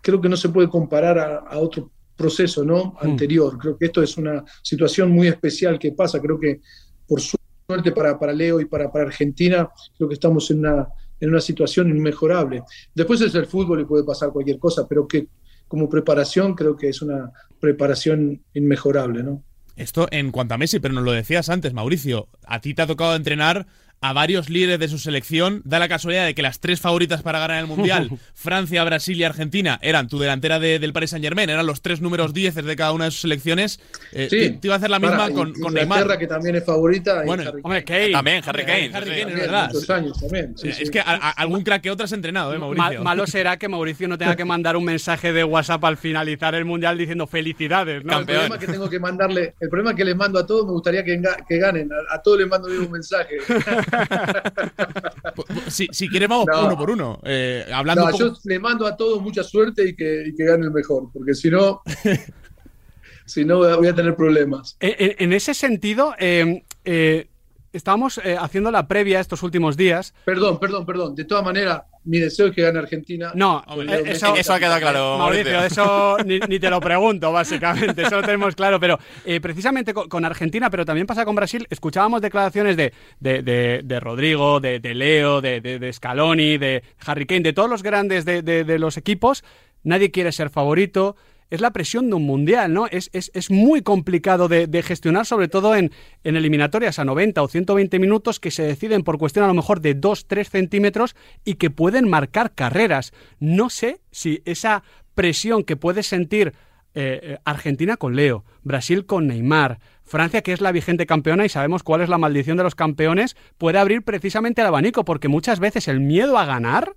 creo 0.01 0.21
que 0.21 0.29
no 0.29 0.37
se 0.37 0.49
puede 0.49 0.69
comparar 0.69 1.19
a, 1.19 1.39
a 1.39 1.59
otro 1.59 1.91
proceso 2.17 2.65
¿no? 2.65 2.93
Mm. 3.01 3.07
anterior. 3.07 3.59
Creo 3.59 3.77
que 3.77 3.87
esto 3.87 4.03
es 4.03 4.17
una 4.17 4.45
situación 4.63 5.11
muy 5.11 5.29
especial 5.29 5.79
que 5.79 5.93
pasa. 5.93 6.21
Creo 6.21 6.39
que 6.39 6.61
por 7.07 7.21
suerte 7.21 7.93
para, 7.93 8.19
para 8.19 8.33
Leo 8.33 8.61
y 8.61 8.67
para, 8.67 8.91
para 8.91 9.07
Argentina, 9.07 9.69
creo 9.97 10.09
que 10.09 10.15
estamos 10.15 10.51
en 10.51 10.61
una, 10.61 10.89
en 11.25 11.31
una 11.31 11.41
situación 11.41 11.89
inmejorable. 11.89 12.63
Después 12.95 13.21
es 13.23 13.35
el 13.35 13.47
fútbol 13.47 13.81
y 13.81 13.87
puede 13.87 14.05
pasar 14.05 14.31
cualquier 14.31 14.59
cosa, 14.59 14.87
pero 14.87 15.09
que 15.09 15.29
como 15.67 15.89
preparación 15.89 16.55
creo 16.55 16.77
que 16.77 16.91
es 16.91 17.01
una 17.01 17.33
preparación 17.59 18.43
inmejorable. 18.53 19.23
¿no? 19.23 19.43
Esto 19.75 20.07
en 20.11 20.31
cuanto 20.31 20.55
a 20.55 20.59
Messi, 20.59 20.81
pero 20.81 20.93
nos 20.93 21.05
lo 21.05 21.13
decías 21.13 21.49
antes, 21.49 21.73
Mauricio. 21.73 22.29
A 22.47 22.61
ti 22.61 22.75
te 22.75 22.83
ha 22.83 22.87
tocado 22.87 23.17
entrenar 23.17 23.67
a 24.07 24.13
varios 24.13 24.51
líderes 24.51 24.79
de 24.79 24.89
su 24.89 24.99
selección. 24.99 25.63
Da 25.65 25.79
la 25.79 25.89
casualidad 25.89 26.27
de 26.27 26.35
que 26.35 26.43
las 26.43 26.61
tres 26.61 26.79
favoritas 26.81 27.23
para 27.23 27.39
ganar 27.39 27.61
el 27.61 27.67
Mundial, 27.67 28.11
Francia, 28.35 28.85
Brasil 28.85 29.17
y 29.17 29.25
Argentina, 29.25 29.79
eran 29.81 30.09
tu 30.09 30.19
delantera 30.19 30.59
de- 30.59 30.79
del 30.79 30.93
Paris 30.93 31.11
Saint 31.11 31.25
Germain, 31.25 31.49
eran 31.49 31.65
los 31.67 31.81
tres 31.81 32.03
números 32.03 32.35
10 32.35 32.55
de 32.57 32.77
cada 32.77 32.93
una 32.93 33.07
de 33.07 33.11
sus 33.13 33.23
selecciones. 33.23 33.81
Eh, 34.13 34.29
Sí. 34.31 34.39
te, 34.39 34.51
te 34.51 34.67
iba 34.69 34.75
a 34.75 34.77
hacer 34.79 34.91
la 34.91 34.99
misma 34.99 35.17
Para, 35.17 35.33
con, 35.35 35.49
y- 35.49 35.53
con 35.53 35.73
Inglaterra, 35.73 35.99
Neymar. 36.01 36.19
que 36.19 36.27
también 36.27 36.57
es 36.57 36.65
favorita. 36.65 37.23
y 37.23 37.27
Bueno, 37.27 37.43
Harry 37.49 37.61
Hombre, 37.63 37.85
Kane. 37.85 38.01
Kane. 38.01 38.13
También, 38.13 38.43
Harry 38.47 38.65
Kane. 38.67 38.91
Harry 38.95 39.09
Kane, 39.11 39.21
es 39.33 39.37
verdad. 39.41 39.67
muchos 39.73 39.91
años 39.91 40.21
también. 40.21 40.59
sí, 40.59 40.73
sí. 40.73 40.83
Es 40.83 40.91
que 40.91 41.01
a- 41.01 41.05
a- 41.07 41.31
algún 41.31 41.63
crack 41.63 41.81
que 41.83 41.91
otro 41.91 42.05
has 42.05 42.13
entrenado, 42.13 42.53
¿eh, 42.53 42.59
Ma- 42.59 42.67
Mauricio? 42.67 43.03
malo 43.03 43.27
será 43.27 43.57
que 43.59 43.69
Mauricio 43.69 44.07
no 44.07 44.19
tenga 44.19 44.37
que 44.37 44.45
mandar 44.45 44.77
un 44.77 44.85
mensaje 44.85 45.33
de 45.33 45.45
WhatsApp 45.45 45.83
al 45.85 45.97
finalizar 45.97 46.55
el 46.55 46.67
Mundial 46.67 46.99
diciendo 46.99 47.27
felicidades, 47.27 48.05
¿no? 48.05 48.13
el 48.13 48.19
Campeón. 48.19 48.39
problema 48.49 48.59
que 48.59 48.67
tengo 48.67 48.91
que 48.91 49.01
mandarle, 49.01 49.55
el 49.61 49.69
problema 49.71 49.95
que 49.97 50.05
les 50.05 50.15
mando 50.15 50.39
a 50.39 50.47
todos, 50.47 50.67
me 50.67 50.73
gustaría 50.73 51.03
que 51.03 51.17
ganen. 51.59 51.89
A, 51.91 52.17
a 52.17 52.23
todos 52.23 52.39
les 52.39 52.49
mando 52.49 52.69
un 52.69 52.91
mensaje. 52.91 53.37
Si, 55.69 55.89
si 55.91 56.09
quieres, 56.09 56.29
vamos 56.29 56.47
No. 56.53 56.67
uno 56.67 56.77
por 56.79 56.91
uno. 56.91 57.21
Eh, 57.25 57.65
hablando 57.73 58.03
No, 58.03 58.07
un 58.07 58.13
poco- 58.13 58.25
yo 58.25 58.39
le 58.45 58.59
mando 58.59 58.87
a 58.87 58.97
todos 58.97 59.21
mucha 59.23 59.43
suerte 59.43 59.89
y 59.89 59.97
que, 59.97 60.25
y 60.29 60.35
que 60.35 60.45
gane 60.45 60.65
el 60.65 60.71
mejor, 60.71 61.09
porque 61.13 61.35
si 61.35 61.51
no, 61.51 61.83
si 63.27 63.45
no 63.45 63.59
voy 63.59 63.89
a- 63.89 63.95
tener 63.95 64.15
problemas. 64.17 64.77
En 64.81 65.33
ese 65.33 65.55
sentido, 65.55 66.15
eh, 66.19 66.63
eh, 66.85 67.29
estábamos 67.77 68.19
eh, 68.25 68.37
haciendo 68.39 68.71
la 68.71 68.89
previa 68.89 69.21
estos 69.21 69.43
últimos 69.43 69.77
días. 69.77 70.15
Perdón, 70.25 70.59
perdón, 70.59 70.87
perdón. 70.87 71.15
De 71.15 71.25
todas 71.25 71.45
maneras, 71.45 71.83
mi 72.05 72.19
deseo 72.19 72.47
es 72.49 72.55
que 72.55 72.63
gane 72.63 72.79
Argentina. 72.79 73.33
No, 73.35 73.63
Hombre, 73.67 73.95
eh, 73.97 74.03
eso, 74.13 74.53
ha 74.53 74.59
quedado 74.59 74.79
claro, 74.81 75.19
Mauricio, 75.19 75.53
Mauricio. 75.53 75.65
eso 75.67 76.17
ni, 76.25 76.39
ni 76.41 76.59
te 76.59 76.69
lo 76.71 76.81
pregunto, 76.81 77.33
básicamente, 77.33 78.03
eso 78.03 78.17
lo 78.17 78.23
tenemos 78.23 78.55
claro, 78.55 78.79
pero 78.81 78.99
eh, 79.25 79.41
precisamente 79.41 79.95
con, 79.95 80.09
con 80.09 80.25
Argentina, 80.25 80.71
pero 80.71 80.85
también 80.85 81.07
pasa 81.07 81.25
con 81.25 81.35
Brasil, 81.35 81.67
escuchábamos 81.71 82.21
declaraciones 82.21 82.77
de, 82.77 82.93
de, 83.21 83.43
de- 83.43 83.81
de 83.85 84.01
Rodrigo, 84.01 84.61
de, 84.61 84.81
de 84.81 84.95
Leo, 84.95 85.41
de, 85.41 85.61
de- 85.61 85.79
de 85.79 85.93
Scaloni, 85.93 86.59
de 86.59 86.83
Harry 87.07 87.27
Kane, 87.27 87.41
de 87.41 87.53
todos 87.53 87.71
los 87.71 87.83
grandes 87.83 88.25
de, 88.25 88.43
de- 88.43 88.65
de 88.65 88.79
los 88.79 88.97
equipos, 88.97 89.43
nadie 89.83 90.11
quiere 90.11 90.33
ser 90.33 90.51
favorito. 90.51 91.17
Es 91.51 91.61
la 91.61 91.73
presión 91.73 92.09
de 92.09 92.15
un 92.17 92.25
mundial, 92.25 92.73
¿no? 92.73 92.87
Es, 92.87 93.11
es- 93.13 93.31
es 93.35 93.51
muy 93.51 93.83
complicado 93.83 94.49
de, 94.49 94.83
gestionar, 94.83 95.27
sobre 95.27 95.49
todo 95.49 95.77
en, 95.77 95.91
en 96.25 96.37
eliminatorias 96.37 96.99
a 96.99 97.05
90 97.05 97.43
o 97.43 97.49
120 97.49 97.99
minutos 97.99 98.41
que 98.41 98.51
se 98.51 98.63
deciden 98.65 99.03
por 99.05 99.19
cuestión 99.19 99.45
a 99.45 99.49
lo 99.49 99.55
mejor 99.55 99.81
de 99.81 99.99
2-3 100.01 100.45
centímetros 100.49 101.15
y 101.45 101.55
que 101.55 101.71
pueden 101.71 102.09
marcar 102.09 102.55
carreras. 102.55 103.13
No 103.39 103.71
sé 103.71 104.01
si 104.11 104.43
esa 104.45 104.83
presión 105.15 105.63
que 105.65 105.77
puede 105.77 106.03
sentir 106.03 106.55
eh, 106.97 107.21
eh, 107.23 107.39
Argentina 107.45 107.97
con 107.97 108.15
Leo, 108.17 108.45
Brasil 108.63 109.05
con 109.07 109.27
Neymar, 109.27 109.81
Francia, 110.05 110.43
que 110.43 110.53
es 110.53 110.61
la 110.61 110.71
vigente 110.73 111.07
campeona 111.07 111.45
y 111.45 111.49
sabemos 111.49 111.83
cuál 111.83 112.03
es 112.03 112.09
la 112.09 112.19
maldición 112.19 112.57
de 112.57 112.63
los 112.63 112.75
campeones, 112.75 113.37
puede 113.59 113.79
abrir 113.79 114.03
precisamente 114.03 114.61
el 114.61 114.67
abanico, 114.69 115.05
porque 115.05 115.29
muchas 115.29 115.59
veces 115.61 115.89
el 115.89 116.01
miedo 116.01 116.39
a 116.39 116.45
ganar 116.45 116.95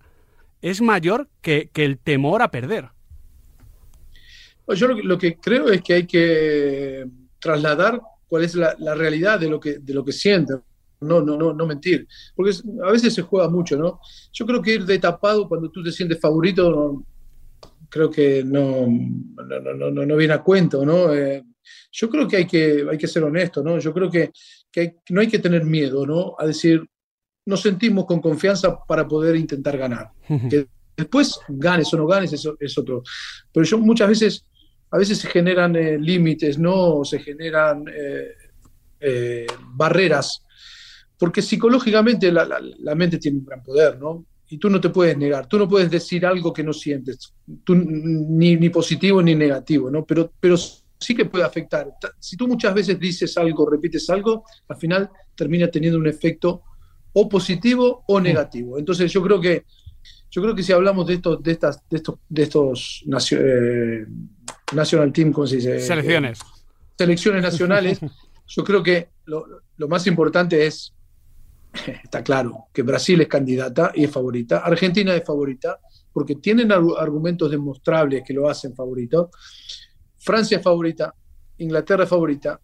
es 0.61 0.81
mayor 0.81 1.29
que, 1.41 1.69
que 1.73 1.85
el 1.85 1.97
temor 1.99 2.41
a 2.41 2.51
perder. 2.51 2.89
Yo 4.75 4.87
lo, 4.87 4.95
que- 4.95 5.03
lo 5.03 5.17
que 5.17 5.37
creo 5.37 5.69
es 5.69 5.81
que 5.81 5.93
hay 5.93 6.05
que 6.07 7.05
trasladar 7.39 8.01
cuál 8.27 8.43
es 8.43 8.55
la, 8.55 8.75
la 8.79 8.93
realidad 8.95 9.39
de 9.39 9.49
lo 9.49 9.59
que, 9.59 9.79
de 9.79 9.93
lo 9.93 10.03
que 10.03 10.11
sienten. 10.11 10.61
No, 10.99 11.21
no, 11.21 11.37
no, 11.37 11.53
no 11.53 11.65
mentir. 11.67 12.07
Porque 12.35 12.51
es- 12.51 12.63
a 12.83 12.91
veces 12.91 13.13
se 13.13 13.21
juega 13.21 13.47
mucho, 13.49 13.77
¿no? 13.77 13.99
Yo 14.33 14.45
creo 14.45 14.61
que 14.61 14.73
ir 14.75 14.85
de 14.85 14.97
tapado 14.99 15.47
cuando 15.47 15.69
tú 15.69 15.83
te 15.83 15.91
sientes 15.91 16.19
favorito, 16.19 16.69
no- 16.71 17.05
creo 17.89 18.09
que 18.09 18.43
no, 18.43 18.87
no, 18.87 19.59
no, 19.61 19.73
no- 19.73 19.91
no- 19.91 20.05
no 20.05 20.15
viene 20.17 20.33
a 20.33 20.41
cuento, 20.43 20.85
¿no? 20.85 21.13
Eh, 21.13 21.43
yo 21.91 22.09
creo 22.09 22.27
que 22.27 22.37
hay 22.37 22.47
que, 22.47 22.85
hay 22.89 22.97
que 22.97 23.07
ser 23.07 23.23
honesto, 23.23 23.63
¿no? 23.63 23.79
Yo 23.79 23.93
creo 23.93 24.09
que, 24.09 24.31
que 24.71 24.79
hay- 24.81 24.95
no 25.09 25.21
hay 25.21 25.27
que 25.27 25.39
tener 25.39 25.63
miedo, 25.63 26.05
¿no? 26.05 26.35
A 26.37 26.45
decir, 26.45 26.83
nos 27.45 27.61
sentimos 27.61 28.05
con 28.05 28.19
confianza 28.19 28.77
para 28.85 29.07
poder 29.07 29.35
intentar 29.37 29.77
ganar. 29.77 30.09
Que 30.49 30.67
después 30.97 31.39
ganes 31.47 31.93
o 31.93 31.97
no 31.97 32.05
ganes, 32.07 32.33
eso 32.33 32.57
es 32.59 32.77
otro. 32.77 33.03
Pero 33.53 33.65
yo 33.65 33.77
muchas 33.77 34.09
veces, 34.09 34.43
a 34.91 34.97
veces 34.97 35.17
se 35.19 35.27
generan 35.27 35.75
eh, 35.75 35.97
límites, 35.99 36.57
¿no? 36.59 36.95
O 36.97 37.05
se 37.05 37.19
generan 37.19 37.85
eh, 37.93 38.27
eh, 38.99 39.47
barreras, 39.75 40.43
porque 41.17 41.41
psicológicamente 41.41 42.31
la, 42.31 42.45
la- 42.45 42.61
la 42.79 42.95
mente 42.95 43.17
tiene 43.17 43.39
un 43.39 43.45
gran 43.45 43.63
poder, 43.63 43.97
¿no? 43.99 44.25
Y 44.49 44.57
tú 44.57 44.69
no 44.69 44.79
te 44.79 44.89
puedes 44.89 45.17
negar, 45.17 45.47
tú 45.47 45.57
no 45.57 45.67
puedes 45.67 45.91
decir 45.91 46.25
algo 46.25 46.53
que 46.53 46.63
no 46.63 46.71
sientes, 46.73 47.33
tú, 47.63 47.75
ni, 47.75 48.55
ni 48.55 48.69
positivo 48.69 49.21
ni 49.21 49.35
negativo, 49.35 49.91
¿no? 49.91 50.05
Pero, 50.05 50.31
pero 50.39 50.55
sí 50.57 51.15
que 51.15 51.25
puede 51.25 51.43
afectar. 51.43 51.91
Ta- 51.99 52.13
Si 52.19 52.37
tú 52.37 52.47
muchas 52.47 52.73
veces 52.73 52.99
dices 52.99 53.37
algo, 53.37 53.69
repites 53.69 54.09
algo, 54.09 54.45
al 54.69 54.77
final 54.77 55.09
termina 55.35 55.67
teniendo 55.69 55.99
un 55.99 56.07
efecto 56.07 56.63
o 57.13 57.27
positivo 57.27 58.03
o 58.07 58.19
negativo. 58.21 58.77
Entonces 58.79 59.11
yo 59.11 59.21
creo 59.23 59.41
que 59.41 59.65
yo 60.29 60.41
creo 60.41 60.55
que 60.55 60.63
si 60.63 60.71
hablamos 60.73 61.07
de 61.07 61.15
estos 61.15 61.41
de 61.41 61.51
estas 61.51 61.81
de 61.89 61.97
estos 61.97 62.15
de 62.29 62.43
estos 62.43 63.03
eh, 63.31 64.05
national 64.73 65.11
team, 65.13 65.31
¿cómo 65.31 65.47
se 65.47 65.57
dice? 65.57 65.79
Selecciones. 65.79 66.39
selecciones 66.97 67.41
nacionales, 67.43 67.99
yo 68.47 68.63
creo 68.63 68.83
que 68.83 69.09
lo, 69.25 69.45
lo 69.77 69.87
más 69.87 70.05
importante 70.07 70.65
es, 70.65 70.93
está 72.03 72.23
claro, 72.23 72.65
que 72.73 72.81
Brasil 72.83 73.21
es 73.21 73.27
candidata 73.27 73.91
y 73.95 74.05
es 74.05 74.11
favorita, 74.11 74.59
Argentina 74.59 75.15
es 75.15 75.23
favorita, 75.25 75.79
porque 76.11 76.35
tienen 76.35 76.69
argu- 76.69 76.97
argumentos 76.97 77.51
demostrables 77.51 78.23
que 78.25 78.33
lo 78.33 78.49
hacen 78.49 78.73
favorito, 78.75 79.29
Francia 80.17 80.57
es 80.57 80.63
favorita, 80.63 81.13
Inglaterra 81.59 82.03
es 82.03 82.09
favorita, 82.09 82.59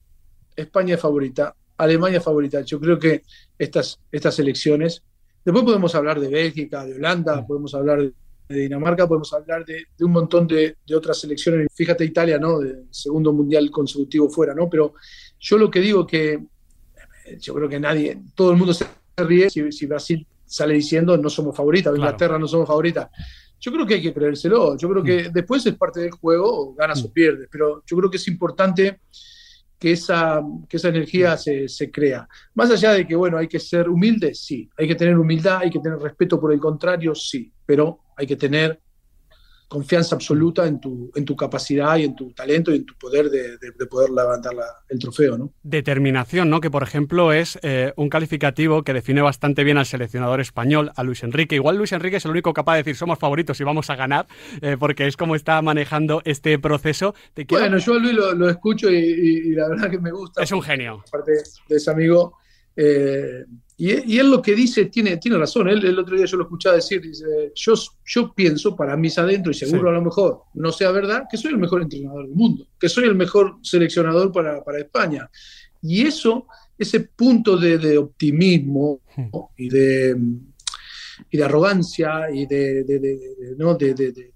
España 0.56 0.96
es 0.96 1.02
favorita, 1.02 1.56
Alemania 1.78 2.18
es 2.20 2.24
favorita. 2.24 2.62
Yo 2.62 2.80
creo 2.80 3.00
que 3.00 3.24
estas, 3.58 4.00
estas 4.12 4.38
elecciones, 4.40 5.04
después 5.44 5.64
podemos 5.64 5.96
hablar 5.96 6.20
de 6.20 6.28
Bélgica, 6.30 6.86
de 6.86 6.96
Holanda, 6.96 7.46
podemos 7.46 7.74
hablar 7.74 8.02
de, 8.02 8.14
de 8.50 8.60
Dinamarca, 8.62 9.08
podemos 9.08 9.32
hablar 9.34 9.66
de, 9.66 9.86
de 9.98 10.06
un 10.06 10.12
montón 10.12 10.48
de, 10.48 10.78
de 10.86 10.96
otras 10.96 11.20
selecciones. 11.20 11.68
Fíjate 11.74 12.06
Italia, 12.06 12.38
¿no? 12.38 12.60
De 12.60 12.84
segundo 12.92 13.32
mundial 13.34 13.70
consecutivo 13.72 14.30
fuera, 14.30 14.54
¿no? 14.54 14.70
Pero 14.70 14.94
yo 15.40 15.58
lo 15.58 15.70
que 15.72 15.80
digo 15.80 16.06
que 16.06 16.34
eh, 16.34 17.38
yo 17.40 17.54
creo 17.54 17.70
que 17.70 17.80
nadie, 17.80 18.20
todo 18.36 18.52
el 18.52 18.58
mundo 18.58 18.74
se 18.74 18.86
ríe 19.18 19.50
si, 19.50 19.72
si 19.72 19.86
Brasil 19.86 20.26
sale 20.46 20.74
diciendo 20.76 21.18
no 21.18 21.30
somos 21.30 21.56
favoritas, 21.56 21.92
Claro. 21.94 21.98
Inglaterra 21.98 22.38
no 22.38 22.48
somos 22.48 22.68
favoritas. 22.68 23.10
yo 23.60 23.72
creo 23.72 23.86
que 23.88 23.96
hay 23.96 24.02
que 24.02 24.14
creérselo. 24.14 24.78
Yo 24.78 24.90
creo 24.90 25.04
que 25.04 25.30
después 25.34 25.66
es 25.66 25.76
parte 25.76 26.02
del 26.02 26.12
juego, 26.12 26.74
ganas 26.76 27.04
o 27.04 27.12
pierdes, 27.12 27.48
pero 27.52 27.84
yo 27.86 27.98
creo 27.98 28.10
que 28.10 28.18
es 28.18 28.28
importante 28.28 29.00
que 29.80 29.92
esa, 29.94 30.42
que 30.70 30.78
esa 30.78 30.90
energía 30.90 31.38
se, 31.38 31.68
se, 31.68 31.92
crea. 31.92 32.26
Más 32.54 32.72
allá 32.72 32.94
de 32.94 33.06
que, 33.06 33.16
bueno, 33.16 33.38
hay 33.38 33.50
que 33.50 33.60
ser 33.60 33.90
humilde, 33.90 34.34
sí. 34.34 34.70
Hay 34.78 34.88
que 34.88 34.96
tener 34.96 35.18
humildad, 35.18 35.58
hay 35.58 35.70
que 35.70 35.80
tener 35.80 36.00
respeto 36.00 36.40
por 36.40 36.54
el 36.54 36.60
contrario, 36.60 37.14
sí. 37.14 37.52
Pero 37.66 38.00
hay 38.16 38.28
que 38.28 38.36
tener 38.36 38.80
confianza 39.74 40.14
absoluta 40.14 40.68
en 40.68 40.80
tu, 40.80 41.12
en 41.16 41.26
tu 41.26 41.36
capacidad 41.36 41.98
y 41.98 42.04
en 42.04 42.16
tu 42.16 42.32
talento 42.32 42.72
y 42.72 42.76
en 42.76 42.86
tu 42.86 42.94
poder 42.96 43.32
de, 43.32 43.58
de, 43.58 43.72
de 43.76 43.86
poder 43.88 44.12
levantar 44.12 44.54
la, 44.54 44.66
el 44.88 45.00
trofeo, 45.00 45.36
¿no? 45.36 45.52
Determinación, 45.64 46.52
¿no? 46.52 46.62
Que 46.62 46.70
por 46.70 46.84
ejemplo 46.84 47.34
es 47.34 47.58
eh, 47.64 47.92
un 47.96 48.08
calificativo 48.08 48.84
que 48.84 48.94
define 48.94 49.24
bastante 49.24 49.64
bien 49.64 49.80
al 49.80 49.88
seleccionador 49.88 50.42
español, 50.42 50.92
a 50.96 51.04
Luis 51.04 51.24
Enrique. 51.24 51.56
Igual 51.56 51.78
Luis 51.78 51.92
Enrique 51.92 52.18
es 52.18 52.26
el 52.26 52.32
único 52.32 52.54
capaz 52.54 52.74
de 52.74 52.84
decir 52.84 52.96
somos 52.96 53.18
favoritos 53.18 53.60
y 53.60 53.64
vamos 53.64 53.90
a 53.90 53.96
ganar, 53.96 54.28
eh, 54.62 54.78
porque 54.80 55.08
es 55.08 55.18
como 55.18 55.34
está 55.36 55.60
manejando 55.64 56.22
este 56.24 56.60
proceso. 56.60 57.16
Te 57.34 57.48
quiero... 57.48 57.64
Bueno, 57.64 57.80
yo 57.80 57.94
a 57.94 57.98
Luis 57.98 58.14
lo, 58.14 58.32
lo 58.36 58.50
escucho 58.52 58.92
y, 58.92 58.98
y, 58.98 59.38
y, 59.50 59.52
la 59.54 59.70
verdad 59.70 59.90
que 59.90 59.98
me 59.98 60.12
gusta. 60.12 60.44
Es 60.44 60.52
un 60.52 60.62
genio. 60.62 61.04
Aparte 61.08 61.32
de 61.68 61.76
ese 61.76 61.90
amigo. 61.90 62.38
Eh, 62.76 63.46
y, 63.76 64.14
y, 64.14 64.20
él 64.20 64.30
lo 64.30 64.42
que 64.42 64.54
dice 64.54 64.86
tiene, 64.86 65.18
tiene 65.18 65.38
razón. 65.38 65.68
Él, 65.68 65.84
el 65.86 65.98
otro 65.98 66.16
día 66.16 66.26
yo 66.26 66.38
lo 66.38 66.44
escuchaba 66.44 66.76
decir, 66.76 67.02
dice, 67.02 67.52
yo, 67.56 67.74
yo 68.06 68.34
pienso 68.34 68.76
para 68.76 68.96
mis 68.96 69.18
adentro, 69.18 69.52
y 69.52 69.56
seguro 69.56 69.84
sí. 69.84 69.88
a 69.88 69.92
lo 69.92 70.02
mejor 70.02 70.42
no 70.54 70.72
sea 70.72 70.92
verdad, 70.92 71.24
que 71.30 71.38
soy 71.38 71.52
el 71.52 71.58
mejor 71.58 71.82
entrenador 71.82 72.28
del 72.28 72.36
mundo, 72.36 72.68
que 72.80 72.90
soy 72.90 73.06
el 73.06 73.16
mejor 73.16 73.58
seleccionador 73.62 74.32
para, 74.32 74.64
para 74.64 74.80
España. 74.80 75.30
Y 75.82 76.06
eso, 76.06 76.48
ese 76.78 77.02
punto 77.02 77.58
de, 77.58 77.78
de 77.78 77.98
optimismo 77.98 79.02
¿no? 79.18 79.50
y, 79.58 79.70
de, 79.70 80.16
y 81.32 81.38
de 81.38 81.44
arrogancia 81.44 82.30
y 82.32 82.46
de, 82.46 82.84
de 82.84 83.56
¿no? 83.58 83.76
de, 83.76 84.32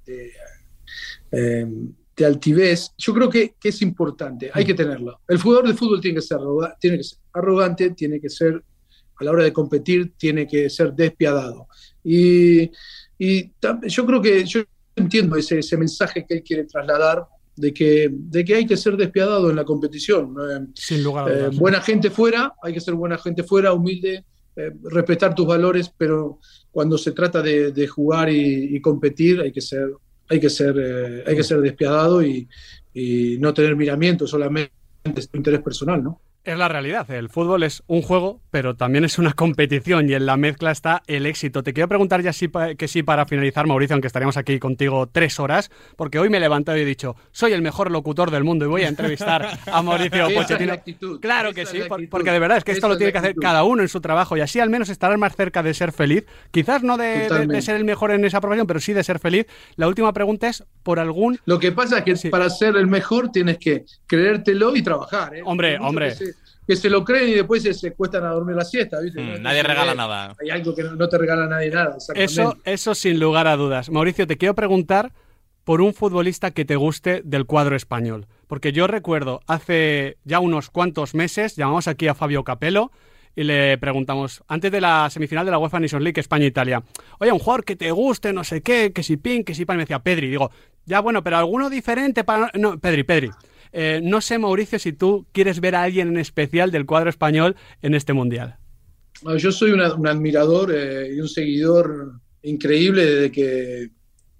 eh, 1.31 1.67
de 2.15 2.25
altivez, 2.25 2.93
yo 2.97 3.13
creo 3.13 3.29
que, 3.29 3.53
que, 3.59 3.69
es 3.69 3.81
importante, 3.83 4.49
hay 4.51 4.65
que 4.65 4.73
tenerlo. 4.73 5.19
El 5.27 5.39
jugador 5.39 5.67
de 5.67 5.75
fútbol 5.75 6.01
tiene 6.01 6.15
que 6.15 6.21
ser, 6.23 6.39
tiene 6.79 6.97
que 6.97 7.03
ser 7.03 7.19
arrogante, 7.33 7.91
tiene 7.91 8.19
que 8.19 8.29
ser 8.29 8.63
a 9.19 9.23
la 9.23 9.31
hora 9.31 9.43
de 9.43 9.53
competir 9.53 10.13
tiene 10.17 10.47
que 10.47 10.69
ser 10.69 10.93
despiadado. 10.93 11.67
Y, 12.03 12.71
y 13.17 13.51
yo 13.87 14.05
creo 14.05 14.21
que 14.21 14.45
yo 14.45 14.61
entiendo 14.95 15.35
ese, 15.35 15.59
ese, 15.59 15.77
mensaje 15.77 16.25
que 16.25 16.35
él 16.35 16.43
quiere 16.43 16.65
trasladar 16.65 17.25
de 17.55 17.73
que, 17.73 18.09
de 18.11 18.45
que 18.45 18.55
hay 18.55 18.65
que 18.65 18.77
ser 18.77 18.95
despiadado 18.95 19.49
en 19.49 19.55
la 19.55 19.65
competición. 19.65 20.35
Sin 20.73 21.03
lugar 21.03 21.29
a 21.29 21.35
dudas. 21.35 21.53
Eh, 21.53 21.57
buena 21.57 21.81
gente 21.81 22.09
fuera, 22.09 22.53
hay 22.61 22.73
que 22.73 22.81
ser 22.81 22.93
buena 22.93 23.17
gente 23.17 23.43
fuera, 23.43 23.73
humilde, 23.73 24.23
eh, 24.55 24.71
respetar 24.83 25.35
tus 25.35 25.45
valores, 25.45 25.91
pero 25.95 26.39
cuando 26.71 26.97
se 26.97 27.11
trata 27.11 27.41
de, 27.41 27.71
de 27.71 27.87
jugar 27.87 28.29
y, 28.29 28.75
y, 28.75 28.81
competir 28.81 29.41
hay 29.41 29.51
que 29.51 29.61
ser, 29.61 29.91
hay 30.29 30.39
que 30.39 30.49
ser, 30.49 30.75
eh, 30.79 31.23
hay 31.25 31.35
que 31.35 31.43
ser 31.43 31.61
despiadado 31.61 32.23
y, 32.23 32.47
y 32.93 33.37
no 33.39 33.53
tener 33.53 33.75
miramiento 33.75 34.25
solamente 34.25 34.71
tu 35.03 35.37
interés 35.37 35.61
personal, 35.61 36.03
¿no? 36.03 36.21
Es 36.47 36.57
la 36.57 36.69
realidad, 36.69 37.11
el 37.11 37.27
fútbol 37.27 37.63
es 37.63 37.83
un 37.87 38.01
juego, 38.01 38.39
pero 38.51 38.77
también 38.77 39.03
es 39.03 39.19
una 39.19 39.33
competición 39.35 40.09
y 40.09 40.13
en 40.13 40.25
la 40.25 40.37
mezcla 40.37 40.71
está 40.71 41.03
el 41.05 41.25
éxito. 41.25 41.61
Te 41.61 41.73
quiero 41.73 41.89
preguntar 41.89 42.21
ya 42.21 42.31
sí, 42.31 42.49
que 42.77 42.87
sí 42.87 43.03
para 43.03 43.25
finalizar, 43.25 43.67
Mauricio, 43.67 43.95
aunque 43.95 44.07
estaríamos 44.07 44.37
aquí 44.37 44.57
contigo 44.57 45.09
tres 45.11 45.41
horas, 45.41 45.69
porque 45.97 46.19
hoy 46.19 46.29
me 46.29 46.37
he 46.37 46.39
levantado 46.39 46.77
y 46.77 46.83
he 46.83 46.85
dicho, 46.85 47.17
soy 47.31 47.51
el 47.51 47.61
mejor 47.61 47.91
locutor 47.91 48.31
del 48.31 48.45
mundo 48.45 48.63
y 48.63 48.69
voy 48.69 48.83
a 48.83 48.87
entrevistar 48.87 49.59
a 49.65 49.81
Mauricio 49.81 50.29
Pochettino. 50.35 50.71
actitud, 50.71 51.19
claro 51.19 51.51
que 51.51 51.65
sí, 51.65 51.81
porque 52.09 52.31
de 52.31 52.39
verdad 52.39 52.59
es 52.59 52.63
que 52.63 52.71
esto 52.71 52.87
lo 52.87 52.95
tiene 52.95 53.11
que 53.11 53.17
hacer 53.17 53.35
cada 53.35 53.65
uno 53.65 53.81
en 53.81 53.89
su 53.89 53.99
trabajo 53.99 54.37
y 54.37 54.39
así 54.39 54.61
al 54.61 54.69
menos 54.69 54.87
estarás 54.87 55.19
más 55.19 55.35
cerca 55.35 55.61
de 55.63 55.73
ser 55.73 55.91
feliz. 55.91 56.25
Quizás 56.51 56.81
no 56.81 56.95
de, 56.95 57.27
de, 57.27 57.47
de 57.47 57.61
ser 57.61 57.75
el 57.75 57.83
mejor 57.83 58.11
en 58.11 58.23
esa 58.23 58.39
profesión, 58.39 58.67
pero 58.67 58.79
sí 58.79 58.93
de 58.93 59.03
ser 59.03 59.19
feliz. 59.19 59.47
La 59.75 59.89
última 59.89 60.13
pregunta 60.13 60.47
es, 60.47 60.63
¿por 60.81 61.01
algún...? 61.01 61.41
Lo 61.43 61.59
que 61.59 61.73
pasa 61.73 61.97
es 61.97 62.03
que 62.05 62.15
sí. 62.15 62.29
para 62.29 62.49
ser 62.49 62.77
el 62.77 62.87
mejor 62.87 63.33
tienes 63.33 63.57
que 63.57 63.83
creértelo 64.05 64.77
y 64.77 64.81
trabajar. 64.81 65.35
¿eh? 65.35 65.41
Hombre, 65.43 65.77
hombre 65.81 66.15
que 66.67 66.75
se 66.75 66.89
lo 66.89 67.05
creen 67.05 67.29
y 67.29 67.33
después 67.33 67.63
se, 67.63 67.73
se 67.73 67.93
cuestan 67.93 68.25
a 68.25 68.31
dormir 68.31 68.55
la 68.55 68.65
siesta. 68.65 68.99
¿viste? 68.99 69.21
Mm, 69.21 69.41
nadie 69.41 69.63
regala 69.63 69.95
nada. 69.95 70.35
Hay 70.41 70.49
algo 70.49 70.75
que 70.75 70.83
no, 70.83 70.95
no 70.95 71.07
te 71.07 71.17
regala 71.17 71.47
nadie 71.47 71.71
nada. 71.71 71.95
Eso, 72.13 72.57
eso 72.65 72.93
sin 72.93 73.19
lugar 73.19 73.47
a 73.47 73.55
dudas. 73.55 73.89
Mauricio, 73.89 74.27
te 74.27 74.37
quiero 74.37 74.53
preguntar 74.53 75.13
por 75.63 75.81
un 75.81 75.93
futbolista 75.93 76.51
que 76.51 76.65
te 76.65 76.75
guste 76.75 77.21
del 77.23 77.45
cuadro 77.45 77.75
español. 77.75 78.27
Porque 78.47 78.73
yo 78.73 78.87
recuerdo 78.87 79.39
hace 79.47 80.17
ya 80.25 80.39
unos 80.39 80.69
cuantos 80.69 81.15
meses, 81.15 81.55
llamamos 81.55 81.87
aquí 81.87 82.07
a 82.07 82.15
Fabio 82.15 82.43
Capello 82.43 82.91
y 83.35 83.43
le 83.43 83.77
preguntamos, 83.77 84.43
antes 84.47 84.71
de 84.71 84.81
la 84.81 85.09
semifinal 85.09 85.45
de 85.45 85.51
la 85.51 85.59
UEFA 85.59 85.79
Nations 85.79 86.03
League 86.03 86.19
España-Italia, 86.19 86.83
oye, 87.19 87.31
un 87.31 87.39
jugador 87.39 87.65
que 87.65 87.75
te 87.75 87.91
guste, 87.91 88.33
no 88.33 88.43
sé 88.43 88.61
qué, 88.61 88.91
que 88.91 89.03
si 89.03 89.15
pin, 89.15 89.43
que 89.43 89.53
si 89.53 89.63
pan, 89.63 89.75
y 89.75 89.77
me 89.77 89.83
decía 89.83 89.99
Pedri. 89.99 90.29
Digo, 90.29 90.51
ya 90.85 91.01
bueno, 91.01 91.23
pero 91.23 91.37
alguno 91.37 91.69
diferente 91.69 92.23
para... 92.23 92.49
No, 92.55 92.79
Pedri, 92.79 93.03
Pedri. 93.03 93.29
Eh, 93.71 94.01
no 94.03 94.21
sé, 94.21 94.37
Mauricio, 94.37 94.79
si 94.79 94.93
tú 94.93 95.27
quieres 95.31 95.59
ver 95.59 95.75
a 95.75 95.83
alguien 95.83 96.09
en 96.09 96.17
especial 96.17 96.71
del 96.71 96.85
cuadro 96.85 97.09
español 97.09 97.55
en 97.81 97.93
este 97.93 98.13
Mundial. 98.13 98.57
Yo 99.37 99.51
soy 99.51 99.71
una, 99.71 99.93
un 99.93 100.07
admirador 100.07 100.71
eh, 100.73 101.13
y 101.15 101.19
un 101.19 101.27
seguidor 101.27 102.19
increíble 102.43 103.05
desde 103.05 103.31
que 103.31 103.89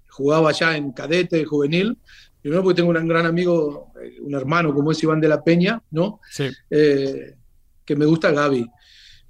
jugaba 0.08 0.52
ya 0.52 0.76
en 0.76 0.92
cadete, 0.92 1.44
juvenil. 1.44 1.98
Primero 2.40 2.62
porque 2.62 2.76
tengo 2.76 2.90
un 2.90 3.08
gran 3.08 3.26
amigo, 3.26 3.92
eh, 4.02 4.18
un 4.20 4.34
hermano 4.34 4.72
como 4.72 4.92
es 4.92 5.02
Iván 5.02 5.20
de 5.20 5.28
la 5.28 5.42
Peña, 5.42 5.82
¿no? 5.90 6.20
Sí. 6.30 6.48
Eh, 6.70 7.36
que 7.84 7.96
me 7.96 8.06
gusta 8.06 8.30
Gaby. 8.30 8.66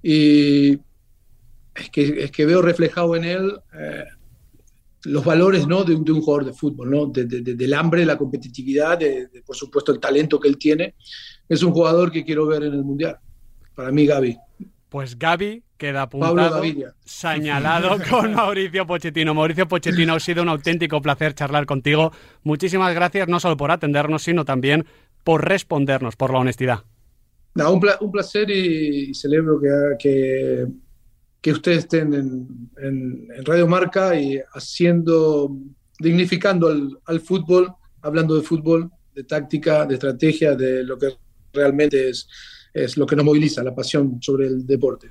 Y 0.03 0.73
es 1.75 1.91
que, 1.91 2.25
es 2.25 2.31
que 2.31 2.47
veo 2.47 2.61
reflejado 2.63 3.17
en 3.17 3.25
él 3.25 3.61
eh, 3.73 4.05
los 5.05 5.25
valores 5.25 5.67
¿no? 5.67 5.85
de, 5.85 5.95
un, 5.95 6.05
de, 6.05 6.13
un, 6.13 6.21
jugador 6.21 6.47
de 6.47 6.53
fútbol, 6.53 6.91
¿no? 6.91 7.07
De, 7.07 7.25
de, 7.25 7.55
del 7.55 7.75
hambre, 7.75 8.05
la 8.05 8.19
competitividad, 8.19 8.99
por 9.47 9.57
supuesto 9.57 9.93
el 9.93 10.01
talento 10.01 10.41
que 10.41 10.49
él 10.49 10.59
tiene. 10.59 10.95
Es 11.49 11.63
un 11.63 11.73
jugador 11.73 12.11
que 12.11 12.25
quiero 12.25 12.47
ver 12.47 12.65
en 12.65 12.75
el 12.75 12.85
Mundial. 12.85 13.19
Para 13.75 13.91
mí, 13.93 14.07
Gaby. 14.07 14.37
Pues 14.89 15.19
Gaby 15.19 15.63
queda 15.77 16.03
apuntado, 16.03 16.63
señalado 17.05 17.97
con 18.11 18.35
Mauricio 18.35 18.87
Pochettino. 18.87 19.35
Mauricio 19.35 19.69
Pochettino, 19.69 20.15
ha 20.15 20.21
sido 20.21 20.43
un 20.43 20.49
auténtico 20.49 21.01
placer 21.01 21.35
charlar 21.35 21.67
contigo. 21.67 22.13
Muchísimas 22.43 22.95
gracias 22.95 23.29
no 23.29 23.39
solo 23.39 23.57
por 23.57 23.71
atendernos, 23.71 24.23
sino 24.23 24.45
también 24.45 24.87
por 25.25 25.47
respondernos, 25.47 26.17
por 26.17 26.33
la 26.33 26.41
honestidad. 26.41 26.85
No, 27.55 27.73
un, 27.73 27.81
pla 27.81 27.99
un 28.01 28.11
placer 28.11 28.51
y, 28.51 29.11
y 29.11 29.15
celebro 29.15 29.61
que, 29.61 29.69
que 29.99 30.67
que 31.41 31.53
ustedes 31.53 31.79
estén 31.79 32.15
en, 32.15 32.71
en, 32.79 33.29
en, 33.35 33.45
Radio 33.45 33.67
Marca 33.67 34.19
y 34.19 34.41
haciendo, 34.55 35.57
dignificando 35.99 36.69
al, 36.69 36.99
al, 37.05 37.21
fútbol, 37.21 37.73
hablando 38.03 38.35
de 38.35 38.43
fútbol, 38.43 38.91
de 39.15 39.25
táctica, 39.25 39.87
de 39.87 39.95
estrategia, 39.95 40.55
de 40.55 40.85
lo 40.85 40.99
que 40.99 41.11
realmente 41.53 42.11
es, 42.11 42.29
es 42.73 42.97
lo 42.97 43.07
que 43.07 43.17
nos 43.17 43.25
moviliza, 43.25 43.63
la 43.63 43.75
pasión 43.75 44.19
sobre 44.21 44.47
el 44.47 44.67
deporte. 44.67 45.09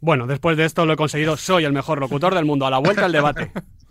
Bueno, 0.00 0.26
después 0.26 0.56
de 0.56 0.64
esto 0.64 0.84
lo 0.84 0.92
he 0.92 0.96
conseguido, 0.96 1.36
soy 1.36 1.64
el 1.64 1.72
mejor 1.72 1.98
locutor 1.98 2.34
del 2.34 2.44
mundo. 2.44 2.66
A 2.66 2.70
la 2.70 2.78
vuelta 2.78 3.06
al 3.06 3.12
debate. 3.12 3.52